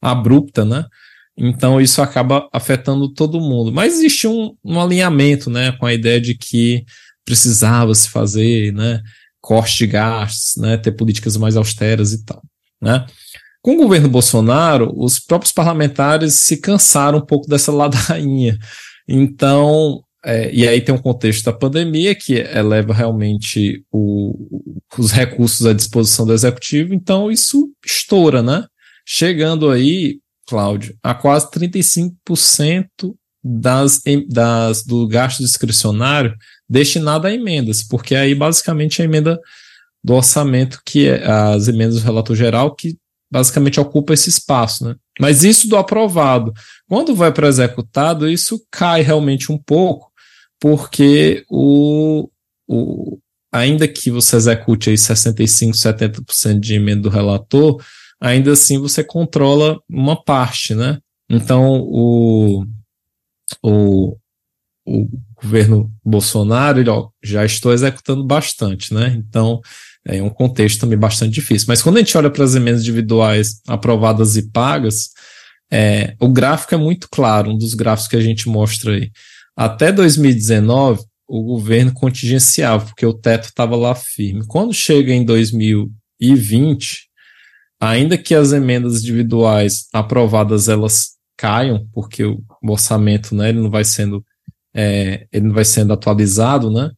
abrupta, 0.00 0.64
né? 0.64 0.84
Então 1.36 1.80
isso 1.80 2.02
acaba 2.02 2.48
afetando 2.52 3.12
todo 3.12 3.40
mundo. 3.40 3.72
Mas 3.72 3.94
existe 3.94 4.28
um, 4.28 4.54
um 4.64 4.80
alinhamento, 4.80 5.48
né, 5.50 5.72
com 5.72 5.86
a 5.86 5.94
ideia 5.94 6.20
de 6.20 6.36
que 6.36 6.84
precisava 7.24 7.94
se 7.94 8.08
fazer, 8.10 8.72
né, 8.72 9.00
corte 9.40 9.78
de 9.78 9.86
gastos, 9.86 10.60
né, 10.60 10.76
ter 10.76 10.92
políticas 10.92 11.36
mais 11.36 11.56
austeras 11.56 12.12
e 12.12 12.24
tal, 12.24 12.42
né? 12.80 13.06
Com 13.62 13.72
o 13.72 13.76
governo 13.76 14.08
Bolsonaro, 14.08 14.92
os 14.96 15.18
próprios 15.18 15.52
parlamentares 15.52 16.34
se 16.34 16.56
cansaram 16.56 17.18
um 17.18 17.26
pouco 17.26 17.46
dessa 17.46 17.70
ladainha. 17.72 18.58
Então, 19.06 20.02
é, 20.24 20.52
e 20.52 20.66
aí 20.66 20.80
tem 20.80 20.94
um 20.94 20.98
contexto 20.98 21.44
da 21.44 21.52
pandemia 21.52 22.14
que 22.14 22.34
eleva 22.34 22.92
realmente 22.92 23.84
o, 23.90 24.34
os 24.98 25.10
recursos 25.10 25.66
à 25.66 25.72
disposição 25.72 26.26
do 26.26 26.32
executivo, 26.32 26.94
então 26.94 27.30
isso 27.30 27.70
estoura, 27.84 28.42
né? 28.42 28.64
Chegando 29.06 29.70
aí, 29.70 30.20
Cláudio, 30.46 30.94
a 31.02 31.14
quase 31.14 31.50
35% 31.50 32.86
das, 33.42 34.02
das, 34.28 34.84
do 34.84 35.08
gasto 35.08 35.42
discricionário 35.42 36.34
destinado 36.68 37.26
a 37.26 37.32
emendas, 37.32 37.82
porque 37.82 38.14
aí 38.14 38.34
basicamente 38.34 39.00
a 39.00 39.04
emenda 39.04 39.40
do 40.04 40.14
orçamento, 40.14 40.80
que 40.84 41.08
é 41.08 41.26
as 41.26 41.68
emendas 41.68 41.96
do 41.96 42.04
relator 42.04 42.36
geral, 42.36 42.74
que 42.74 42.96
basicamente 43.30 43.78
ocupa 43.78 44.12
esse 44.12 44.28
espaço, 44.28 44.84
né? 44.84 44.96
Mas 45.20 45.44
isso 45.44 45.68
do 45.68 45.76
aprovado, 45.76 46.52
quando 46.88 47.14
vai 47.14 47.32
para 47.32 47.48
executado, 47.48 48.28
isso 48.28 48.60
cai 48.70 49.02
realmente 49.02 49.52
um 49.52 49.58
pouco, 49.58 50.10
porque 50.58 51.44
o, 51.48 52.28
o, 52.68 53.18
ainda 53.52 53.86
que 53.86 54.10
você 54.10 54.36
execute 54.36 54.90
aí 54.90 54.98
65, 54.98 55.76
70% 55.76 56.58
de 56.58 56.74
emenda 56.74 57.02
do 57.02 57.08
relator, 57.08 57.82
ainda 58.20 58.52
assim 58.52 58.78
você 58.78 59.04
controla 59.04 59.80
uma 59.88 60.22
parte, 60.22 60.74
né? 60.74 60.98
Então, 61.28 61.80
o, 61.82 62.66
o, 63.62 64.16
o 64.86 65.08
governo 65.40 65.90
Bolsonaro, 66.04 66.80
ele, 66.80 66.90
ó, 66.90 67.08
já 67.22 67.44
estou 67.44 67.72
executando 67.72 68.24
bastante, 68.24 68.92
né? 68.92 69.14
Então, 69.16 69.60
é 70.06 70.22
um 70.22 70.30
contexto 70.30 70.80
também 70.80 70.98
bastante 70.98 71.32
difícil. 71.34 71.66
Mas 71.68 71.82
quando 71.82 71.96
a 71.96 72.00
gente 72.00 72.16
olha 72.16 72.30
para 72.30 72.44
as 72.44 72.54
emendas 72.54 72.82
individuais 72.82 73.60
aprovadas 73.68 74.36
e 74.36 74.50
pagas, 74.50 75.10
é, 75.70 76.14
o 76.18 76.28
gráfico 76.28 76.74
é 76.74 76.78
muito 76.78 77.08
claro, 77.10 77.50
um 77.50 77.58
dos 77.58 77.74
gráficos 77.74 78.08
que 78.08 78.16
a 78.16 78.20
gente 78.20 78.48
mostra 78.48 78.92
aí. 78.92 79.10
Até 79.56 79.92
2019, 79.92 81.02
o 81.28 81.42
governo 81.42 81.92
contingenciava, 81.92 82.86
porque 82.86 83.06
o 83.06 83.14
teto 83.14 83.44
estava 83.44 83.76
lá 83.76 83.94
firme. 83.94 84.44
Quando 84.46 84.72
chega 84.72 85.12
em 85.12 85.24
2020, 85.24 87.08
ainda 87.78 88.18
que 88.18 88.34
as 88.34 88.52
emendas 88.52 89.00
individuais 89.00 89.86
aprovadas 89.92 90.68
elas 90.68 91.10
caiam, 91.36 91.86
porque 91.92 92.24
o 92.24 92.42
orçamento 92.62 93.34
né, 93.34 93.50
ele 93.50 93.60
não 93.60 93.70
vai 93.70 93.84
sendo 93.84 94.24
é, 94.74 95.26
ele 95.32 95.46
não 95.46 95.54
vai 95.54 95.64
sendo 95.64 95.92
atualizado, 95.92 96.70
né? 96.70 96.90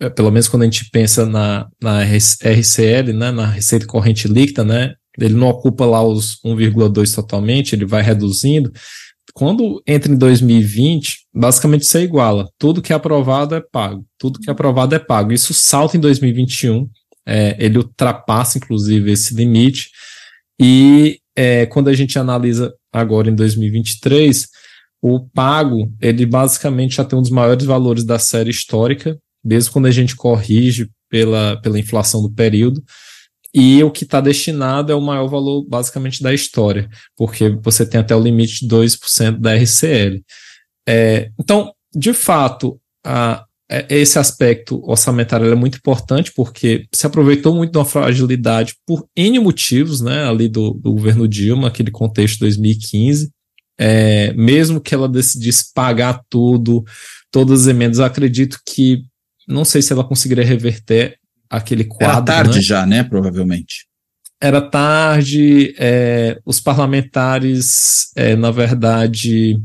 É, 0.00 0.08
pelo 0.08 0.30
menos 0.30 0.48
quando 0.48 0.62
a 0.62 0.64
gente 0.66 0.90
pensa 0.90 1.26
na, 1.26 1.68
na 1.82 2.02
RCL, 2.02 3.12
né, 3.12 3.30
na 3.30 3.46
receita 3.46 3.86
corrente 3.86 4.28
líquida, 4.28 4.64
né, 4.64 4.94
ele 5.18 5.34
não 5.34 5.48
ocupa 5.48 5.84
lá 5.84 6.02
os 6.02 6.38
1,2 6.44 7.14
totalmente, 7.14 7.74
ele 7.74 7.84
vai 7.84 8.02
reduzindo. 8.02 8.72
Quando 9.34 9.82
entra 9.86 10.12
em 10.12 10.16
2020, 10.16 11.26
basicamente 11.34 11.82
isso 11.82 11.96
é 11.98 12.02
iguala. 12.02 12.48
Tudo 12.58 12.82
que 12.82 12.92
é 12.92 12.96
aprovado 12.96 13.54
é 13.54 13.60
pago. 13.60 14.04
Tudo 14.18 14.38
que 14.40 14.48
é 14.48 14.52
aprovado 14.52 14.94
é 14.94 14.98
pago. 14.98 15.32
Isso 15.32 15.52
salta 15.54 15.96
em 15.96 16.00
2021. 16.00 16.88
É, 17.26 17.56
ele 17.58 17.78
ultrapassa, 17.78 18.58
inclusive, 18.58 19.12
esse 19.12 19.34
limite. 19.34 19.90
E 20.60 21.20
é, 21.36 21.66
quando 21.66 21.88
a 21.88 21.94
gente 21.94 22.18
analisa 22.18 22.72
agora 22.92 23.30
em 23.30 23.34
2023, 23.34 24.48
o 25.00 25.20
pago, 25.20 25.92
ele 26.00 26.26
basicamente 26.26 26.96
já 26.96 27.04
tem 27.04 27.18
um 27.18 27.22
dos 27.22 27.30
maiores 27.30 27.64
valores 27.64 28.04
da 28.04 28.18
série 28.18 28.50
histórica, 28.50 29.16
mesmo 29.44 29.72
quando 29.72 29.86
a 29.86 29.90
gente 29.90 30.16
corrige 30.16 30.88
pela, 31.08 31.60
pela 31.60 31.78
inflação 31.78 32.22
do 32.22 32.30
período. 32.30 32.82
E 33.54 33.82
o 33.82 33.90
que 33.90 34.04
está 34.04 34.20
destinado 34.20 34.92
é 34.92 34.94
o 34.94 35.00
maior 35.00 35.26
valor, 35.26 35.64
basicamente, 35.66 36.22
da 36.22 36.34
história, 36.34 36.88
porque 37.16 37.48
você 37.62 37.86
tem 37.86 38.00
até 38.00 38.14
o 38.14 38.20
limite 38.20 38.66
de 38.66 38.74
2% 38.74 39.38
da 39.38 39.54
RCL. 39.54 40.22
É, 40.86 41.30
então, 41.38 41.72
de 41.94 42.12
fato, 42.12 42.78
a, 43.04 43.44
é, 43.70 43.86
esse 43.90 44.18
aspecto 44.18 44.82
orçamentário 44.88 45.50
é 45.50 45.54
muito 45.54 45.78
importante, 45.78 46.32
porque 46.34 46.86
se 46.94 47.06
aproveitou 47.06 47.54
muito 47.54 47.72
de 47.72 47.78
uma 47.78 47.84
fragilidade 47.84 48.74
por 48.86 49.06
N 49.16 49.38
motivos, 49.38 50.00
né, 50.00 50.24
ali 50.26 50.48
do, 50.48 50.72
do 50.72 50.92
governo 50.92 51.26
Dilma, 51.26 51.68
aquele 51.68 51.90
contexto 51.90 52.40
2015, 52.40 53.30
é, 53.78 54.32
mesmo 54.32 54.80
que 54.80 54.94
ela 54.94 55.08
decidisse 55.08 55.72
pagar 55.72 56.22
tudo, 56.28 56.84
todas 57.30 57.62
as 57.62 57.66
emendas, 57.66 58.00
acredito 58.00 58.58
que 58.66 59.02
não 59.48 59.64
sei 59.64 59.80
se 59.80 59.92
ela 59.92 60.04
conseguiria 60.04 60.44
reverter 60.44 61.18
aquele 61.48 61.84
quadro. 61.84 62.16
Era 62.16 62.22
tarde 62.22 62.56
né? 62.56 62.62
já, 62.62 62.86
né? 62.86 63.02
Provavelmente. 63.02 63.86
Era 64.40 64.60
tarde, 64.60 65.74
é, 65.78 66.38
os 66.44 66.60
parlamentares, 66.60 68.12
é, 68.14 68.36
na 68.36 68.52
verdade, 68.52 69.60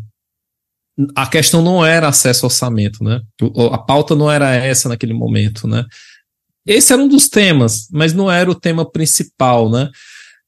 a 1.16 1.28
questão 1.28 1.62
não 1.62 1.86
era 1.86 2.08
acesso 2.08 2.46
ao 2.46 2.50
orçamento, 2.50 3.04
né? 3.04 3.22
A 3.72 3.78
pauta 3.78 4.16
não 4.16 4.32
era 4.32 4.52
essa 4.56 4.90
naquele 4.90 5.14
momento, 5.14 5.68
né? 5.68 5.86
Esse 6.66 6.94
era 6.94 7.02
um 7.02 7.08
dos 7.08 7.28
temas, 7.28 7.88
mas 7.92 8.14
não 8.14 8.32
era 8.32 8.50
o 8.50 8.56
tema 8.56 8.90
principal, 8.90 9.70
né? 9.70 9.90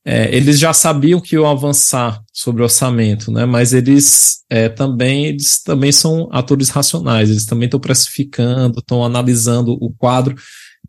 É, 0.08 0.36
eles 0.36 0.60
já 0.60 0.72
sabiam 0.72 1.20
que 1.20 1.36
iam 1.36 1.50
avançar 1.50 2.22
sobre 2.32 2.62
orçamento, 2.62 3.32
né? 3.32 3.46
Mas 3.46 3.74
eles 3.74 4.44
é, 4.50 4.70
também 4.70 5.26
eles 5.26 5.64
também 5.64 5.92
são 5.92 6.30
atores 6.32 6.70
racionais, 6.70 7.30
eles 7.32 7.46
também 7.46 7.66
estão 7.66 7.80
precificando, 7.80 8.80
estão 8.80 9.04
analisando 9.04 9.72
o 9.82 9.92
quadro 9.92 10.36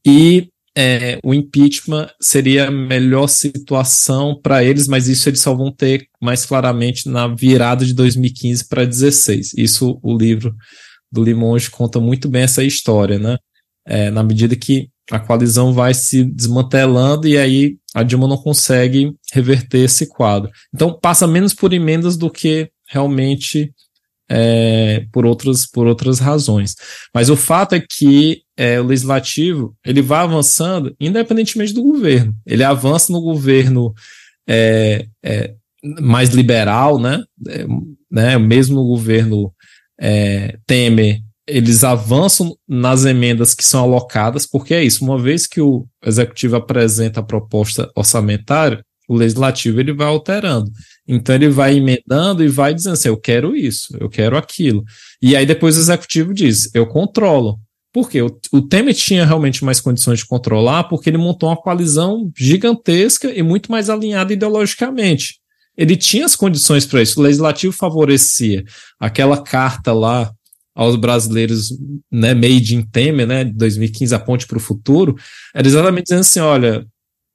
e 0.06 0.48
é, 0.76 1.18
o 1.24 1.32
impeachment 1.32 2.10
seria 2.20 2.68
a 2.68 2.70
melhor 2.70 3.28
situação 3.28 4.38
para 4.38 4.62
eles, 4.62 4.86
mas 4.86 5.08
isso 5.08 5.26
eles 5.26 5.40
só 5.40 5.54
vão 5.54 5.72
ter 5.72 6.06
mais 6.20 6.44
claramente 6.44 7.08
na 7.08 7.26
virada 7.26 7.86
de 7.86 7.94
2015 7.94 8.68
para 8.68 8.84
2016. 8.84 9.54
Isso 9.56 9.98
o 10.02 10.14
livro 10.14 10.54
do 11.10 11.24
Limonge 11.24 11.70
conta 11.70 11.98
muito 11.98 12.28
bem 12.28 12.42
essa 12.42 12.62
história, 12.62 13.18
né? 13.18 13.38
É, 13.86 14.10
na 14.10 14.22
medida 14.22 14.56
que 14.56 14.88
a 15.10 15.18
coalizão 15.20 15.72
vai 15.72 15.94
se 15.94 16.24
desmantelando 16.24 17.28
e 17.28 17.38
aí 17.38 17.76
a 17.94 18.02
Dilma 18.02 18.26
não 18.26 18.36
consegue 18.36 19.14
reverter 19.32 19.84
esse 19.84 20.06
quadro. 20.06 20.50
Então 20.74 20.98
passa 21.00 21.26
menos 21.26 21.54
por 21.54 21.72
emendas 21.72 22.16
do 22.16 22.28
que 22.28 22.68
realmente 22.88 23.72
é, 24.28 25.06
por, 25.12 25.24
outras, 25.24 25.66
por 25.66 25.86
outras 25.86 26.18
razões. 26.18 26.74
Mas 27.14 27.30
o 27.30 27.36
fato 27.36 27.74
é 27.74 27.80
que 27.80 28.42
é, 28.56 28.80
o 28.80 28.84
legislativo 28.84 29.76
ele 29.84 30.02
vai 30.02 30.20
avançando 30.20 30.94
independentemente 31.00 31.72
do 31.72 31.82
governo. 31.82 32.34
Ele 32.44 32.64
avança 32.64 33.12
no 33.12 33.20
governo 33.20 33.94
é, 34.48 35.06
é 35.22 35.54
mais 36.00 36.30
liberal, 36.30 36.98
né? 36.98 37.22
É, 37.48 37.66
né? 38.10 38.38
Mesmo 38.38 38.76
no 38.76 38.86
governo 38.86 39.52
é, 40.00 40.58
Temer, 40.66 41.20
eles 41.46 41.84
avançam 41.84 42.56
nas 42.68 43.04
emendas 43.04 43.54
que 43.54 43.64
são 43.64 43.82
alocadas, 43.84 44.46
porque 44.46 44.74
é 44.74 44.84
isso. 44.84 45.04
Uma 45.04 45.18
vez 45.18 45.46
que 45.46 45.60
o 45.60 45.86
executivo 46.04 46.56
apresenta 46.56 47.20
a 47.20 47.22
proposta 47.22 47.90
orçamentária, 47.94 48.84
o 49.08 49.14
legislativo 49.14 49.78
ele 49.78 49.92
vai 49.92 50.08
alterando. 50.08 50.70
Então 51.06 51.34
ele 51.34 51.48
vai 51.48 51.76
emendando 51.76 52.42
e 52.42 52.48
vai 52.48 52.74
dizendo 52.74 52.94
assim: 52.94 53.08
eu 53.08 53.16
quero 53.16 53.54
isso, 53.54 53.96
eu 54.00 54.08
quero 54.08 54.36
aquilo. 54.36 54.82
E 55.22 55.36
aí 55.36 55.46
depois 55.46 55.76
o 55.76 55.80
executivo 55.80 56.34
diz: 56.34 56.68
eu 56.74 56.86
controlo. 56.86 57.58
Por 57.92 58.10
quê? 58.10 58.20
O, 58.20 58.38
o 58.52 58.60
Temer 58.60 58.94
tinha 58.94 59.24
realmente 59.24 59.64
mais 59.64 59.80
condições 59.80 60.18
de 60.18 60.26
controlar 60.26 60.84
porque 60.84 61.08
ele 61.08 61.16
montou 61.16 61.48
uma 61.48 61.56
coalizão 61.56 62.30
gigantesca 62.36 63.32
e 63.32 63.42
muito 63.42 63.70
mais 63.70 63.88
alinhada 63.88 64.32
ideologicamente. 64.32 65.36
Ele 65.76 65.96
tinha 65.96 66.26
as 66.26 66.34
condições 66.34 66.84
para 66.84 67.00
isso. 67.02 67.20
O 67.20 67.22
legislativo 67.22 67.72
favorecia 67.72 68.64
aquela 68.98 69.42
carta 69.42 69.92
lá 69.92 70.32
aos 70.76 70.94
brasileiros, 70.94 71.72
né, 72.12 72.34
made 72.34 72.76
in 72.76 72.82
Temer, 72.82 73.26
né, 73.26 73.44
de 73.44 73.54
2015, 73.54 74.14
a 74.14 74.18
ponte 74.18 74.46
para 74.46 74.58
o 74.58 74.60
futuro, 74.60 75.16
era 75.54 75.66
exatamente 75.66 76.04
dizendo 76.04 76.20
assim, 76.20 76.40
olha, 76.40 76.86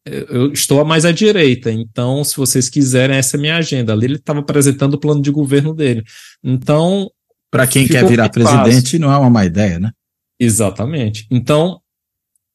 eu 0.05 0.53
estou 0.53 0.85
mais 0.85 1.05
à 1.05 1.11
direita, 1.11 1.71
então 1.71 2.23
se 2.23 2.37
vocês 2.37 2.69
quiserem, 2.69 3.17
essa 3.17 3.35
é 3.35 3.39
a 3.39 3.41
minha 3.41 3.57
agenda. 3.57 3.93
Ali 3.93 4.05
ele 4.05 4.15
estava 4.15 4.39
apresentando 4.39 4.93
o 4.93 4.99
plano 4.99 5.21
de 5.21 5.31
governo 5.31 5.73
dele. 5.73 6.03
Então. 6.43 7.09
Para 7.51 7.67
quem 7.67 7.85
quer 7.85 8.07
virar 8.07 8.29
presidente, 8.29 8.97
não 8.97 9.11
é 9.11 9.17
uma 9.17 9.29
má 9.29 9.43
ideia, 9.43 9.77
né? 9.77 9.91
Exatamente. 10.39 11.27
Então, 11.29 11.81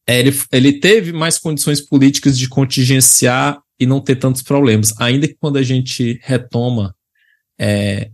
é, 0.09 0.18
ele, 0.18 0.34
ele 0.51 0.80
teve 0.80 1.12
mais 1.12 1.39
condições 1.39 1.82
políticas 1.82 2.39
de 2.39 2.49
contingenciar 2.49 3.61
e 3.78 3.84
não 3.84 4.01
ter 4.01 4.16
tantos 4.16 4.41
problemas. 4.43 4.95
Ainda 4.99 5.28
que 5.28 5.37
quando 5.39 5.59
a 5.59 5.62
gente 5.62 6.18
retoma 6.22 6.95
é, 7.61 8.11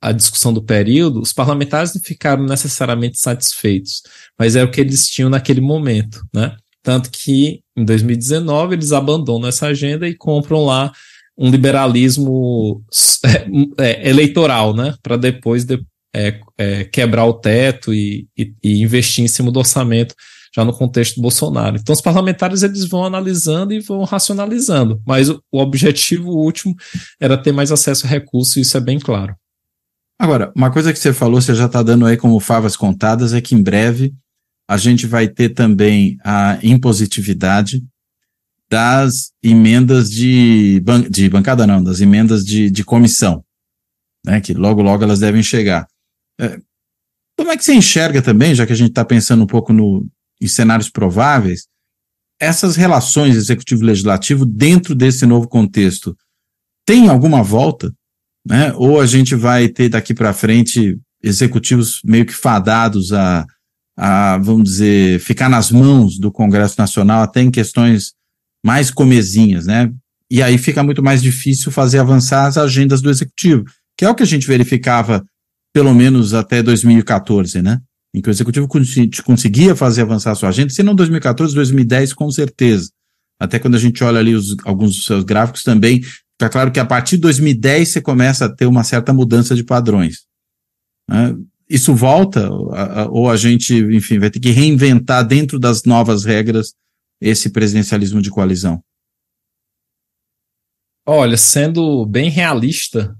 a 0.00 0.12
discussão 0.12 0.52
do 0.52 0.62
período, 0.62 1.20
os 1.20 1.32
parlamentares 1.32 1.94
não 1.94 2.02
ficaram 2.02 2.44
necessariamente 2.44 3.18
satisfeitos, 3.18 4.02
mas 4.38 4.54
é 4.56 4.62
o 4.62 4.70
que 4.70 4.80
eles 4.80 5.06
tinham 5.08 5.30
naquele 5.30 5.60
momento, 5.60 6.20
né? 6.34 6.56
Tanto 6.82 7.10
que 7.10 7.60
em 7.76 7.84
2019 7.84 8.74
eles 8.74 8.92
abandonam 8.92 9.48
essa 9.48 9.66
agenda 9.66 10.08
e 10.08 10.14
compram 10.14 10.64
lá 10.64 10.92
um 11.36 11.50
liberalismo 11.50 12.82
é, 13.24 13.84
é, 13.84 14.08
eleitoral, 14.08 14.74
né? 14.74 14.94
Para 15.02 15.16
depois 15.16 15.64
de, 15.64 15.80
é, 16.14 16.38
é, 16.56 16.84
quebrar 16.84 17.26
o 17.26 17.34
teto 17.34 17.92
e, 17.92 18.28
e, 18.36 18.54
e, 18.62 18.82
investir 18.82 19.24
em 19.24 19.28
cima 19.28 19.50
do 19.50 19.58
orçamento 19.58 20.14
já 20.54 20.64
no 20.64 20.72
contexto 20.72 21.16
do 21.16 21.22
Bolsonaro. 21.22 21.76
Então 21.76 21.92
os 21.92 22.00
parlamentares 22.00 22.62
eles 22.62 22.88
vão 22.88 23.04
analisando 23.04 23.74
e 23.74 23.80
vão 23.80 24.04
racionalizando, 24.04 25.02
mas 25.06 25.28
o, 25.28 25.42
o 25.52 25.58
objetivo 25.58 26.30
último 26.30 26.74
era 27.20 27.36
ter 27.36 27.52
mais 27.52 27.70
acesso 27.70 28.06
a 28.06 28.08
recursos, 28.08 28.56
isso 28.56 28.76
é 28.76 28.80
bem 28.80 28.98
claro. 28.98 29.36
Agora, 30.18 30.52
uma 30.56 30.70
coisa 30.70 30.92
que 30.92 30.98
você 30.98 31.12
falou, 31.12 31.40
você 31.40 31.54
já 31.54 31.66
está 31.66 31.82
dando 31.82 32.06
aí 32.06 32.16
como 32.16 32.40
favas 32.40 32.76
contadas, 32.76 33.34
é 33.34 33.40
que 33.40 33.54
em 33.54 33.62
breve 33.62 34.14
a 34.68 34.76
gente 34.76 35.06
vai 35.06 35.28
ter 35.28 35.50
também 35.50 36.18
a 36.24 36.58
impositividade 36.62 37.84
das 38.68 39.32
emendas 39.42 40.10
de, 40.10 40.80
ban 40.82 41.02
de 41.02 41.28
bancada, 41.28 41.66
não, 41.66 41.82
das 41.82 42.00
emendas 42.00 42.44
de, 42.44 42.70
de 42.70 42.82
comissão, 42.82 43.44
né, 44.24 44.40
que 44.40 44.52
logo, 44.54 44.82
logo 44.82 45.04
elas 45.04 45.20
devem 45.20 45.42
chegar. 45.42 45.86
É, 46.40 46.58
como 47.38 47.52
é 47.52 47.56
que 47.56 47.64
você 47.64 47.74
enxerga 47.74 48.20
também, 48.20 48.54
já 48.54 48.66
que 48.66 48.72
a 48.72 48.76
gente 48.76 48.90
está 48.90 49.04
pensando 49.04 49.44
um 49.44 49.46
pouco 49.46 49.72
no, 49.72 50.06
em 50.40 50.48
cenários 50.48 50.90
prováveis, 50.90 51.68
essas 52.40 52.74
relações 52.74 53.36
executivo-legislativo 53.36 54.44
dentro 54.44 54.94
desse 54.94 55.26
novo 55.26 55.46
contexto? 55.46 56.16
Tem 56.84 57.08
alguma 57.08 57.42
volta? 57.42 57.92
Né? 58.46 58.72
Ou 58.76 59.00
a 59.00 59.06
gente 59.06 59.34
vai 59.34 59.68
ter 59.68 59.88
daqui 59.88 60.14
para 60.14 60.32
frente 60.32 60.98
executivos 61.22 62.00
meio 62.04 62.24
que 62.24 62.32
fadados 62.32 63.12
a, 63.12 63.44
a, 63.96 64.38
vamos 64.38 64.70
dizer, 64.70 65.18
ficar 65.18 65.48
nas 65.48 65.72
mãos 65.72 66.18
do 66.18 66.30
Congresso 66.30 66.76
Nacional 66.78 67.22
até 67.22 67.42
em 67.42 67.50
questões 67.50 68.12
mais 68.64 68.90
comezinhas, 68.90 69.66
né? 69.66 69.90
E 70.30 70.42
aí 70.42 70.58
fica 70.58 70.82
muito 70.82 71.02
mais 71.02 71.22
difícil 71.22 71.72
fazer 71.72 71.98
avançar 71.98 72.46
as 72.46 72.56
agendas 72.56 73.00
do 73.00 73.10
executivo, 73.10 73.64
que 73.96 74.04
é 74.04 74.10
o 74.10 74.14
que 74.14 74.22
a 74.22 74.26
gente 74.26 74.46
verificava 74.46 75.24
pelo 75.72 75.94
menos 75.94 76.32
até 76.32 76.62
2014, 76.62 77.62
né? 77.62 77.80
Em 78.14 78.20
que 78.20 78.28
o 78.28 78.30
executivo 78.30 78.68
conseguia 79.24 79.74
fazer 79.74 80.02
avançar 80.02 80.32
a 80.32 80.34
sua 80.34 80.48
agenda, 80.48 80.72
se 80.72 80.82
não 80.82 80.94
2014, 80.94 81.54
2010, 81.54 82.12
com 82.12 82.30
certeza. 82.30 82.90
Até 83.38 83.58
quando 83.58 83.74
a 83.74 83.78
gente 83.78 84.02
olha 84.02 84.18
ali 84.18 84.34
os, 84.34 84.56
alguns 84.64 84.96
dos 84.96 85.04
seus 85.04 85.22
gráficos 85.22 85.62
também, 85.62 86.02
fica 86.38 86.50
claro 86.50 86.70
que 86.70 86.80
a 86.80 86.86
partir 86.86 87.16
de 87.16 87.22
2010 87.22 87.88
você 87.88 88.00
começa 88.00 88.44
a 88.44 88.54
ter 88.54 88.66
uma 88.66 88.84
certa 88.84 89.12
mudança 89.12 89.54
de 89.54 89.64
padrões. 89.64 90.26
Né? 91.08 91.34
Isso 91.68 91.94
volta, 91.94 92.48
ou 93.10 93.28
a 93.28 93.36
gente, 93.36 93.74
enfim, 93.74 94.18
vai 94.18 94.30
ter 94.30 94.38
que 94.38 94.50
reinventar 94.50 95.26
dentro 95.26 95.58
das 95.58 95.82
novas 95.84 96.24
regras 96.24 96.74
esse 97.20 97.50
presidencialismo 97.50 98.22
de 98.22 98.30
coalizão? 98.30 98.82
Olha, 101.04 101.36
sendo 101.36 102.04
bem 102.06 102.28
realista, 102.28 103.16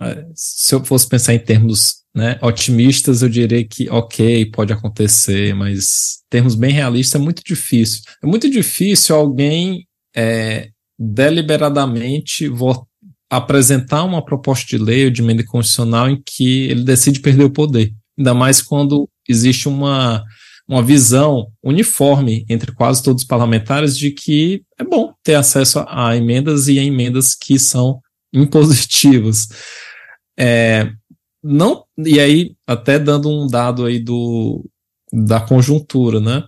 é, 0.00 0.26
se 0.34 0.74
eu 0.74 0.84
fosse 0.84 1.08
pensar 1.08 1.34
em 1.34 1.38
termos 1.38 2.00
né, 2.14 2.38
otimistas, 2.42 3.22
eu 3.22 3.28
diria 3.28 3.66
que 3.66 3.88
ok, 3.90 4.50
pode 4.50 4.72
acontecer, 4.72 5.54
mas 5.54 6.22
termos 6.28 6.54
bem 6.54 6.72
realistas 6.72 7.20
é 7.20 7.24
muito 7.24 7.42
difícil. 7.44 8.02
É 8.22 8.26
muito 8.26 8.48
difícil 8.50 9.14
alguém 9.14 9.86
é, 10.14 10.70
deliberadamente 11.00 12.52
apresentar 13.30 14.04
uma 14.04 14.22
proposta 14.22 14.66
de 14.66 14.76
lei 14.76 15.06
ou 15.06 15.10
de 15.10 15.22
emenda 15.22 15.42
constitucional 15.42 16.10
em 16.10 16.22
que 16.22 16.64
ele 16.64 16.84
decide 16.84 17.20
perder 17.20 17.44
o 17.44 17.50
poder. 17.50 17.94
Ainda 18.18 18.34
mais 18.34 18.60
quando 18.60 19.08
existe 19.26 19.66
uma, 19.66 20.22
uma 20.68 20.82
visão 20.82 21.50
uniforme 21.62 22.44
entre 22.50 22.72
quase 22.72 23.02
todos 23.02 23.22
os 23.22 23.26
parlamentares 23.26 23.96
de 23.96 24.10
que 24.10 24.62
é 24.78 24.84
bom 24.84 25.14
ter 25.22 25.36
acesso 25.36 25.82
a 25.88 26.14
emendas 26.14 26.68
e 26.68 26.78
a 26.78 26.84
emendas 26.84 27.34
que 27.34 27.58
são 27.58 28.00
impositivas. 28.30 29.48
É, 30.38 30.92
não, 31.42 31.84
e 31.96 32.20
aí, 32.20 32.54
até 32.66 32.98
dando 32.98 33.30
um 33.30 33.46
dado 33.46 33.86
aí 33.86 33.98
do, 33.98 34.68
da 35.10 35.40
conjuntura, 35.40 36.20
né? 36.20 36.44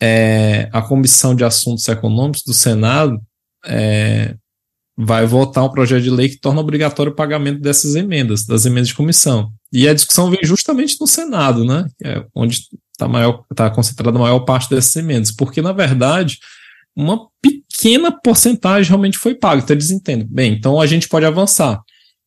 É, 0.00 0.68
a 0.72 0.80
Comissão 0.80 1.34
de 1.34 1.44
Assuntos 1.44 1.86
Econômicos 1.88 2.42
do 2.46 2.54
Senado 2.54 3.20
é, 3.66 4.34
vai 4.96 5.26
votar 5.26 5.64
um 5.64 5.70
projeto 5.70 6.02
de 6.02 6.10
lei 6.10 6.28
que 6.28 6.38
torna 6.38 6.60
obrigatório 6.60 7.12
o 7.12 7.14
pagamento 7.16 7.60
dessas 7.60 7.94
emendas, 7.94 8.44
das 8.44 8.64
emendas 8.64 8.88
de 8.88 8.94
comissão. 8.94 9.50
E 9.72 9.88
a 9.88 9.94
discussão 9.94 10.30
vem 10.30 10.40
justamente 10.44 10.96
no 11.00 11.06
Senado, 11.06 11.64
né? 11.64 11.86
É 12.02 12.24
onde 12.34 12.60
está 12.92 13.08
tá 13.54 13.70
concentrada 13.70 14.16
a 14.16 14.20
maior 14.20 14.40
parte 14.40 14.70
dessas 14.70 14.94
emendas, 14.94 15.32
porque, 15.32 15.60
na 15.60 15.72
verdade, 15.72 16.38
uma 16.94 17.28
pequena 17.42 18.12
porcentagem 18.12 18.88
realmente 18.88 19.18
foi 19.18 19.34
paga. 19.34 19.62
Então 19.62 19.74
eles 19.74 19.90
entendem. 19.90 20.26
Bem, 20.30 20.52
então 20.52 20.80
a 20.80 20.86
gente 20.86 21.08
pode 21.08 21.26
avançar. 21.26 21.80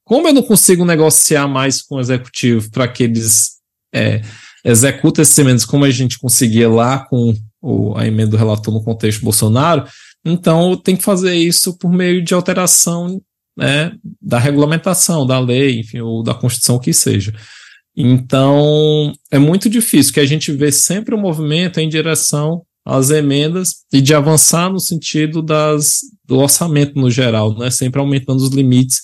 Como 0.03 0.27
eu 0.27 0.33
não 0.33 0.43
consigo 0.43 0.85
negociar 0.85 1.47
mais 1.47 1.81
com 1.81 1.95
o 1.95 1.99
executivo 1.99 2.69
para 2.71 2.87
que 2.87 3.03
eles 3.03 3.57
é, 3.93 4.21
executem 4.63 5.21
esses 5.21 5.37
emendas 5.37 5.65
como 5.65 5.85
a 5.85 5.89
gente 5.89 6.19
conseguia 6.19 6.69
lá 6.69 6.99
com 6.99 7.33
o, 7.61 7.97
a 7.97 8.05
emenda 8.05 8.31
do 8.31 8.37
relator 8.37 8.73
no 8.73 8.83
contexto 8.83 9.23
Bolsonaro, 9.23 9.85
então 10.31 10.75
tenho 10.77 10.97
que 10.97 11.03
fazer 11.03 11.35
isso 11.35 11.77
por 11.77 11.91
meio 11.91 12.23
de 12.23 12.33
alteração 12.33 13.21
né, 13.57 13.91
da 14.21 14.37
regulamentação, 14.37 15.25
da 15.25 15.39
lei, 15.39 15.79
enfim, 15.79 15.99
ou 15.99 16.21
da 16.21 16.33
Constituição, 16.33 16.79
que 16.79 16.93
seja. 16.93 17.33
Então, 17.95 19.11
é 19.31 19.39
muito 19.39 19.67
difícil 19.67 20.13
que 20.13 20.19
a 20.19 20.25
gente 20.25 20.51
vê 20.51 20.71
sempre 20.71 21.15
o 21.15 21.17
um 21.17 21.21
movimento 21.21 21.79
em 21.79 21.89
direção 21.89 22.61
às 22.85 23.09
emendas 23.09 23.83
e 23.91 23.99
de 23.99 24.13
avançar 24.13 24.71
no 24.71 24.79
sentido 24.79 25.41
das, 25.41 26.01
do 26.23 26.37
orçamento 26.37 26.93
no 26.99 27.09
geral, 27.09 27.57
né? 27.57 27.71
sempre 27.71 27.99
aumentando 27.99 28.43
os 28.43 28.53
limites 28.53 29.01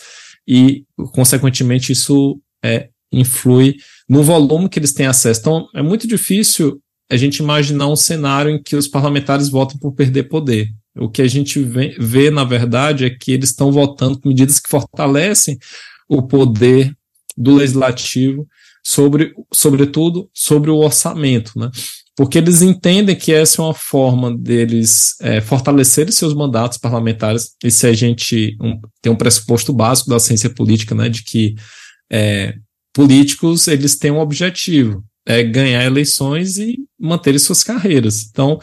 e, 0.47 0.83
consequentemente, 1.13 1.91
isso 1.91 2.39
é, 2.63 2.89
influi 3.11 3.77
no 4.07 4.21
volume 4.21 4.69
que 4.69 4.77
eles 4.77 4.93
têm 4.93 5.07
acesso. 5.07 5.39
Então, 5.39 5.67
é 5.73 5.81
muito 5.81 6.07
difícil 6.07 6.79
a 7.11 7.17
gente 7.17 7.37
imaginar 7.37 7.87
um 7.87 7.95
cenário 7.95 8.51
em 8.51 8.61
que 8.61 8.75
os 8.75 8.87
parlamentares 8.87 9.49
votem 9.49 9.79
por 9.79 9.93
perder 9.93 10.23
poder. 10.23 10.67
O 10.95 11.09
que 11.09 11.21
a 11.21 11.27
gente 11.27 11.59
vê, 11.59 11.95
vê 11.99 12.29
na 12.29 12.43
verdade, 12.43 13.05
é 13.05 13.09
que 13.09 13.31
eles 13.31 13.49
estão 13.49 13.71
votando 13.71 14.19
com 14.19 14.29
medidas 14.29 14.59
que 14.59 14.69
fortalecem 14.69 15.57
o 16.07 16.21
poder 16.21 16.95
do 17.35 17.55
legislativo 17.55 18.47
sobre, 18.85 19.33
sobretudo, 19.53 20.29
sobre 20.33 20.69
o 20.69 20.77
orçamento, 20.77 21.57
né? 21.57 21.71
porque 22.15 22.37
eles 22.37 22.61
entendem 22.61 23.15
que 23.15 23.33
essa 23.33 23.61
é 23.61 23.65
uma 23.65 23.73
forma 23.73 24.35
deles 24.37 25.15
é, 25.19 25.41
fortalecerem 25.41 26.11
seus 26.11 26.33
mandatos 26.33 26.77
parlamentares, 26.77 27.55
e 27.63 27.71
se 27.71 27.87
a 27.87 27.93
gente 27.93 28.55
um, 28.61 28.79
tem 29.01 29.11
um 29.11 29.15
pressuposto 29.15 29.73
básico 29.73 30.09
da 30.09 30.19
ciência 30.19 30.49
política, 30.49 30.93
né, 30.93 31.09
de 31.09 31.23
que 31.23 31.55
é, 32.11 32.55
políticos 32.93 33.67
eles 33.67 33.97
têm 33.97 34.11
um 34.11 34.19
objetivo, 34.19 35.03
é 35.25 35.41
ganhar 35.41 35.83
eleições 35.83 36.57
e 36.57 36.77
manter 36.99 37.39
suas 37.39 37.63
carreiras. 37.63 38.27
Então, 38.29 38.59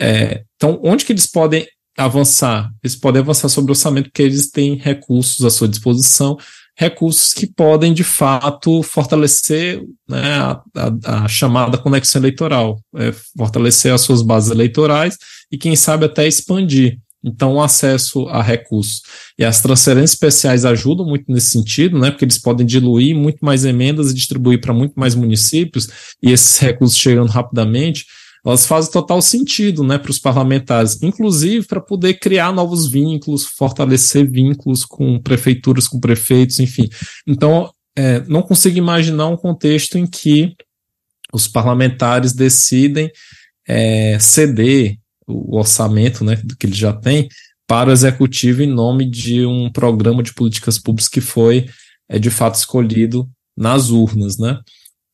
é, 0.00 0.42
então, 0.56 0.80
onde 0.82 1.04
que 1.04 1.12
eles 1.12 1.26
podem 1.26 1.66
avançar? 1.96 2.70
Eles 2.82 2.96
podem 2.96 3.20
avançar 3.20 3.48
sobre 3.48 3.70
o 3.70 3.74
orçamento 3.74 4.04
porque 4.04 4.22
eles 4.22 4.50
têm 4.50 4.76
recursos 4.76 5.44
à 5.44 5.50
sua 5.50 5.68
disposição 5.68 6.38
recursos 6.80 7.34
que 7.34 7.46
podem, 7.46 7.92
de 7.92 8.02
fato, 8.02 8.82
fortalecer 8.82 9.82
né, 10.08 10.36
a, 10.36 10.62
a, 10.74 11.24
a, 11.24 11.28
chamada 11.28 11.76
conexão 11.76 12.22
eleitoral, 12.22 12.80
é, 12.96 13.12
fortalecer 13.36 13.92
as 13.92 14.00
suas 14.00 14.22
bases 14.22 14.50
eleitorais 14.50 15.18
e, 15.52 15.58
quem 15.58 15.76
sabe, 15.76 16.06
até 16.06 16.26
expandir. 16.26 16.98
Então, 17.22 17.56
o 17.56 17.62
acesso 17.62 18.26
a 18.28 18.42
recursos. 18.42 19.02
E 19.38 19.44
as 19.44 19.60
transferências 19.60 20.12
especiais 20.12 20.64
ajudam 20.64 21.04
muito 21.04 21.26
nesse 21.28 21.50
sentido, 21.50 21.98
né, 21.98 22.10
porque 22.10 22.24
eles 22.24 22.38
podem 22.38 22.64
diluir 22.64 23.14
muito 23.14 23.44
mais 23.44 23.66
emendas 23.66 24.10
e 24.10 24.14
distribuir 24.14 24.58
para 24.58 24.72
muito 24.72 24.94
mais 24.98 25.14
municípios, 25.14 25.86
e 26.22 26.32
esses 26.32 26.58
recursos 26.58 26.96
chegando 26.96 27.28
rapidamente 27.28 28.06
elas 28.44 28.66
fazem 28.66 28.90
total 28.90 29.20
sentido 29.20 29.82
né, 29.84 29.98
para 29.98 30.10
os 30.10 30.18
parlamentares, 30.18 31.00
inclusive 31.02 31.66
para 31.66 31.80
poder 31.80 32.14
criar 32.14 32.52
novos 32.52 32.88
vínculos, 32.88 33.44
fortalecer 33.44 34.30
vínculos 34.30 34.84
com 34.84 35.20
prefeituras, 35.20 35.86
com 35.86 36.00
prefeitos, 36.00 36.58
enfim. 36.58 36.88
Então, 37.26 37.70
é, 37.96 38.20
não 38.26 38.42
consigo 38.42 38.78
imaginar 38.78 39.28
um 39.28 39.36
contexto 39.36 39.98
em 39.98 40.06
que 40.06 40.54
os 41.32 41.46
parlamentares 41.46 42.32
decidem 42.32 43.10
é, 43.68 44.18
ceder 44.18 44.96
o 45.26 45.58
orçamento 45.58 46.24
né, 46.24 46.42
que 46.58 46.66
eles 46.66 46.76
já 46.76 46.92
têm 46.92 47.28
para 47.66 47.90
o 47.90 47.92
executivo 47.92 48.62
em 48.62 48.66
nome 48.66 49.08
de 49.08 49.46
um 49.46 49.70
programa 49.70 50.22
de 50.22 50.34
políticas 50.34 50.78
públicas 50.78 51.08
que 51.08 51.20
foi 51.20 51.68
é, 52.08 52.18
de 52.18 52.30
fato 52.30 52.56
escolhido 52.56 53.30
nas 53.56 53.90
urnas, 53.90 54.38
né? 54.38 54.58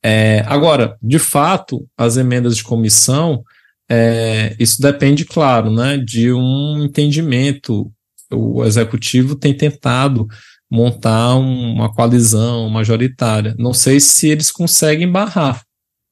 É, 0.08 0.44
agora, 0.46 0.96
de 1.02 1.18
fato, 1.18 1.84
as 1.98 2.16
emendas 2.16 2.56
de 2.56 2.62
comissão, 2.62 3.42
é, 3.90 4.54
isso 4.56 4.80
depende, 4.80 5.24
claro, 5.24 5.68
né, 5.68 5.96
de 5.96 6.32
um 6.32 6.84
entendimento. 6.84 7.90
O 8.32 8.64
executivo 8.64 9.34
tem 9.34 9.52
tentado 9.52 10.28
montar 10.70 11.34
uma 11.34 11.92
coalizão 11.92 12.70
majoritária. 12.70 13.56
Não 13.58 13.72
sei 13.74 13.98
se 13.98 14.28
eles 14.28 14.52
conseguem 14.52 15.10
barrar 15.10 15.64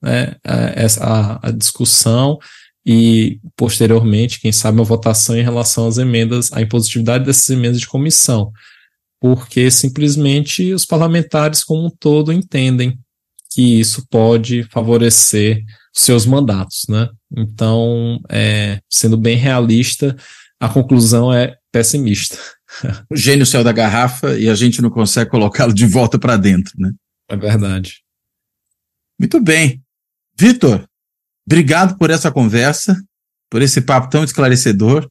né, 0.03 0.34
a, 0.45 1.49
a 1.49 1.51
discussão 1.53 2.36
e, 2.84 3.38
posteriormente, 3.57 4.40
quem 4.40 4.51
sabe, 4.51 4.78
uma 4.78 4.84
votação 4.84 5.36
em 5.36 5.42
relação 5.45 5.86
às 5.86 5.99
emendas, 5.99 6.53
à 6.53 6.61
impositividade 6.61 7.24
dessas 7.24 7.49
emendas 7.49 7.78
de 7.78 7.86
comissão, 7.86 8.51
porque 9.20 9.70
simplesmente 9.70 10.74
os 10.74 10.84
parlamentares 10.84 11.62
como 11.62 11.86
um 11.86 11.90
todo 11.90 12.32
entendem 12.32 12.99
que 13.55 13.78
isso 13.78 14.05
pode 14.11 14.64
favorecer 14.64 15.62
seus 15.92 16.26
mandatos, 16.26 16.86
né? 16.88 17.09
Então, 17.30 18.20
é, 18.28 18.80
sendo 18.90 19.16
bem 19.16 19.36
realista, 19.36 20.16
a 20.59 20.68
conclusão 20.68 21.32
é 21.32 21.57
pessimista. 21.72 22.36
O 23.09 23.14
gênio 23.14 23.46
saiu 23.46 23.62
da 23.62 23.70
garrafa 23.70 24.36
e 24.36 24.48
a 24.48 24.55
gente 24.57 24.82
não 24.82 24.90
consegue 24.90 25.30
colocá-lo 25.30 25.72
de 25.72 25.86
volta 25.86 26.18
para 26.18 26.36
dentro, 26.36 26.72
né? 26.76 26.90
É 27.28 27.36
verdade. 27.36 28.02
Muito 29.16 29.40
bem. 29.40 29.80
Vitor, 30.36 30.84
obrigado 31.46 31.96
por 31.96 32.11
essa 32.11 32.32
conversa, 32.32 33.00
por 33.48 33.62
esse 33.62 33.80
papo 33.80 34.11
tão 34.11 34.24
esclarecedor. 34.24 35.09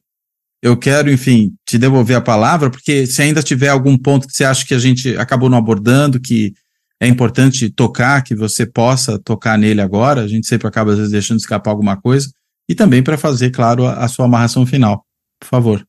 Eu 0.60 0.76
quero, 0.76 1.10
enfim, 1.10 1.54
te 1.66 1.78
devolver 1.78 2.18
a 2.18 2.20
palavra, 2.20 2.68
porque 2.68 3.06
se 3.06 3.22
ainda 3.22 3.42
tiver 3.42 3.68
algum 3.68 3.96
ponto 3.96 4.26
que 4.26 4.36
você 4.36 4.44
acha 4.44 4.66
que 4.66 4.74
a 4.74 4.78
gente 4.78 5.16
acabou 5.16 5.48
não 5.48 5.56
abordando, 5.56 6.20
que 6.20 6.52
é 7.00 7.06
importante 7.06 7.70
tocar, 7.70 8.22
que 8.22 8.34
você 8.34 8.64
possa 8.64 9.18
tocar 9.18 9.58
nele 9.58 9.80
agora, 9.80 10.22
a 10.22 10.28
gente 10.28 10.46
sempre 10.46 10.66
acaba 10.66 10.92
às 10.92 10.98
vezes 10.98 11.12
deixando 11.12 11.38
escapar 11.38 11.70
alguma 11.70 12.00
coisa, 12.00 12.30
e 12.68 12.74
também 12.74 13.02
para 13.02 13.18
fazer, 13.18 13.50
claro, 13.50 13.86
a, 13.86 14.04
a, 14.04 14.08
sua 14.08 14.24
amarração 14.24 14.66
final. 14.66 15.04
Por 15.38 15.46
favor. 15.46 15.86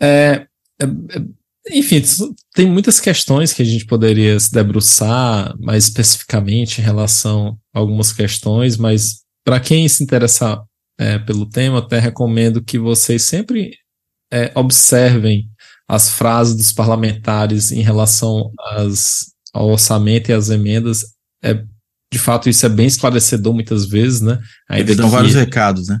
É, 0.00 0.46
é, 0.80 0.84
é, 0.84 1.76
enfim, 1.76 2.02
tem 2.54 2.70
muitas 2.70 2.98
questões 3.00 3.52
que 3.52 3.62
a 3.62 3.64
gente 3.64 3.84
poderia 3.84 4.38
se 4.40 4.50
debruçar 4.50 5.54
mais 5.58 5.84
especificamente 5.84 6.80
em 6.80 6.84
relação 6.84 7.58
a 7.74 7.78
algumas 7.78 8.12
questões, 8.12 8.76
mas 8.76 9.22
para 9.44 9.60
quem 9.60 9.86
se 9.88 10.02
interessar 10.02 10.62
é, 10.98 11.18
pelo 11.18 11.46
tema, 11.46 11.78
até 11.78 11.98
recomendo 11.98 12.62
que 12.62 12.78
vocês 12.78 13.22
sempre 13.22 13.76
é, 14.32 14.50
observem 14.54 15.48
as 15.88 16.10
frases 16.10 16.54
dos 16.54 16.72
parlamentares 16.72 17.70
em 17.72 17.80
relação 17.80 18.52
às, 18.60 19.32
ao 19.58 19.70
orçamento 19.70 20.30
e 20.30 20.32
às 20.32 20.50
emendas. 20.50 21.04
É, 21.42 21.62
de 22.12 22.18
fato, 22.18 22.48
isso 22.48 22.64
é 22.64 22.68
bem 22.68 22.86
esclarecedor 22.86 23.52
muitas 23.52 23.86
vezes, 23.86 24.20
né? 24.20 24.38
Ainda 24.68 24.90
Eles 24.90 24.96
dão 24.96 25.08
que, 25.08 25.14
vários 25.14 25.34
recados, 25.34 25.88
né? 25.88 25.98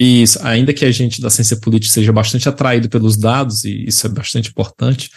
Isso, 0.00 0.38
ainda 0.42 0.72
que 0.72 0.84
a 0.84 0.90
gente 0.90 1.20
da 1.20 1.30
ciência 1.30 1.56
política 1.56 1.92
seja 1.92 2.12
bastante 2.12 2.48
atraído 2.48 2.88
pelos 2.88 3.16
dados, 3.16 3.64
e 3.64 3.84
isso 3.86 4.06
é 4.06 4.10
bastante 4.10 4.50
importante, 4.50 5.08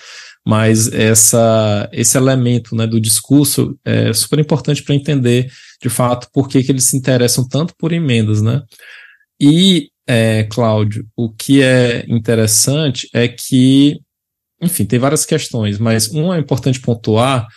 mas 0.46 0.88
essa, 0.94 1.90
esse 1.92 2.16
elemento 2.16 2.76
né, 2.76 2.86
do 2.86 3.02
discurso 3.02 3.78
é 3.84 4.14
super 4.14 4.38
importante 4.38 4.84
para 4.84 4.94
entender, 4.94 5.52
de 5.82 5.90
fato, 5.90 6.28
por 6.32 6.48
que, 6.48 6.62
que 6.62 6.72
eles 6.72 6.86
se 6.86 6.96
interessam 6.96 7.48
tanto 7.48 7.74
por 7.78 7.92
emendas, 7.92 8.42
né? 8.42 8.62
E, 9.42 9.90
é, 10.08 10.44
Cláudio, 10.44 11.08
o 11.16 11.32
que 11.32 11.62
é 11.64 12.06
interessante 12.08 13.10
é 13.14 13.28
que, 13.28 14.00
enfim, 14.62 14.86
tem 14.86 15.00
várias 15.00 15.26
questões, 15.26 15.80
mas 15.80 16.08
uma 16.08 16.36
é 16.36 16.40
importante 16.40 16.80
pontuar 16.80 17.48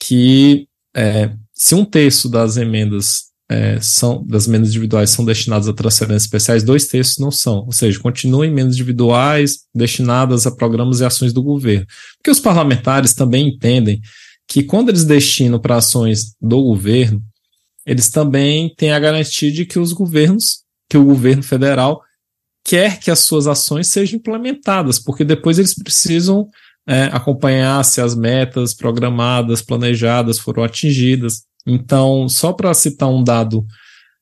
que 0.00 0.66
é, 0.96 1.30
se 1.52 1.74
um 1.74 1.84
terço 1.84 2.28
das 2.28 2.56
emendas 2.56 3.30
é, 3.50 3.80
são, 3.80 4.24
das 4.26 4.46
emendas 4.46 4.70
individuais 4.70 5.10
são 5.10 5.24
destinadas 5.24 5.68
a 5.68 5.72
transferências 5.72 6.22
especiais, 6.22 6.62
dois 6.62 6.86
terços 6.86 7.18
não 7.18 7.30
são. 7.30 7.64
Ou 7.66 7.72
seja, 7.72 7.98
continuam 7.98 8.44
emendas 8.44 8.74
individuais 8.74 9.60
destinadas 9.74 10.46
a 10.46 10.50
programas 10.50 11.00
e 11.00 11.04
ações 11.04 11.32
do 11.32 11.42
governo. 11.42 11.86
Porque 12.16 12.30
os 12.30 12.40
parlamentares 12.40 13.12
também 13.12 13.48
entendem 13.48 14.00
que 14.48 14.62
quando 14.62 14.88
eles 14.88 15.04
destinam 15.04 15.60
para 15.60 15.76
ações 15.76 16.34
do 16.40 16.62
governo, 16.62 17.22
eles 17.84 18.08
também 18.08 18.72
têm 18.76 18.92
a 18.92 18.98
garantia 18.98 19.50
de 19.50 19.66
que 19.66 19.78
os 19.78 19.92
governos, 19.92 20.60
que 20.88 20.96
o 20.96 21.04
governo 21.04 21.42
federal 21.42 22.00
quer 22.64 23.00
que 23.00 23.10
as 23.10 23.20
suas 23.20 23.46
ações 23.46 23.88
sejam 23.88 24.18
implementadas, 24.18 24.98
porque 24.98 25.24
depois 25.24 25.58
eles 25.58 25.74
precisam 25.74 26.48
é, 26.86 27.04
acompanhar 27.04 27.84
se 27.84 28.00
as 28.00 28.14
metas 28.14 28.74
programadas, 28.74 29.62
planejadas 29.62 30.38
foram 30.38 30.62
atingidas. 30.62 31.42
Então, 31.66 32.28
só 32.28 32.52
para 32.52 32.74
citar 32.74 33.08
um 33.08 33.22
dado 33.22 33.64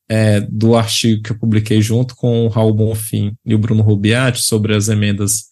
é, 0.09 0.41
do 0.41 0.75
artigo 0.75 1.23
que 1.23 1.33
eu 1.33 1.39
publiquei 1.39 1.81
junto 1.83 2.17
com 2.17 2.47
o 2.47 2.49
Raul 2.49 2.75
Bonfim 2.75 3.35
e 3.45 3.55
o 3.55 3.59
Bruno 3.59 3.83
Rubiati 3.83 4.43
sobre 4.43 4.75
as 4.75 4.89
emendas 4.89 5.45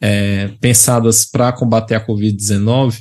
é, 0.00 0.48
pensadas 0.60 1.24
para 1.24 1.52
combater 1.52 1.94
a 1.94 2.06
Covid-19, 2.06 3.00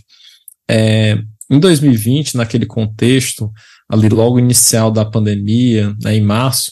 é, 0.69 1.17
em 1.49 1.59
2020, 1.59 2.37
naquele 2.37 2.65
contexto, 2.65 3.51
ali 3.89 4.09
logo 4.09 4.39
inicial 4.39 4.89
da 4.89 5.05
pandemia, 5.05 5.93
né, 6.01 6.15
em 6.15 6.21
março, 6.21 6.71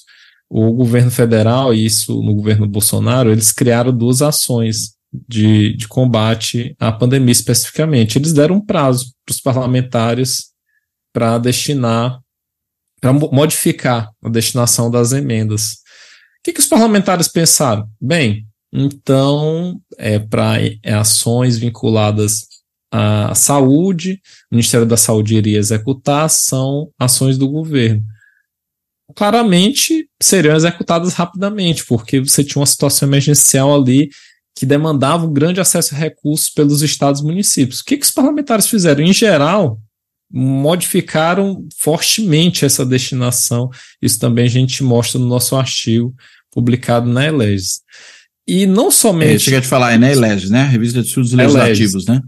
o 0.49 0.71
governo 0.71 1.11
federal, 1.11 1.73
e 1.73 1.85
isso 1.85 2.21
no 2.23 2.33
governo 2.33 2.67
Bolsonaro, 2.67 3.31
eles 3.31 3.51
criaram 3.51 3.95
duas 3.95 4.21
ações 4.21 4.93
de, 5.27 5.75
de 5.75 5.87
combate 5.87 6.75
à 6.79 6.91
pandemia 6.91 7.31
especificamente. 7.31 8.17
Eles 8.17 8.33
deram 8.33 8.55
um 8.55 8.65
prazo 8.65 9.13
para 9.25 9.33
os 9.33 9.39
parlamentares 9.39 10.51
para 11.13 11.37
destinar, 11.37 12.19
para 12.99 13.13
modificar 13.13 14.09
a 14.23 14.29
destinação 14.29 14.89
das 14.89 15.11
emendas. 15.11 15.73
O 15.73 16.43
que, 16.43 16.53
que 16.53 16.59
os 16.59 16.67
parlamentares 16.67 17.27
pensaram? 17.27 17.87
Bem, 18.01 18.47
então, 18.71 19.79
é 19.97 20.17
para 20.17 20.59
é, 20.59 20.93
ações 20.93 21.57
vinculadas 21.57 22.47
à 22.91 23.33
saúde, 23.33 24.19
o 24.51 24.55
Ministério 24.55 24.85
da 24.85 24.97
Saúde 24.97 25.35
iria 25.35 25.57
executar, 25.57 26.29
são 26.29 26.91
ações 26.99 27.37
do 27.37 27.49
governo. 27.49 28.03
Claramente 29.15 30.07
seriam 30.21 30.55
executadas 30.55 31.13
rapidamente, 31.13 31.85
porque 31.85 32.19
você 32.19 32.43
tinha 32.43 32.59
uma 32.59 32.65
situação 32.65 33.07
emergencial 33.07 33.75
ali 33.75 34.09
que 34.55 34.65
demandava 34.65 35.25
um 35.25 35.33
grande 35.33 35.59
acesso 35.59 35.95
a 35.95 35.97
recursos 35.97 36.49
pelos 36.49 36.81
estados 36.81 37.21
e 37.21 37.23
municípios. 37.23 37.79
O 37.79 37.85
que, 37.85 37.97
que 37.97 38.05
os 38.05 38.11
parlamentares 38.11 38.67
fizeram? 38.67 39.03
Em 39.03 39.13
geral, 39.13 39.79
modificaram 40.31 41.67
fortemente 41.77 42.65
essa 42.65 42.85
destinação. 42.85 43.69
Isso 44.01 44.19
também 44.19 44.45
a 44.45 44.49
gente 44.49 44.83
mostra 44.83 45.19
no 45.19 45.27
nosso 45.27 45.55
artigo 45.55 46.13
publicado 46.51 47.09
na 47.09 47.25
Eleges. 47.25 47.81
E 48.47 48.65
não 48.65 48.91
somente. 48.91 49.35
É, 49.35 49.39
chega 49.39 49.61
de 49.61 49.67
falar, 49.67 49.93
é 49.93 49.97
na 49.97 50.11
Eleges, 50.11 50.49
né? 50.49 50.63
Revista 50.65 51.01
de 51.01 51.07
Estudos 51.07 51.31
Legislativos, 51.33 52.05
né? 52.05 52.21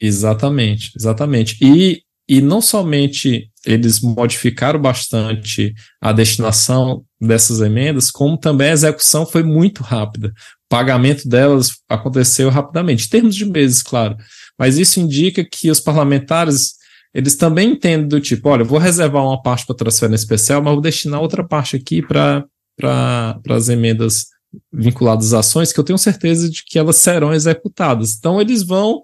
Exatamente, 0.00 0.90
exatamente. 0.96 1.56
E, 1.60 2.02
e 2.28 2.40
não 2.40 2.60
somente 2.60 3.51
eles 3.64 4.00
modificaram 4.00 4.80
bastante 4.80 5.72
a 6.00 6.12
destinação 6.12 7.04
dessas 7.20 7.60
emendas, 7.60 8.10
como 8.10 8.36
também 8.36 8.70
a 8.70 8.72
execução 8.72 9.24
foi 9.24 9.42
muito 9.42 9.82
rápida. 9.82 10.28
O 10.28 10.68
pagamento 10.68 11.28
delas 11.28 11.72
aconteceu 11.88 12.50
rapidamente, 12.50 13.06
em 13.06 13.08
termos 13.08 13.34
de 13.34 13.44
meses, 13.44 13.82
claro. 13.82 14.16
Mas 14.58 14.78
isso 14.78 15.00
indica 15.00 15.44
que 15.44 15.70
os 15.70 15.80
parlamentares 15.80 16.80
eles 17.14 17.36
também 17.36 17.72
entendem 17.72 18.08
do 18.08 18.18
tipo, 18.20 18.48
olha, 18.48 18.64
vou 18.64 18.78
reservar 18.78 19.22
uma 19.22 19.42
parte 19.42 19.66
para 19.66 19.76
transferência 19.76 20.24
especial, 20.24 20.62
mas 20.62 20.72
vou 20.72 20.80
destinar 20.80 21.20
outra 21.20 21.46
parte 21.46 21.76
aqui 21.76 22.00
para 22.00 22.46
as 23.50 23.68
emendas 23.68 24.28
vinculadas 24.72 25.34
às 25.34 25.46
ações, 25.46 25.72
que 25.74 25.78
eu 25.78 25.84
tenho 25.84 25.98
certeza 25.98 26.48
de 26.48 26.64
que 26.64 26.78
elas 26.78 26.96
serão 26.96 27.34
executadas. 27.34 28.16
Então, 28.18 28.40
eles 28.40 28.62
vão 28.62 29.02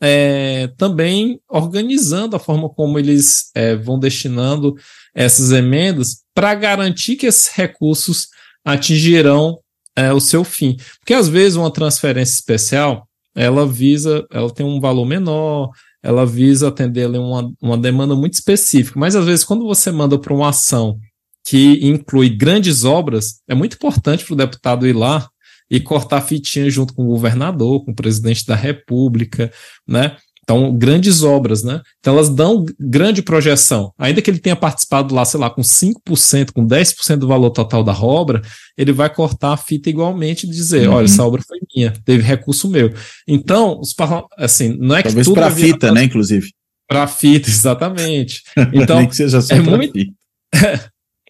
é, 0.00 0.68
também 0.76 1.40
organizando 1.48 2.36
a 2.36 2.38
forma 2.38 2.68
como 2.68 2.98
eles 2.98 3.50
é, 3.54 3.74
vão 3.76 3.98
destinando 3.98 4.74
essas 5.14 5.52
emendas 5.52 6.22
para 6.34 6.54
garantir 6.54 7.16
que 7.16 7.26
esses 7.26 7.48
recursos 7.54 8.28
atingirão 8.64 9.58
é, 9.96 10.12
o 10.12 10.20
seu 10.20 10.44
fim. 10.44 10.76
Porque 10.98 11.14
às 11.14 11.28
vezes 11.28 11.56
uma 11.56 11.72
transferência 11.72 12.34
especial 12.34 13.08
ela 13.36 13.66
visa, 13.66 14.26
ela 14.32 14.50
tem 14.50 14.64
um 14.64 14.80
valor 14.80 15.04
menor, 15.04 15.70
ela 16.02 16.24
visa 16.24 16.68
atender 16.68 17.06
uma, 17.06 17.52
uma 17.60 17.76
demanda 17.76 18.14
muito 18.14 18.32
específica. 18.32 18.98
Mas 18.98 19.14
às 19.14 19.26
vezes, 19.26 19.44
quando 19.44 19.66
você 19.66 19.92
manda 19.92 20.18
para 20.18 20.32
uma 20.32 20.48
ação 20.48 20.98
que 21.44 21.78
inclui 21.86 22.30
grandes 22.30 22.84
obras, 22.84 23.40
é 23.46 23.54
muito 23.54 23.74
importante 23.74 24.24
para 24.24 24.32
o 24.32 24.36
deputado 24.36 24.86
ir 24.86 24.94
lá 24.94 25.28
e 25.70 25.80
cortar 25.80 26.20
fitinha 26.20 26.70
junto 26.70 26.94
com 26.94 27.02
o 27.02 27.08
governador, 27.08 27.84
com 27.84 27.90
o 27.90 27.94
presidente 27.94 28.46
da 28.46 28.54
República, 28.54 29.52
né? 29.86 30.16
Então, 30.46 30.72
grandes 30.78 31.24
obras, 31.24 31.64
né? 31.64 31.82
Então, 31.98 32.14
elas 32.14 32.28
dão 32.28 32.64
grande 32.78 33.20
projeção. 33.20 33.92
Ainda 33.98 34.22
que 34.22 34.30
ele 34.30 34.38
tenha 34.38 34.54
participado 34.54 35.12
lá, 35.12 35.24
sei 35.24 35.40
lá, 35.40 35.50
com 35.50 35.60
5%, 35.60 36.52
com 36.54 36.64
10% 36.64 37.16
do 37.16 37.26
valor 37.26 37.50
total 37.50 37.82
da 37.82 37.92
obra, 37.92 38.40
ele 38.78 38.92
vai 38.92 39.12
cortar 39.12 39.54
a 39.54 39.56
fita 39.56 39.90
igualmente 39.90 40.46
e 40.46 40.48
dizer: 40.50 40.88
uhum. 40.88 40.94
olha, 40.94 41.06
essa 41.06 41.24
obra 41.24 41.42
foi 41.42 41.58
minha, 41.74 41.92
teve 42.04 42.22
recurso 42.22 42.70
meu. 42.70 42.94
Então, 43.26 43.80
os 43.80 43.92
assim, 44.38 44.76
não 44.78 44.94
é 44.94 45.02
que 45.02 45.08
Talvez 45.08 45.28
para 45.28 45.50
fita, 45.50 45.90
né, 45.90 46.04
inclusive. 46.04 46.52
Para 46.88 47.08
fita, 47.08 47.50
exatamente. 47.50 48.42
Então, 48.72 49.00
Nem 49.00 49.08
que 49.08 49.16
seja 49.16 49.40
só 49.40 49.52
é 49.52 49.60
muito, 49.60 49.98
é, 50.54 50.80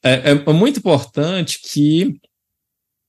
é, 0.05 0.31
é, 0.47 0.53
muito 0.53 0.79
importante 0.79 1.59
que 1.73 2.17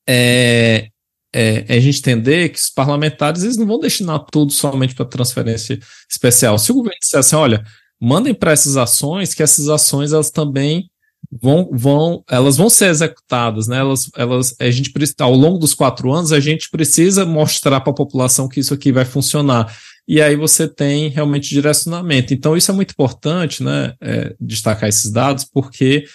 é, 0.07 0.87
é, 1.33 1.65
é, 1.67 1.77
a 1.77 1.79
gente 1.79 1.99
entender 1.99 2.49
que 2.49 2.59
os 2.59 2.69
parlamentares 2.69 3.43
eles 3.43 3.57
não 3.57 3.65
vão 3.65 3.79
destinar 3.79 4.25
tudo 4.31 4.51
somente 4.51 4.95
para 4.95 5.05
transferência 5.05 5.79
especial. 6.09 6.57
Se 6.57 6.71
o 6.71 6.75
governo 6.75 6.97
disser 6.99 7.19
assim, 7.19 7.35
olha, 7.35 7.63
mandem 7.99 8.33
para 8.33 8.51
essas 8.51 8.77
ações, 8.77 9.33
que 9.33 9.43
essas 9.43 9.67
ações 9.69 10.13
elas 10.13 10.31
também 10.31 10.89
vão, 11.31 11.69
vão, 11.71 12.23
elas 12.29 12.57
vão 12.57 12.69
ser 12.69 12.89
executadas, 12.89 13.67
né? 13.67 13.77
Elas, 13.77 14.09
elas, 14.15 14.55
a 14.59 14.69
gente 14.69 14.91
ao 15.19 15.33
longo 15.33 15.57
dos 15.57 15.73
quatro 15.73 16.11
anos 16.13 16.31
a 16.31 16.39
gente 16.39 16.69
precisa 16.69 17.25
mostrar 17.25 17.81
para 17.81 17.91
a 17.91 17.95
população 17.95 18.47
que 18.47 18.59
isso 18.59 18.73
aqui 18.73 18.91
vai 18.91 19.05
funcionar. 19.05 19.75
E 20.07 20.21
aí 20.21 20.37
você 20.37 20.67
tem 20.67 21.09
realmente 21.09 21.49
direcionamento. 21.49 22.33
Então 22.33 22.55
isso 22.55 22.71
é 22.71 22.73
muito 22.73 22.91
importante, 22.91 23.61
né? 23.61 23.93
É, 23.99 24.35
destacar 24.39 24.87
esses 24.87 25.11
dados, 25.11 25.43
porque 25.43 26.05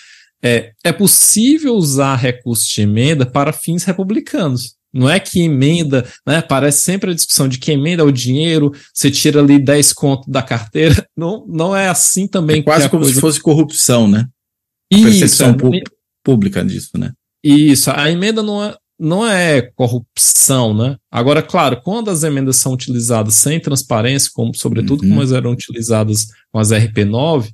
é, 0.42 0.72
é 0.82 0.92
possível 0.92 1.74
usar 1.74 2.16
recursos 2.16 2.66
de 2.66 2.82
emenda 2.82 3.26
para 3.26 3.52
fins 3.52 3.84
republicanos. 3.84 4.76
Não 4.93 5.09
é 5.09 5.18
que 5.18 5.40
emenda, 5.40 6.07
né? 6.26 6.43
Parece 6.43 6.82
sempre 6.82 7.11
a 7.11 7.14
discussão 7.14 7.49
de 7.49 7.59
que 7.59 7.72
emenda 7.72 8.05
o 8.05 8.12
dinheiro, 8.12 8.72
você 8.93 9.11
tira 9.11 9.40
ali 9.40 9.59
10 9.59 9.93
contos 9.95 10.28
da 10.28 10.43
carteira. 10.43 11.07
Não, 11.16 11.45
não 11.47 11.76
é 11.76 11.88
assim 11.88 12.26
também. 12.26 12.61
É 12.61 12.62
quase 12.62 12.88
como 12.88 13.03
coisa... 13.03 13.14
se 13.14 13.20
fosse 13.20 13.40
corrupção, 13.40 14.09
né? 14.09 14.26
Isso, 14.90 15.05
percepção 15.05 15.51
é, 15.51 15.80
pública 16.24 16.64
disso, 16.64 16.90
né? 16.99 17.12
Isso, 17.45 17.90
a 17.90 18.11
emenda 18.11 18.43
não 18.43 18.62
é, 18.62 18.76
não 18.99 19.26
é 19.26 19.62
corrupção, 19.74 20.74
né? 20.74 20.97
Agora, 21.11 21.43
claro, 21.43 21.80
quando 21.82 22.11
as 22.11 22.22
emendas 22.22 22.57
são 22.57 22.72
utilizadas 22.72 23.34
sem 23.34 23.61
transparência, 23.61 24.30
como 24.32 24.55
sobretudo 24.55 25.03
uhum. 25.03 25.09
como 25.09 25.20
elas 25.20 25.32
eram 25.32 25.53
utilizadas 25.53 26.26
com 26.51 26.59
as 26.59 26.70
RP9, 26.70 27.51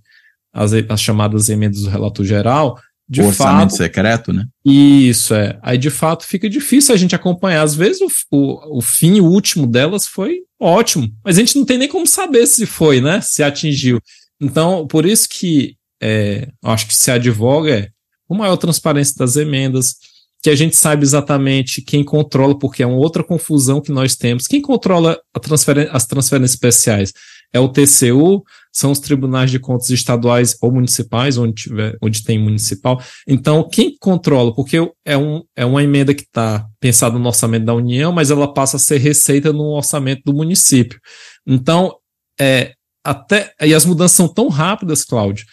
as, 0.52 0.72
as 0.72 1.00
chamadas 1.00 1.48
emendas 1.48 1.82
do 1.82 1.90
relator 1.90 2.24
geral, 2.24 2.78
de 3.08 3.22
o 3.22 3.26
orçamento 3.26 3.70
fato, 3.70 3.78
secreto, 3.78 4.32
né? 4.32 4.44
Isso, 4.64 5.34
é. 5.34 5.58
Aí, 5.62 5.78
de 5.78 5.88
fato, 5.88 6.26
fica 6.26 6.48
difícil 6.48 6.94
a 6.94 6.98
gente 6.98 7.14
acompanhar. 7.14 7.62
Às 7.62 7.74
vezes, 7.74 8.00
o, 8.02 8.08
o, 8.30 8.78
o 8.78 8.80
fim 8.82 9.20
último 9.20 9.66
delas 9.66 10.06
foi 10.06 10.40
ótimo, 10.60 11.08
mas 11.24 11.36
a 11.36 11.40
gente 11.40 11.56
não 11.56 11.64
tem 11.64 11.78
nem 11.78 11.88
como 11.88 12.06
saber 12.06 12.46
se 12.46 12.66
foi, 12.66 13.00
né? 13.00 13.20
Se 13.22 13.42
atingiu. 13.42 14.00
Então, 14.40 14.86
por 14.86 15.06
isso 15.06 15.28
que 15.28 15.76
é, 16.02 16.48
acho 16.62 16.86
que 16.86 16.94
se 16.94 17.10
advoga 17.10 17.70
é 17.70 17.88
uma 18.28 18.40
maior 18.40 18.56
transparência 18.56 19.14
das 19.16 19.36
emendas, 19.36 19.94
que 20.42 20.50
a 20.50 20.54
gente 20.54 20.76
saiba 20.76 21.02
exatamente 21.02 21.82
quem 21.82 22.04
controla, 22.04 22.56
porque 22.56 22.82
é 22.82 22.86
uma 22.86 22.98
outra 22.98 23.24
confusão 23.24 23.80
que 23.80 23.90
nós 23.90 24.14
temos. 24.14 24.46
Quem 24.46 24.60
controla 24.60 25.18
transferen 25.40 25.88
as 25.90 26.06
transferências 26.06 26.52
especiais? 26.52 27.12
É 27.52 27.58
o 27.58 27.68
TCU, 27.68 28.44
são 28.78 28.92
os 28.92 29.00
tribunais 29.00 29.50
de 29.50 29.58
contas 29.58 29.90
estaduais 29.90 30.56
ou 30.62 30.70
municipais, 30.70 31.36
onde, 31.36 31.62
tiver, 31.62 31.96
onde 32.00 32.22
tem 32.22 32.38
municipal. 32.38 33.02
Então, 33.26 33.68
quem 33.68 33.96
controla? 33.98 34.54
Porque 34.54 34.76
é, 35.04 35.16
um, 35.16 35.42
é 35.56 35.64
uma 35.64 35.82
emenda 35.82 36.14
que 36.14 36.22
está 36.22 36.64
pensada 36.78 37.18
no 37.18 37.26
orçamento 37.26 37.64
da 37.64 37.74
União, 37.74 38.12
mas 38.12 38.30
ela 38.30 38.54
passa 38.54 38.76
a 38.76 38.80
ser 38.80 38.98
receita 38.98 39.52
no 39.52 39.76
orçamento 39.76 40.22
do 40.24 40.32
município. 40.32 41.00
Então, 41.44 41.96
é, 42.40 42.72
até. 43.02 43.52
E 43.62 43.74
as 43.74 43.84
mudanças 43.84 44.16
são 44.16 44.28
tão 44.28 44.48
rápidas, 44.48 45.04
Cláudio, 45.04 45.44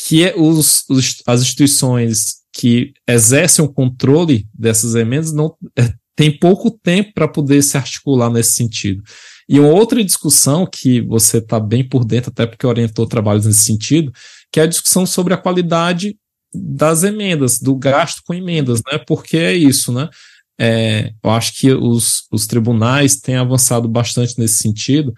que 0.00 0.24
é 0.24 0.34
os, 0.36 0.84
os, 0.90 1.22
as 1.28 1.42
instituições 1.42 2.42
que 2.52 2.92
exercem 3.08 3.64
o 3.64 3.72
controle 3.72 4.48
dessas 4.52 4.96
emendas 4.96 5.32
não 5.32 5.54
é, 5.78 5.92
tem 6.16 6.36
pouco 6.36 6.72
tempo 6.72 7.12
para 7.14 7.28
poder 7.28 7.62
se 7.62 7.76
articular 7.76 8.30
nesse 8.30 8.54
sentido. 8.54 9.00
E 9.48 9.60
uma 9.60 9.68
outra 9.68 10.02
discussão 10.02 10.66
que 10.66 11.00
você 11.00 11.38
está 11.38 11.60
bem 11.60 11.86
por 11.86 12.04
dentro, 12.04 12.30
até 12.30 12.46
porque 12.46 12.66
orientou 12.66 13.06
trabalhos 13.06 13.44
nesse 13.44 13.62
sentido, 13.62 14.12
que 14.50 14.60
é 14.60 14.62
a 14.62 14.66
discussão 14.66 15.04
sobre 15.04 15.34
a 15.34 15.38
qualidade 15.38 16.16
das 16.54 17.02
emendas, 17.02 17.58
do 17.58 17.74
gasto 17.74 18.22
com 18.24 18.32
emendas, 18.32 18.80
né? 18.90 18.98
Porque 18.98 19.36
é 19.36 19.52
isso, 19.54 19.92
né? 19.92 20.08
É, 20.58 21.12
eu 21.22 21.30
acho 21.30 21.58
que 21.58 21.72
os, 21.72 22.26
os 22.30 22.46
tribunais 22.46 23.16
têm 23.16 23.36
avançado 23.36 23.88
bastante 23.88 24.38
nesse 24.38 24.62
sentido, 24.62 25.12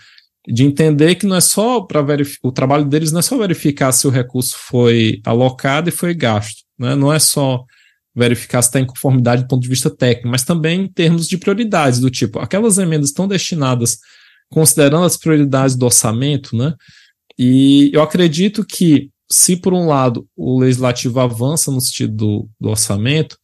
de 0.49 0.65
entender 0.65 1.17
que 1.17 1.27
não 1.27 1.37
é 1.37 1.41
só 1.41 1.81
para 1.81 2.05
o 2.43 2.53
trabalho 2.53 2.85
deles 2.85 3.11
não 3.11 3.19
é 3.19 3.23
só 3.23 3.37
verificar 3.37 3.91
se 3.93 4.07
o 4.07 4.11
recurso 4.11 4.57
foi 4.57 5.21
alocado 5.25 5.89
e 5.89 5.93
foi 5.93 6.15
gasto, 6.15 6.63
né? 6.79 6.95
não 6.95 7.13
é 7.13 7.19
só 7.19 7.65
verificar 8.15 8.63
se 8.63 8.69
está 8.69 8.81
em 8.81 8.87
conformidade 8.87 9.43
do 9.43 9.49
ponto 9.49 9.63
de 9.63 9.69
vista 9.69 9.91
técnico, 9.91 10.29
mas 10.29 10.43
também 10.43 10.83
em 10.83 10.89
termos 10.89 11.29
de 11.29 11.37
prioridades, 11.37 12.01
do 12.01 12.09
tipo, 12.09 12.39
aquelas 12.39 12.79
emendas 12.79 13.09
estão 13.09 13.29
destinadas 13.29 13.99
considerando 14.51 15.05
as 15.05 15.17
prioridades 15.17 15.77
do 15.77 15.85
orçamento, 15.85 16.57
né? 16.57 16.75
E 17.39 17.91
eu 17.93 18.03
acredito 18.03 18.65
que, 18.65 19.11
se 19.31 19.57
por 19.57 19.75
um 19.75 19.87
lado 19.87 20.27
o 20.37 20.61
legislativo 20.61 21.21
avança 21.21 21.71
no 21.71 21.81
sentido 21.81 22.15
do, 22.15 22.49
do 22.61 22.69
orçamento, 22.71 23.37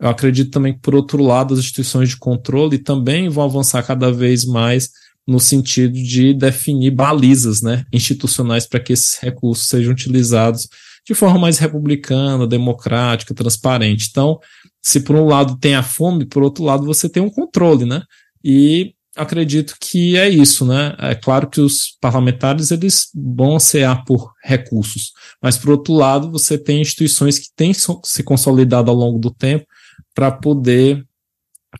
eu 0.00 0.08
acredito 0.08 0.50
também 0.50 0.74
que, 0.74 0.80
por 0.80 0.94
outro 0.94 1.22
lado, 1.22 1.54
as 1.54 1.60
instituições 1.60 2.10
de 2.10 2.16
controle 2.16 2.78
também 2.78 3.28
vão 3.28 3.44
avançar 3.44 3.82
cada 3.82 4.12
vez 4.12 4.44
mais 4.44 4.90
no 5.26 5.40
sentido 5.40 5.94
de 5.94 6.32
definir 6.34 6.90
balizas 6.90 7.60
né, 7.60 7.84
institucionais 7.92 8.66
para 8.66 8.78
que 8.78 8.92
esses 8.92 9.18
recursos 9.18 9.66
sejam 9.66 9.92
utilizados 9.92 10.68
de 11.04 11.14
forma 11.14 11.38
mais 11.38 11.58
republicana, 11.58 12.46
democrática, 12.46 13.34
transparente. 13.34 14.08
Então, 14.10 14.38
se 14.82 15.00
por 15.00 15.16
um 15.16 15.26
lado 15.26 15.56
tem 15.58 15.74
a 15.74 15.82
fome, 15.82 16.26
por 16.26 16.42
outro 16.42 16.64
lado 16.64 16.84
você 16.84 17.08
tem 17.08 17.22
um 17.22 17.30
controle, 17.30 17.84
né? 17.84 18.02
E 18.44 18.94
acredito 19.16 19.76
que 19.80 20.16
é 20.16 20.28
isso, 20.28 20.64
né? 20.64 20.94
É 20.98 21.14
claro 21.14 21.48
que 21.48 21.60
os 21.60 21.96
parlamentares 22.00 22.70
eles 22.70 23.08
vão 23.14 23.56
ansear 23.56 24.04
por 24.04 24.32
recursos, 24.44 25.12
mas 25.42 25.56
por 25.56 25.70
outro 25.70 25.94
lado 25.94 26.30
você 26.30 26.58
tem 26.58 26.80
instituições 26.80 27.38
que 27.38 27.48
têm 27.56 27.72
se 27.74 28.22
consolidado 28.22 28.90
ao 28.90 28.96
longo 28.96 29.18
do 29.18 29.30
tempo 29.30 29.66
para 30.14 30.30
poder 30.30 31.04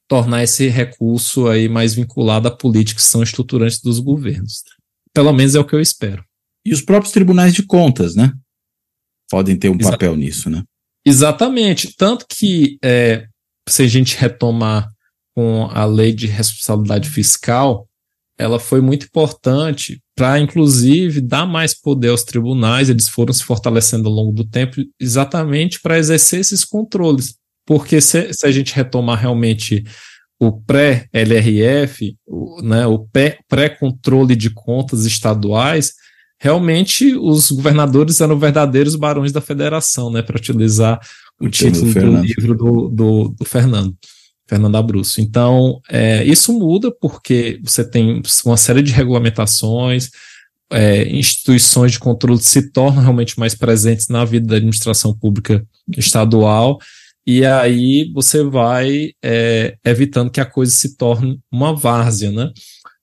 tornar 0.09 0.43
esse 0.43 0.68
recurso 0.68 1.49
aí 1.49 1.68
mais 1.68 1.95
vinculado 1.95 2.49
a 2.49 2.51
políticas 2.51 3.05
que 3.05 3.11
são 3.11 3.22
estruturantes 3.22 3.80
dos 3.80 3.99
governos. 3.99 4.62
Pelo 5.12 5.32
menos 5.32 5.55
é 5.55 5.61
o 5.61 5.64
que 5.64 5.74
eu 5.74 5.80
espero. 5.80 6.24
E 6.64 6.72
os 6.72 6.82
próprios 6.82 7.12
tribunais 7.12 7.55
de 7.55 7.62
contas, 7.62 8.14
né? 8.14 8.32
Podem 9.30 9.57
ter 9.57 9.68
um 9.68 9.78
papel 9.78 10.16
nisso, 10.16 10.51
né? 10.51 10.62
Exatamente. 11.05 11.95
Tanto 11.97 12.26
que, 12.28 12.78
é, 12.84 13.26
se 13.68 13.82
a 13.82 13.87
gente 13.87 14.16
retomar 14.16 14.89
com 15.37 15.68
a 15.70 15.84
lei 15.84 16.14
de 16.14 16.26
responsabilidade 16.26 17.11
fiscal, 17.11 17.87
ela 18.39 18.59
foi 18.59 18.80
muito 18.80 19.05
importante 19.05 20.01
para, 20.16 20.41
inclusive, 20.41 21.20
dar 21.20 21.47
mais 21.47 21.78
poder 21.78 22.09
aos 22.09 22.24
tribunais. 22.24 22.89
Eles 22.89 23.07
foram 23.07 23.34
se 23.34 23.45
fortalecendo 23.45 24.09
ao 24.09 24.14
longo 24.14 24.32
do 24.32 24.45
tempo, 24.45 24.76
exatamente 24.99 25.80
para 25.80 25.99
exercer 25.99 26.41
esses 26.41 26.64
controles. 26.64 27.37
Porque 27.66 28.01
se, 28.01 28.32
se 28.32 28.47
a 28.47 28.51
gente 28.51 28.74
retomar 28.74 29.18
realmente 29.18 29.84
o 30.41 30.53
pré-LRF, 30.53 32.16
o, 32.26 32.62
né, 32.62 32.87
o 32.87 33.07
pré-controle 33.49 34.34
de 34.34 34.51
contas 34.51 35.05
estaduais, 35.05 35.93
realmente 36.39 37.14
os 37.14 37.51
governadores 37.51 38.20
eram 38.20 38.39
verdadeiros 38.39 38.97
barões 38.97 39.32
da 39.32 39.41
federação, 39.41 40.11
né, 40.11 40.22
para 40.22 40.37
utilizar 40.37 41.01
o, 41.41 41.49
título 41.49 41.93
do, 41.93 42.01
do 42.01 42.22
livro 42.22 42.55
do, 42.55 42.89
do, 42.89 43.34
do, 43.39 43.45
Fernando, 43.45 43.95
Fernando 44.47 44.76
Abruzzo. 44.76 45.20
Então, 45.20 45.80
é, 45.88 46.24
isso 46.24 46.53
muda 46.53 46.90
porque 47.01 47.61
você 47.62 47.88
tem 47.88 48.22
uma 48.44 48.57
série 48.57 48.82
de 48.82 48.92
regulamentações, 48.92 50.11
é, 50.70 51.09
instituições 51.09 51.92
de 51.92 51.99
controle 51.99 52.40
se 52.40 52.70
tornam 52.70 53.03
realmente 53.03 53.38
mais 53.38 53.55
presentes 53.55 54.09
na 54.09 54.24
vida 54.24 54.47
da 54.47 54.57
administração 54.57 55.16
pública 55.16 55.64
estadual, 55.97 56.78
e 57.26 57.44
aí 57.44 58.11
você 58.14 58.44
vai 58.44 59.11
é, 59.22 59.76
evitando 59.84 60.30
que 60.30 60.40
a 60.40 60.47
coisa 60.47 60.72
se 60.72 60.97
torne 60.97 61.40
uma 61.51 61.74
várzea, 61.74 62.30
né? 62.30 62.53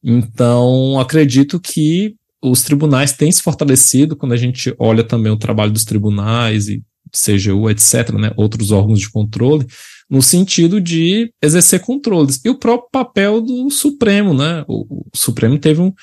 Então, 0.02 1.00
acredito 1.00 1.60
que 1.60 2.16
os 2.42 2.64
tribunais 2.64 3.14
têm 3.14 3.32
se 3.32 3.42
fortalecido 3.42 4.16
quando 4.16 4.34
a 4.34 4.38
gente 4.38 4.74
olha 4.78 5.04
também 5.04 5.32
o 5.32 5.38
trabalho 5.38 5.72
dos 5.72 5.86
tribunais 5.86 6.68
e 6.68 6.82
CGU, 7.14 7.70
etc., 7.70 8.12
né, 8.14 8.32
outros 8.36 8.72
órgãos 8.72 9.00
de 9.00 9.10
controle, 9.10 9.66
no 10.10 10.22
sentido 10.22 10.82
de 10.82 11.32
exercer 11.42 11.80
controles. 11.80 12.42
E 12.44 12.50
o 12.50 12.58
próprio 12.58 12.90
papel 12.92 13.42
do 13.42 13.70
Supremo, 13.70 14.34
né? 14.34 14.64
O, 14.68 15.06
o 15.06 15.06
Supremo 15.16 15.58
teve 15.58 15.82
um, 15.82 15.94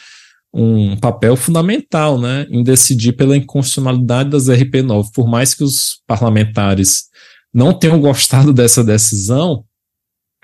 um 0.53 0.97
papel 0.97 1.37
fundamental, 1.37 2.21
né, 2.21 2.47
em 2.51 2.63
decidir 2.63 3.13
pela 3.13 3.37
inconstitucionalidade 3.37 4.31
das 4.31 4.47
RP9, 4.47 5.11
por 5.15 5.29
mais 5.29 5.55
que 5.55 5.63
os 5.63 6.01
parlamentares 6.07 7.05
não 7.53 7.73
tenham 7.73 8.01
gostado 8.03 8.53
dessa 8.53 8.83
decisão, 8.83 9.65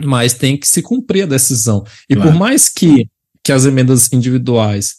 mas 0.00 0.34
tem 0.34 0.56
que 0.56 0.68
se 0.68 0.82
cumprir 0.82 1.22
a 1.22 1.26
decisão. 1.26 1.84
E 2.08 2.14
claro. 2.14 2.30
por 2.30 2.38
mais 2.38 2.68
que, 2.68 3.08
que 3.42 3.52
as 3.52 3.64
emendas 3.64 4.12
individuais 4.12 4.96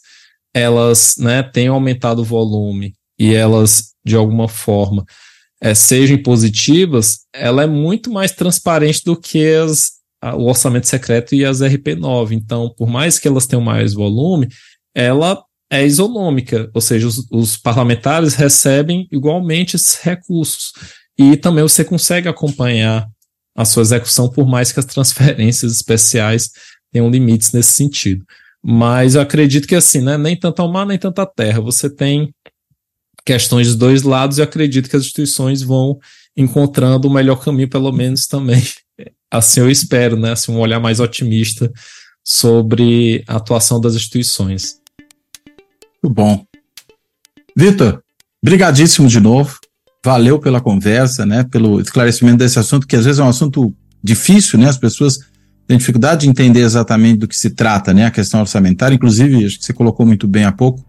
elas 0.54 1.14
né, 1.18 1.42
tenham 1.42 1.74
aumentado 1.74 2.22
o 2.22 2.24
volume 2.24 2.94
e 3.18 3.34
elas, 3.34 3.92
de 4.04 4.16
alguma 4.16 4.48
forma, 4.48 5.04
é, 5.60 5.74
sejam 5.74 6.22
positivas, 6.22 7.20
ela 7.32 7.64
é 7.64 7.66
muito 7.66 8.10
mais 8.10 8.32
transparente 8.32 9.02
do 9.04 9.16
que 9.16 9.52
as, 9.54 9.92
a, 10.22 10.36
o 10.36 10.46
orçamento 10.46 10.86
secreto 10.86 11.34
e 11.34 11.44
as 11.44 11.60
RP9. 11.60 12.32
Então, 12.32 12.72
por 12.76 12.88
mais 12.88 13.18
que 13.18 13.26
elas 13.26 13.46
tenham 13.46 13.62
mais 13.62 13.94
volume, 13.94 14.48
ela 14.94 15.42
é 15.70 15.84
isonômica, 15.84 16.70
ou 16.72 16.80
seja, 16.80 17.06
os, 17.06 17.26
os 17.30 17.56
parlamentares 17.56 18.34
recebem 18.34 19.06
igualmente 19.12 19.76
esses 19.76 20.00
recursos 20.00 20.72
e 21.18 21.36
também 21.36 21.62
você 21.62 21.84
consegue 21.84 22.28
acompanhar 22.28 23.06
a 23.56 23.64
sua 23.64 23.82
execução, 23.82 24.30
por 24.30 24.46
mais 24.46 24.70
que 24.70 24.78
as 24.78 24.86
transferências 24.86 25.72
especiais 25.72 26.50
tenham 26.92 27.10
limites 27.10 27.52
nesse 27.52 27.72
sentido. 27.72 28.24
Mas 28.62 29.14
eu 29.14 29.20
acredito 29.20 29.66
que 29.66 29.74
assim, 29.74 30.00
né, 30.00 30.16
nem 30.16 30.36
tanto 30.36 30.62
ao 30.62 30.70
mar, 30.70 30.86
nem 30.86 30.98
tanto 30.98 31.20
à 31.20 31.26
terra. 31.26 31.60
Você 31.60 31.88
tem 31.88 32.32
questões 33.28 33.66
dos 33.66 33.76
dois 33.76 34.02
lados 34.04 34.38
e 34.38 34.42
acredito 34.42 34.88
que 34.88 34.96
as 34.96 35.02
instituições 35.02 35.60
vão 35.60 35.98
encontrando 36.34 37.08
o 37.08 37.12
melhor 37.12 37.36
caminho, 37.36 37.68
pelo 37.68 37.92
menos 37.92 38.26
também. 38.26 38.62
Assim 39.30 39.60
eu 39.60 39.70
espero, 39.70 40.18
né? 40.18 40.32
Assim, 40.32 40.50
um 40.50 40.58
olhar 40.58 40.80
mais 40.80 40.98
otimista 40.98 41.70
sobre 42.24 43.22
a 43.28 43.36
atuação 43.36 43.82
das 43.82 43.94
instituições. 43.94 44.80
Muito 46.02 46.14
bom. 46.14 46.42
Vitor, 47.54 48.02
brigadíssimo 48.42 49.08
de 49.08 49.20
novo 49.20 49.58
valeu 50.02 50.38
pela 50.38 50.60
conversa, 50.60 51.26
né, 51.26 51.44
pelo 51.44 51.82
esclarecimento 51.82 52.38
desse 52.38 52.58
assunto, 52.58 52.86
que 52.86 52.96
às 52.96 53.04
vezes 53.04 53.18
é 53.18 53.22
um 53.22 53.28
assunto 53.28 53.74
difícil, 54.02 54.58
né, 54.58 54.68
as 54.68 54.78
pessoas 54.78 55.18
tem 55.66 55.76
dificuldade 55.76 56.22
de 56.22 56.30
entender 56.30 56.60
exatamente 56.60 57.18
do 57.18 57.28
que 57.28 57.36
se 57.36 57.50
trata, 57.50 57.92
né? 57.92 58.06
A 58.06 58.10
questão 58.10 58.40
orçamentária, 58.40 58.94
inclusive, 58.94 59.44
acho 59.44 59.58
que 59.58 59.66
você 59.66 59.74
colocou 59.74 60.06
muito 60.06 60.26
bem 60.26 60.44
há 60.44 60.52
pouco, 60.52 60.82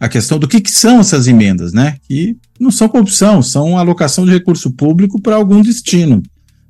a 0.00 0.08
questão 0.08 0.38
do 0.38 0.48
que, 0.48 0.60
que 0.60 0.70
são 0.70 1.00
essas 1.00 1.28
emendas, 1.28 1.74
né? 1.74 1.96
Que 2.08 2.34
não 2.58 2.70
são 2.70 2.88
corrupção, 2.88 3.42
são 3.42 3.76
alocação 3.76 4.24
de 4.24 4.32
recurso 4.32 4.70
público 4.70 5.20
para 5.20 5.36
algum 5.36 5.60
destino. 5.60 6.22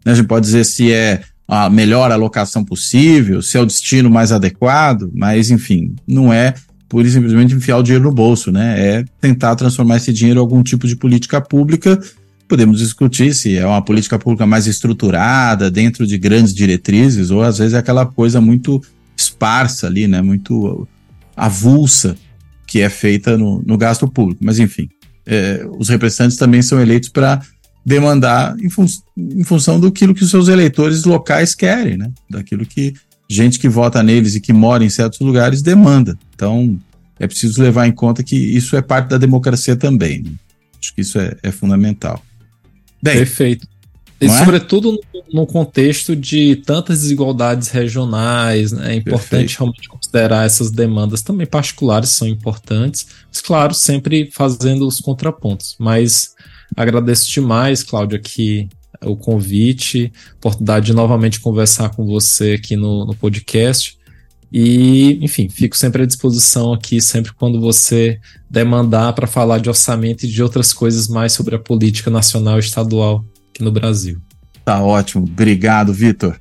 Né? 0.04 0.12
A 0.12 0.14
gente 0.16 0.26
pode 0.26 0.44
dizer 0.44 0.64
se 0.64 0.92
é 0.92 1.22
a 1.46 1.70
melhor 1.70 2.10
alocação 2.10 2.64
possível, 2.64 3.40
se 3.40 3.56
é 3.56 3.60
o 3.60 3.66
destino 3.66 4.10
mais 4.10 4.32
adequado, 4.32 5.10
mas 5.14 5.50
enfim, 5.50 5.94
não 6.06 6.32
é 6.32 6.54
por 6.88 7.06
simplesmente 7.06 7.54
enfiar 7.54 7.78
o 7.78 7.82
dinheiro 7.84 8.04
no 8.04 8.12
bolso, 8.12 8.50
né? 8.50 8.74
É 8.78 9.04
tentar 9.20 9.54
transformar 9.54 9.98
esse 9.98 10.12
dinheiro 10.12 10.40
em 10.40 10.42
algum 10.42 10.60
tipo 10.60 10.88
de 10.88 10.96
política 10.96 11.40
pública 11.40 12.00
podemos 12.50 12.80
discutir 12.80 13.32
se 13.32 13.56
é 13.56 13.64
uma 13.64 13.80
política 13.80 14.18
pública 14.18 14.44
mais 14.44 14.66
estruturada, 14.66 15.70
dentro 15.70 16.04
de 16.04 16.18
grandes 16.18 16.52
diretrizes, 16.52 17.30
ou 17.30 17.42
às 17.42 17.58
vezes 17.58 17.74
é 17.74 17.78
aquela 17.78 18.04
coisa 18.04 18.40
muito 18.40 18.82
esparsa 19.16 19.86
ali, 19.86 20.08
né? 20.08 20.20
Muito 20.20 20.88
avulsa 21.36 22.16
que 22.70 22.80
é 22.80 22.88
feita 22.88 23.36
no, 23.36 23.60
no 23.66 23.76
gasto 23.76 24.06
público. 24.06 24.40
Mas, 24.44 24.60
enfim, 24.60 24.88
é, 25.26 25.66
os 25.76 25.88
representantes 25.88 26.36
também 26.36 26.62
são 26.62 26.80
eleitos 26.80 27.08
para 27.08 27.42
demandar 27.84 28.56
em, 28.60 28.70
fun 28.70 28.86
em 29.18 29.42
função 29.42 29.80
do 29.80 29.90
que 29.90 30.04
os 30.04 30.30
seus 30.30 30.46
eleitores 30.46 31.04
locais 31.04 31.52
querem, 31.52 31.96
né? 31.96 32.12
Daquilo 32.30 32.64
que 32.64 32.94
gente 33.28 33.58
que 33.58 33.68
vota 33.68 34.04
neles 34.04 34.36
e 34.36 34.40
que 34.40 34.52
mora 34.52 34.84
em 34.84 34.88
certos 34.88 35.18
lugares 35.18 35.62
demanda. 35.62 36.16
Então, 36.32 36.78
é 37.18 37.26
preciso 37.26 37.60
levar 37.60 37.88
em 37.88 37.92
conta 37.92 38.22
que 38.22 38.36
isso 38.36 38.76
é 38.76 38.82
parte 38.82 39.08
da 39.08 39.18
democracia 39.18 39.74
também. 39.74 40.22
Né? 40.22 40.30
Acho 40.80 40.94
que 40.94 41.00
isso 41.00 41.18
é, 41.18 41.36
é 41.42 41.50
fundamental. 41.50 42.22
Bem, 43.02 43.16
Perfeito. 43.16 43.66
E 44.20 44.26
é? 44.26 44.38
sobretudo 44.38 45.00
no 45.32 45.46
contexto 45.46 46.14
de 46.14 46.56
tantas 46.56 47.00
desigualdades 47.00 47.68
regionais, 47.68 48.72
né? 48.72 48.92
é 48.92 48.96
importante 48.96 49.30
Perfeito. 49.30 49.58
realmente 49.58 49.88
considerar 49.88 50.44
essas 50.44 50.70
demandas 50.70 51.22
também 51.22 51.46
particulares, 51.46 52.10
são 52.10 52.28
importantes, 52.28 53.06
mas 53.28 53.40
claro, 53.40 53.72
sempre 53.72 54.30
fazendo 54.30 54.86
os 54.86 55.00
contrapontos. 55.00 55.74
Mas 55.78 56.34
agradeço 56.76 57.30
demais, 57.30 57.82
Cláudio, 57.82 58.18
aqui 58.18 58.68
o 59.02 59.16
convite, 59.16 60.12
oportunidade 60.36 60.86
de 60.86 60.92
novamente 60.92 61.40
conversar 61.40 61.88
com 61.90 62.04
você 62.04 62.52
aqui 62.52 62.76
no, 62.76 63.06
no 63.06 63.14
podcast. 63.14 63.98
E, 64.52 65.18
enfim, 65.24 65.48
fico 65.48 65.76
sempre 65.76 66.02
à 66.02 66.06
disposição 66.06 66.72
aqui, 66.72 67.00
sempre 67.00 67.32
quando 67.32 67.60
você 67.60 68.18
demandar 68.50 69.12
para 69.12 69.26
falar 69.26 69.58
de 69.58 69.68
orçamento 69.68 70.24
e 70.24 70.28
de 70.28 70.42
outras 70.42 70.72
coisas 70.72 71.06
mais 71.06 71.32
sobre 71.32 71.54
a 71.54 71.58
política 71.58 72.10
nacional 72.10 72.56
e 72.56 72.60
estadual 72.60 73.24
aqui 73.60 73.64
no 73.64 73.70
Brasil. 73.70 74.18
Tá 74.64 74.82
ótimo. 74.82 75.24
Obrigado, 75.24 75.92
Vitor. 75.92 76.36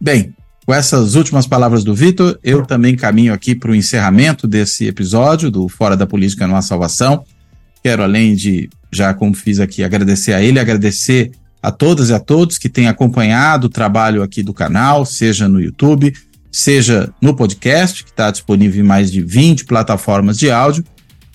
Bem, 0.00 0.34
com 0.66 0.74
essas 0.74 1.14
últimas 1.14 1.46
palavras 1.46 1.84
do 1.84 1.94
Vitor, 1.94 2.38
eu 2.42 2.66
também 2.66 2.96
caminho 2.96 3.32
aqui 3.32 3.54
para 3.54 3.70
o 3.70 3.74
encerramento 3.74 4.46
desse 4.46 4.86
episódio 4.86 5.50
do 5.50 5.68
Fora 5.68 5.96
da 5.96 6.06
Política 6.06 6.46
Não 6.46 6.56
Há 6.56 6.62
Salvação. 6.62 7.24
Quero, 7.82 8.02
além 8.02 8.34
de, 8.34 8.68
já 8.92 9.14
como 9.14 9.34
fiz 9.34 9.60
aqui, 9.60 9.82
agradecer 9.82 10.34
a 10.34 10.42
ele, 10.42 10.58
agradecer 10.58 11.30
a 11.62 11.70
todas 11.70 12.10
e 12.10 12.14
a 12.14 12.20
todos 12.20 12.58
que 12.58 12.68
têm 12.68 12.88
acompanhado 12.88 13.66
o 13.66 13.70
trabalho 13.70 14.22
aqui 14.22 14.42
do 14.42 14.52
canal, 14.52 15.04
seja 15.04 15.48
no 15.48 15.60
YouTube, 15.60 16.12
seja 16.52 17.12
no 17.20 17.34
podcast, 17.34 18.04
que 18.04 18.10
está 18.10 18.30
disponível 18.30 18.84
em 18.84 18.86
mais 18.86 19.10
de 19.10 19.20
20 19.20 19.64
plataformas 19.64 20.36
de 20.38 20.50
áudio. 20.50 20.84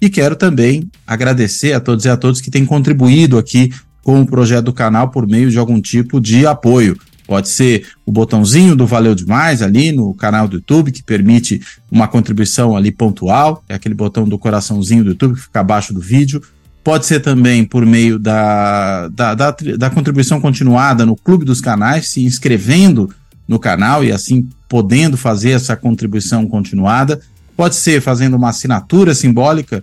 E 0.02 0.10
quero 0.10 0.36
também 0.36 0.90
agradecer 1.08 1.74
a 1.74 1.80
todos 1.80 2.06
e 2.06 2.10
a 2.10 2.18
todos 2.18 2.42
que 2.42 2.52
têm 2.52 2.66
contribuído 2.66 3.38
aqui 3.38 3.72
com 4.04 4.22
o 4.22 4.28
projeto 4.28 4.66
do 4.66 4.74
canal 4.74 5.10
por 5.10 5.26
meio 5.26 5.49
de 5.49 5.58
algum 5.58 5.82
tipo 5.82 6.20
de 6.20 6.45
apoio. 6.45 6.97
Pode 7.26 7.47
ser 7.47 7.88
o 8.06 8.12
botãozinho 8.12 8.76
do 8.76 8.86
Valeu 8.86 9.16
Demais 9.16 9.62
ali 9.62 9.91
no 9.93 10.14
canal 10.14 10.47
do 10.47 10.58
YouTube, 10.58 10.91
que 10.91 11.01
permite 11.01 11.62
uma 11.89 12.08
contribuição 12.08 12.76
ali 12.76 12.91
pontual, 12.91 13.64
é 13.70 13.76
aquele 13.76 13.95
botão 13.95 14.28
do 14.28 14.38
coraçãozinho 14.38 15.06
do 15.06 15.12
YouTube 15.12 15.36
que 15.36 15.41
fica 15.41 15.62
abaixo 15.62 15.93
do 15.93 16.01
vídeo. 16.01 16.41
Pode 16.84 17.06
ser 17.06 17.22
também 17.22 17.64
por 17.64 17.86
meio 17.86 18.20
da, 18.20 19.08
da, 19.08 19.34
da, 19.34 19.56
da 19.78 19.89
contribuição 19.89 20.41
continuada 20.41 21.06
no 21.06 21.16
Clube 21.16 21.45
dos 21.45 21.62
Canais, 21.62 22.10
se 22.10 22.26
inscrevendo 22.26 23.10
no 23.47 23.58
canal 23.58 24.04
e 24.04 24.12
assim 24.12 24.49
podendo 24.68 25.16
fazer 25.16 25.51
essa 25.51 25.78
contribuição 25.78 26.45
continuada. 26.45 27.22
Pode 27.56 27.76
ser 27.76 28.01
fazendo 28.01 28.36
uma 28.36 28.49
assinatura 28.49 29.16
simbólica 29.16 29.82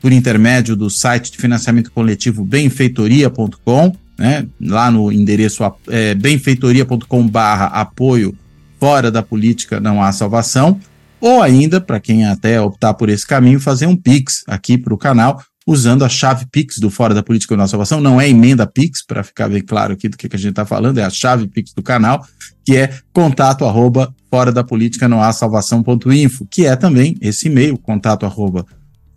por 0.00 0.12
intermédio 0.12 0.74
do 0.74 0.88
site 0.88 1.30
de 1.30 1.38
financiamento 1.38 1.92
coletivo 1.92 2.44
benfeitoria.com, 2.44 3.96
né? 4.18 4.46
lá 4.60 4.90
no 4.90 5.12
endereço 5.12 5.62
é, 5.88 6.14
benfeitoria.com 6.14 7.28
barra 7.28 7.66
apoio 7.66 8.36
fora 8.78 9.10
da 9.10 9.22
política 9.22 9.78
não 9.78 10.02
há 10.02 10.10
salvação, 10.10 10.80
ou 11.20 11.42
ainda, 11.42 11.80
para 11.80 12.00
quem 12.00 12.24
até 12.24 12.60
optar 12.60 12.94
por 12.94 13.10
esse 13.10 13.26
caminho, 13.26 13.60
fazer 13.60 13.86
um 13.86 13.94
Pix 13.94 14.42
aqui 14.46 14.78
para 14.78 14.94
o 14.94 14.98
canal, 14.98 15.42
usando 15.66 16.04
a 16.04 16.08
chave 16.08 16.46
Pix 16.50 16.78
do 16.78 16.90
Fora 16.90 17.12
da 17.12 17.22
Política 17.22 17.54
não 17.56 17.64
há 17.64 17.68
Salvação, 17.68 18.00
não 18.00 18.20
é 18.20 18.28
emenda 18.28 18.66
Pix, 18.66 19.04
para 19.04 19.22
ficar 19.22 19.48
bem 19.48 19.62
claro 19.62 19.92
aqui 19.92 20.08
do 20.08 20.16
que, 20.16 20.28
que 20.28 20.36
a 20.36 20.38
gente 20.38 20.50
está 20.50 20.64
falando, 20.64 20.98
é 20.98 21.04
a 21.04 21.10
chave 21.10 21.46
Pix 21.46 21.74
do 21.74 21.82
canal, 21.82 22.26
que 22.64 22.76
é 22.76 22.92
contato 23.12 23.66
arroba 23.66 24.14
fora 24.30 24.50
da 24.50 24.64
política 24.64 25.08
não 25.08 25.22
há 25.22 25.32
salvação.info, 25.32 26.46
que 26.50 26.64
é 26.64 26.74
também 26.74 27.16
esse 27.20 27.48
e-mail, 27.48 27.76
contato 27.76 28.24
arroba 28.24 28.64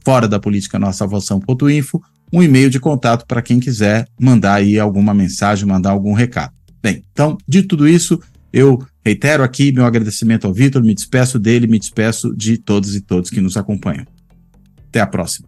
fora 0.04 0.28
da 0.28 0.40
política 0.40 0.78
há 0.78 0.92
salvação.info, 0.92 2.02
um 2.32 2.42
e-mail 2.42 2.70
de 2.70 2.80
contato 2.80 3.26
para 3.28 3.42
quem 3.42 3.60
quiser 3.60 4.08
mandar 4.20 4.56
aí 4.56 4.80
alguma 4.80 5.14
mensagem, 5.14 5.68
mandar 5.68 5.92
algum 5.92 6.14
recado. 6.14 6.52
Bem, 6.82 7.04
então, 7.12 7.38
de 7.48 7.64
tudo 7.64 7.88
isso, 7.88 8.20
eu 8.52 8.84
reitero 9.06 9.44
aqui 9.44 9.72
meu 9.72 9.86
agradecimento 9.86 10.46
ao 10.46 10.54
Vitor, 10.54 10.84
me 10.84 10.94
despeço 10.94 11.40
dele, 11.40 11.68
me 11.68 11.80
despeço 11.80 12.36
de 12.36 12.58
todos 12.58 12.96
e 12.96 13.02
todos 13.02 13.30
que 13.30 13.40
nos 13.40 13.56
acompanham. 13.56 14.06
Até 14.90 15.00
a 15.00 15.08
próxima. 15.08 15.48